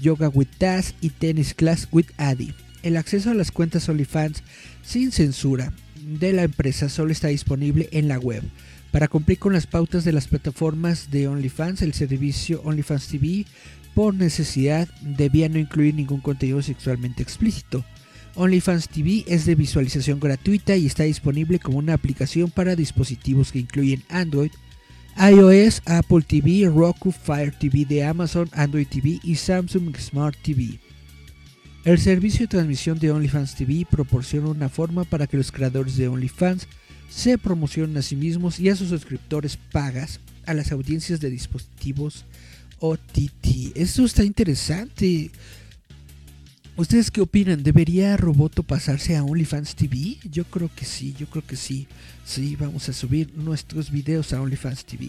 Yoga 0.00 0.28
with 0.28 0.48
Taz 0.58 0.94
y 1.00 1.10
Tennis 1.10 1.54
Class 1.54 1.88
with 1.92 2.06
Addy. 2.16 2.54
El 2.82 2.96
acceso 2.96 3.30
a 3.30 3.34
las 3.34 3.50
cuentas 3.50 3.88
OnlyFans 3.88 4.42
sin 4.82 5.10
censura 5.12 5.72
de 6.00 6.32
la 6.32 6.44
empresa 6.44 6.88
solo 6.88 7.12
está 7.12 7.28
disponible 7.28 7.88
en 7.92 8.08
la 8.08 8.18
web. 8.18 8.42
Para 8.92 9.08
cumplir 9.08 9.38
con 9.38 9.52
las 9.52 9.66
pautas 9.66 10.04
de 10.04 10.12
las 10.12 10.28
plataformas 10.28 11.10
de 11.10 11.28
OnlyFans, 11.28 11.82
el 11.82 11.92
servicio 11.92 12.62
OnlyFans 12.64 13.08
TV 13.08 13.44
por 13.94 14.14
necesidad 14.14 14.88
debía 15.00 15.48
no 15.48 15.58
incluir 15.58 15.94
ningún 15.94 16.20
contenido 16.20 16.62
sexualmente 16.62 17.22
explícito. 17.22 17.84
OnlyFans 18.36 18.88
TV 18.88 19.24
es 19.26 19.46
de 19.46 19.54
visualización 19.54 20.20
gratuita 20.20 20.76
y 20.76 20.86
está 20.86 21.04
disponible 21.04 21.58
como 21.58 21.78
una 21.78 21.94
aplicación 21.94 22.50
para 22.50 22.76
dispositivos 22.76 23.50
que 23.50 23.60
incluyen 23.60 24.02
Android, 24.10 24.50
iOS, 25.18 25.80
Apple 25.86 26.20
TV, 26.20 26.68
Roku, 26.68 27.10
Fire 27.10 27.50
TV 27.50 27.86
de 27.86 28.04
Amazon, 28.04 28.50
Android 28.52 28.86
TV 28.86 29.18
y 29.22 29.34
Samsung 29.34 29.96
Smart 29.96 30.36
TV. 30.42 30.78
El 31.84 31.98
servicio 31.98 32.40
de 32.40 32.48
transmisión 32.48 32.98
de 32.98 33.10
OnlyFans 33.10 33.54
TV 33.54 33.86
proporciona 33.90 34.48
una 34.48 34.68
forma 34.68 35.04
para 35.04 35.26
que 35.26 35.38
los 35.38 35.50
creadores 35.50 35.96
de 35.96 36.08
OnlyFans 36.08 36.68
se 37.08 37.38
promocionen 37.38 37.96
a 37.96 38.02
sí 38.02 38.14
mismos 38.14 38.60
y 38.60 38.68
a 38.68 38.76
sus 38.76 38.90
suscriptores 38.90 39.56
pagas 39.72 40.20
a 40.44 40.52
las 40.52 40.70
audiencias 40.70 41.20
de 41.20 41.30
dispositivos 41.30 42.26
OTT. 42.80 43.74
Eso 43.74 44.04
está 44.04 44.22
interesante. 44.22 45.30
¿Ustedes 46.76 47.10
qué 47.10 47.22
opinan? 47.22 47.62
¿Debería 47.62 48.18
Roboto 48.18 48.62
pasarse 48.62 49.16
a 49.16 49.24
OnlyFans 49.24 49.76
TV? 49.76 50.18
Yo 50.30 50.44
creo 50.44 50.70
que 50.76 50.84
sí, 50.84 51.14
yo 51.18 51.26
creo 51.26 51.42
que 51.42 51.56
sí. 51.56 51.88
Sí, 52.22 52.54
vamos 52.54 52.86
a 52.90 52.92
subir 52.92 53.32
nuestros 53.34 53.90
videos 53.90 54.34
a 54.34 54.42
OnlyFans 54.42 54.84
TV. 54.84 55.08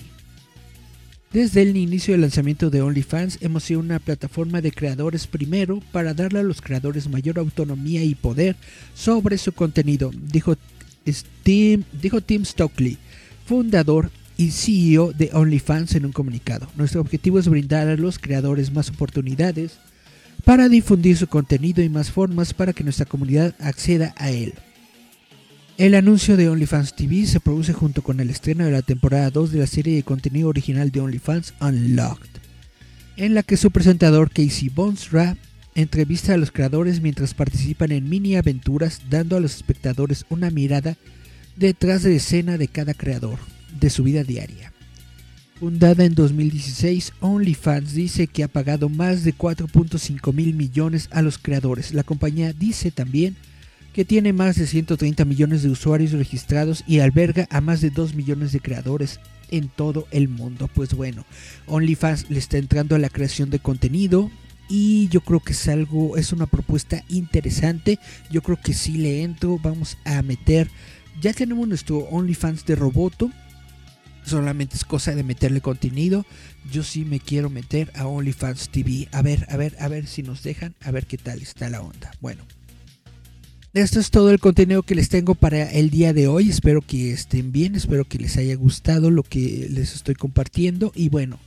Desde 1.34 1.64
el 1.64 1.76
inicio 1.76 2.14
del 2.14 2.22
lanzamiento 2.22 2.70
de 2.70 2.82
OnlyFans 2.82 3.40
hemos 3.42 3.66
sido 3.66 3.82
una 3.82 4.00
plataforma 4.00 4.62
de 4.62 4.72
creadores 4.72 5.28
primero 5.28 5.82
para 5.92 6.14
darle 6.14 6.40
a 6.40 6.44
los 6.44 6.62
creadores 6.62 7.10
mayor 7.10 7.38
autonomía 7.38 8.02
y 8.02 8.16
poder 8.16 8.56
sobre 8.96 9.38
su 9.38 9.52
contenido, 9.52 10.12
dijo, 10.16 10.56
dijo 12.02 12.22
Tim 12.22 12.46
Stockley, 12.46 12.98
fundador 13.46 14.10
y 14.38 14.52
CEO 14.52 15.12
de 15.12 15.32
OnlyFans 15.34 15.96
en 15.96 16.06
un 16.06 16.14
comunicado. 16.14 16.70
Nuestro 16.78 17.02
objetivo 17.02 17.40
es 17.40 17.50
brindar 17.50 17.90
a 17.90 17.98
los 17.98 18.20
creadores 18.20 18.72
más 18.72 18.90
oportunidades 18.90 19.80
para 20.48 20.70
difundir 20.70 21.18
su 21.18 21.28
contenido 21.28 21.84
y 21.84 21.90
más 21.90 22.10
formas 22.10 22.54
para 22.54 22.72
que 22.72 22.86
nuestra 22.86 23.06
comunidad 23.06 23.54
acceda 23.60 24.16
a 24.16 24.32
él. 24.32 24.54
El 25.78 25.94
anuncio 25.94 26.38
de 26.38 26.48
OnlyFans 26.48 26.96
TV 26.96 27.26
se 27.26 27.42
produce 27.42 27.74
junto 27.74 28.02
con 28.02 28.22
el 28.22 28.30
estreno 28.30 28.64
de 28.64 28.72
la 28.72 28.82
temporada 28.82 29.30
2 29.30 29.52
de 29.52 29.60
la 29.60 29.68
serie 29.68 29.98
de 29.98 30.04
contenido 30.04 30.48
original 30.48 30.90
de 30.90 31.02
OnlyFans 31.02 31.54
Unlocked, 31.60 32.30
en 33.18 33.34
la 33.34 33.44
que 33.44 33.58
su 33.58 33.72
presentador 33.72 34.32
Casey 34.32 34.70
Bonsra 34.70 35.36
entrevista 35.76 36.34
a 36.34 36.38
los 36.38 36.52
creadores 36.52 37.02
mientras 37.02 37.34
participan 37.34 37.92
en 37.92 38.08
mini 38.08 38.38
aventuras 38.38 39.02
dando 39.10 39.36
a 39.36 39.42
los 39.42 39.54
espectadores 39.54 40.26
una 40.30 40.50
mirada 40.50 40.96
detrás 41.58 42.04
de 42.04 42.16
escena 42.16 42.58
de 42.58 42.70
cada 42.70 42.94
creador, 42.94 43.40
de 43.78 43.90
su 43.90 44.02
vida 44.02 44.24
diaria. 44.24 44.72
Fundada 45.60 46.06
en 46.06 46.14
2016, 46.14 47.14
OnlyFans 47.20 47.96
dice 47.96 48.28
que 48.28 48.44
ha 48.44 48.48
pagado 48.48 48.90
más 48.90 49.24
de 49.24 49.34
4.5 49.34 50.32
mil 50.32 50.54
millones 50.54 51.10
a 51.12 51.24
los 51.24 51.40
creadores. 51.40 51.96
La 51.96 52.04
compañía 52.04 52.54
dice 52.54 52.92
también 52.92 53.36
que 53.92 54.06
tiene 54.06 54.34
más 54.34 54.58
de 54.58 54.68
130 54.68 55.26
millones 55.26 55.64
de 55.64 55.70
usuarios 55.70 56.12
registrados 56.12 56.84
y 56.86 57.00
alberga 57.00 57.48
a 57.50 57.60
más 57.60 57.82
de 57.82 57.90
2 57.90 58.14
millones 58.14 58.52
de 58.52 58.60
creadores 58.60 59.20
en 59.50 59.68
todo 59.70 60.08
el 60.12 60.28
mundo. 60.28 60.70
Pues 60.72 60.94
bueno, 60.94 61.26
OnlyFans 61.66 62.30
le 62.30 62.38
está 62.38 62.60
entrando 62.60 62.96
a 62.96 63.00
la 63.00 63.10
creación 63.10 63.50
de 63.50 63.58
contenido 63.58 64.30
y 64.70 65.08
yo 65.08 65.22
creo 65.22 65.40
que 65.40 65.54
es 65.54 65.68
algo, 65.68 66.18
es 66.18 66.34
una 66.34 66.46
propuesta 66.46 67.04
interesante. 67.10 67.98
Yo 68.30 68.44
creo 68.44 68.60
que 68.62 68.74
sí 68.74 69.00
le 69.00 69.24
entro. 69.24 69.58
Vamos 69.58 69.98
a 70.06 70.22
meter, 70.22 70.70
ya 71.20 71.34
tenemos 71.34 71.68
nuestro 71.68 71.98
OnlyFans 71.98 72.64
de 72.68 72.76
Roboto. 72.76 73.32
Solamente 74.28 74.76
es 74.76 74.84
cosa 74.84 75.16
de 75.16 75.24
meterle 75.24 75.62
contenido. 75.62 76.26
Yo 76.70 76.84
sí 76.84 77.06
me 77.06 77.22
quiero 77.22 77.50
meter 77.50 77.92
a 77.96 78.08
OnlyFans 78.08 78.70
TV. 78.70 79.08
A 79.14 79.22
ver, 79.22 79.48
a 79.50 79.56
ver, 79.56 79.78
a 79.80 79.88
ver 79.88 80.06
si 80.06 80.22
nos 80.22 80.44
dejan. 80.44 80.76
A 80.82 80.92
ver 80.92 81.06
qué 81.08 81.18
tal 81.18 81.42
está 81.42 81.70
la 81.70 81.82
onda. 81.82 82.12
Bueno. 82.20 82.44
Esto 83.74 84.00
es 84.00 84.10
todo 84.10 84.32
el 84.32 84.40
contenido 84.40 84.82
que 84.84 84.96
les 84.96 85.08
tengo 85.08 85.36
para 85.36 85.72
el 85.72 85.90
día 85.92 86.12
de 86.12 86.28
hoy. 86.28 86.50
Espero 86.50 86.82
que 86.82 87.12
estén 87.12 87.52
bien, 87.52 87.76
espero 87.76 88.06
que 88.06 88.18
les 88.18 88.36
haya 88.36 88.56
gustado 88.56 89.12
lo 89.12 89.24
que 89.24 89.68
les 89.70 89.96
estoy 89.96 90.16
compartiendo. 90.16 90.92
Y 90.96 91.10
bueno, 91.10 91.40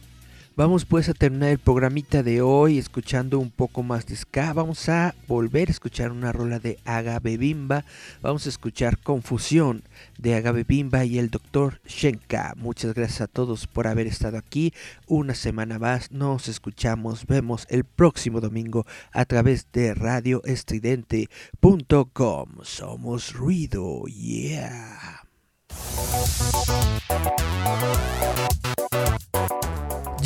vamos 0.61 0.85
pues 0.85 1.09
a 1.09 1.15
terminar 1.15 1.49
el 1.49 1.59
programita 1.59 2.23
de 2.23 2.43
hoy 2.43 2.77
escuchando 2.77 3.39
un 3.39 3.51
poco 3.51 3.83
más 3.83 4.05
de 4.05 4.15
ska. 4.15 4.53
Vamos 4.53 4.91
a 4.91 5.15
volver 5.27 5.69
a 5.69 5.71
escuchar 5.71 6.13
una 6.13 6.33
rola 6.33 6.59
de 6.59 6.79
Agabe 6.85 7.39
Bimba. 7.39 7.87
Vamos 8.21 8.45
a 8.45 8.51
escuchar 8.51 8.99
Confusión 8.99 9.85
de 10.19 10.35
Agabe 10.35 10.65
Bimba 10.65 11.07
y 11.07 11.19
el 11.19 11.31
Dr. 11.31 11.81
Shenka. 11.87 12.53
Muchas 12.59 12.93
gracias 12.93 13.23
a 13.23 13.27
todos 13.27 13.67
por 13.67 13.87
haber 13.87 14.07
estado 14.07 14.37
aquí. 14.37 14.75
Una 15.07 15.35
semana 15.35 15.79
más. 15.79 16.13
Nos 16.13 16.47
escuchamos, 16.47 17.27
vemos 17.27 17.67
el 17.71 17.85
próximo 17.85 18.43
domingo 18.43 18.85
a 19.13 19.25
través 19.25 19.67
de 19.73 19.95
radioestridente.com. 19.95 22.49
Somos 22.65 23.33
ruido, 23.33 24.05
yeah. 24.09 25.23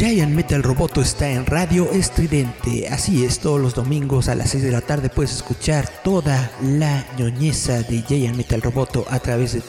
Giant 0.04 0.34
Metal 0.34 0.62
Roboto 0.62 1.00
está 1.00 1.30
en 1.30 1.46
Radio 1.46 1.90
Estridente. 1.90 2.88
Así 2.88 3.24
es, 3.24 3.38
todos 3.38 3.58
los 3.58 3.74
domingos 3.74 4.28
a 4.28 4.34
las 4.34 4.50
6 4.50 4.62
de 4.62 4.70
la 4.70 4.82
tarde 4.82 5.08
puedes 5.08 5.32
escuchar 5.32 5.88
toda 6.04 6.52
la 6.60 7.06
ñoñeza 7.16 7.80
de 7.80 8.02
Giant 8.02 8.36
Metal 8.36 8.60
Roboto 8.60 9.06
a 9.08 9.18
través 9.18 9.54
de 9.54 9.62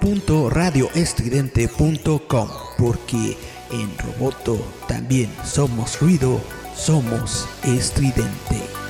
www.radioestridente.com. 0.00 2.48
Porque 2.78 3.36
en 3.72 3.90
Roboto 3.98 4.58
también 4.88 5.28
somos 5.44 6.00
ruido, 6.00 6.40
somos 6.74 7.46
estridente. 7.62 8.81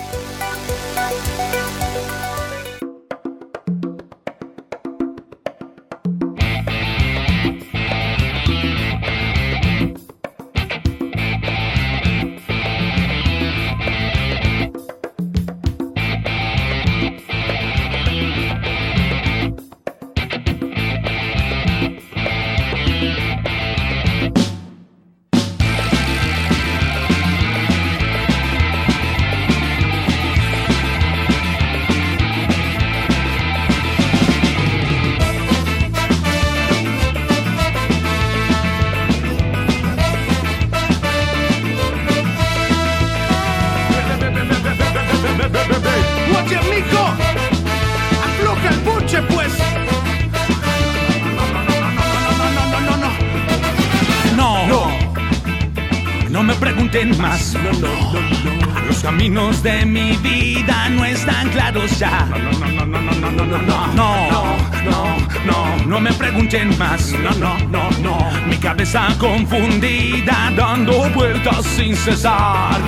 Más. 66.79 67.13
No, 67.13 67.31
no, 67.31 67.59
no, 67.71 67.91
no. 68.03 68.31
Mi 68.47 68.59
cabeza 68.59 69.09
confundida 69.19 70.53
dando 70.55 71.09
vueltas 71.11 71.65
sin 71.65 71.97
cesar. 71.97 72.79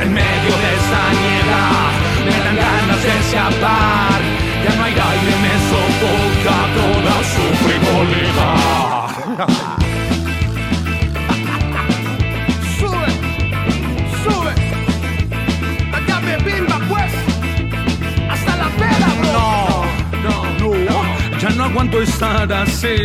En 0.00 0.12
medio 0.12 0.56
de 0.62 0.74
esta 0.78 1.10
niebla 1.18 1.90
me 2.24 2.38
dan 2.44 2.56
ganas 2.56 3.02
de 3.02 3.18
escapar. 3.18 4.20
Ya 4.64 4.76
no 4.76 4.84
hay 4.84 4.92
aire, 4.92 5.34
me 5.42 5.54
sofoca 5.70 6.58
toda 6.78 7.14
su 7.32 7.44
frivolidad. 7.64 9.10
aguanto 21.70 22.02
estar 22.02 22.52
así, 22.52 22.96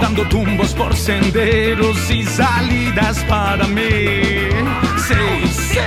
dando 0.00 0.22
tumbos 0.28 0.72
por 0.72 0.96
senderos 0.96 2.10
y 2.10 2.24
salidas 2.24 3.18
para 3.28 3.66
mí. 3.66 4.48
Sí, 4.96 5.46
sí, 5.52 5.78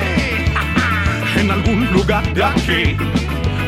en 1.39 1.51
algún 1.51 1.91
lugar 1.91 2.23
de 2.33 2.43
aquí 2.43 2.97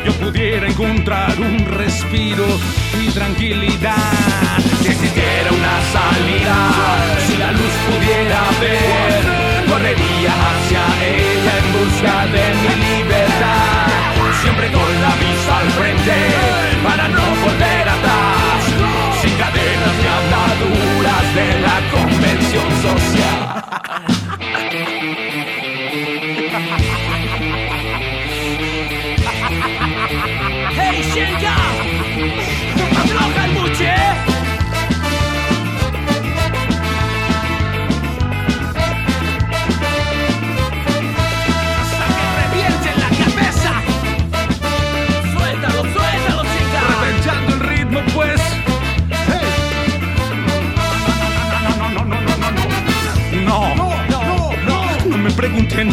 yo 0.04 0.12
pudiera 0.14 0.66
encontrar 0.68 1.38
un 1.38 1.58
respiro 1.66 2.46
y 3.00 3.10
tranquilidad. 3.10 3.96
Si 4.80 4.88
existiera 4.88 5.50
una 5.50 5.80
salida, 5.94 6.56
si 7.26 7.36
la 7.36 7.52
luz 7.52 7.74
pudiera 7.88 8.40
ver, 8.60 9.68
correría 9.68 10.32
hacia 10.46 10.82
ella 11.04 11.52
en 11.58 11.72
busca 11.72 12.26
de 12.26 12.44
mi 12.62 13.02
libertad. 13.02 13.79
Siempre 14.50 14.72
con 14.72 15.00
la 15.00 15.14
vista 15.14 15.58
al 15.58 15.70
frente, 15.70 16.12
para 16.82 17.06
no 17.06 17.22
volver 17.40 17.88
atrás, 17.88 18.29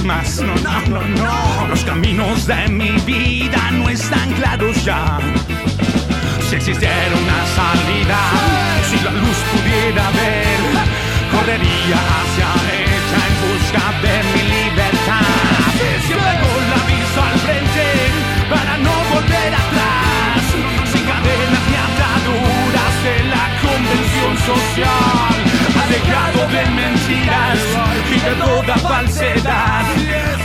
No, 0.08 0.16
no, 0.64 0.82
no, 0.88 1.02
no. 1.02 1.68
Los 1.68 1.84
caminos 1.84 2.48
de 2.48 2.70
mi 2.70 2.92
vida 3.02 3.72
no 3.72 3.90
están 3.90 4.32
claros 4.36 4.86
ya. 4.86 5.20
Si 6.50 6.56
existiera 6.56 7.12
una 7.12 7.46
salida, 7.58 8.18
si 8.90 9.04
la 9.04 9.12
luz 9.12 9.38
pudiera 9.52 10.10
ver, 10.12 10.60
correría 11.30 12.00
hacia 12.16 12.50
ella 12.80 13.20
en 13.28 13.36
busca 13.44 13.84
de 14.02 14.16
mi 14.32 14.44
libertad. 14.56 15.76
Siempre 16.08 16.34
con 16.40 16.62
la 16.72 16.82
vista 16.88 17.22
al 17.30 17.40
frente 17.40 17.88
para 18.50 18.78
no 18.78 18.94
volver 19.14 19.52
atrás. 19.56 20.42
Sin 20.90 21.04
cadenas 21.04 21.64
ni 21.68 21.76
ataduras 21.88 22.94
de 23.04 23.16
la 23.28 23.46
convención 23.62 24.34
social 24.38 25.37
de 26.08 26.66
mentiras 26.72 27.60
y 28.10 28.20
de 28.20 28.36
toda 28.36 28.76
falsedad, 28.78 29.84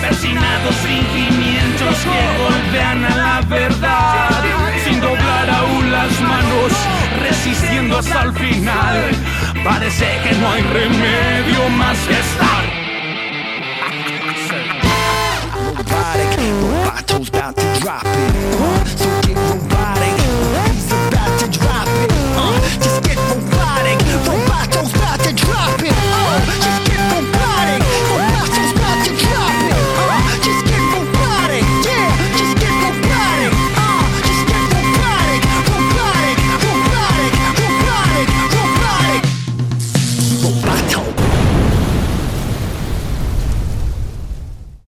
persinados 0.00 0.74
fingimientos 0.76 1.96
que 1.98 2.42
golpean 2.42 3.04
a 3.04 3.16
la 3.16 3.40
verdad, 3.42 4.42
sin 4.84 5.00
doblar 5.00 5.50
aún 5.50 5.92
las 5.92 6.20
manos, 6.20 6.72
resistiendo 7.20 7.98
hasta 7.98 8.22
el 8.22 8.32
final. 8.32 9.10
Parece 9.64 10.06
que 10.24 10.34
no 10.36 10.50
hay 10.50 10.62
remedio 10.62 11.68
más 11.70 11.98
que 11.98 12.14
estar. 12.14 12.82
robotic. 18.62 19.11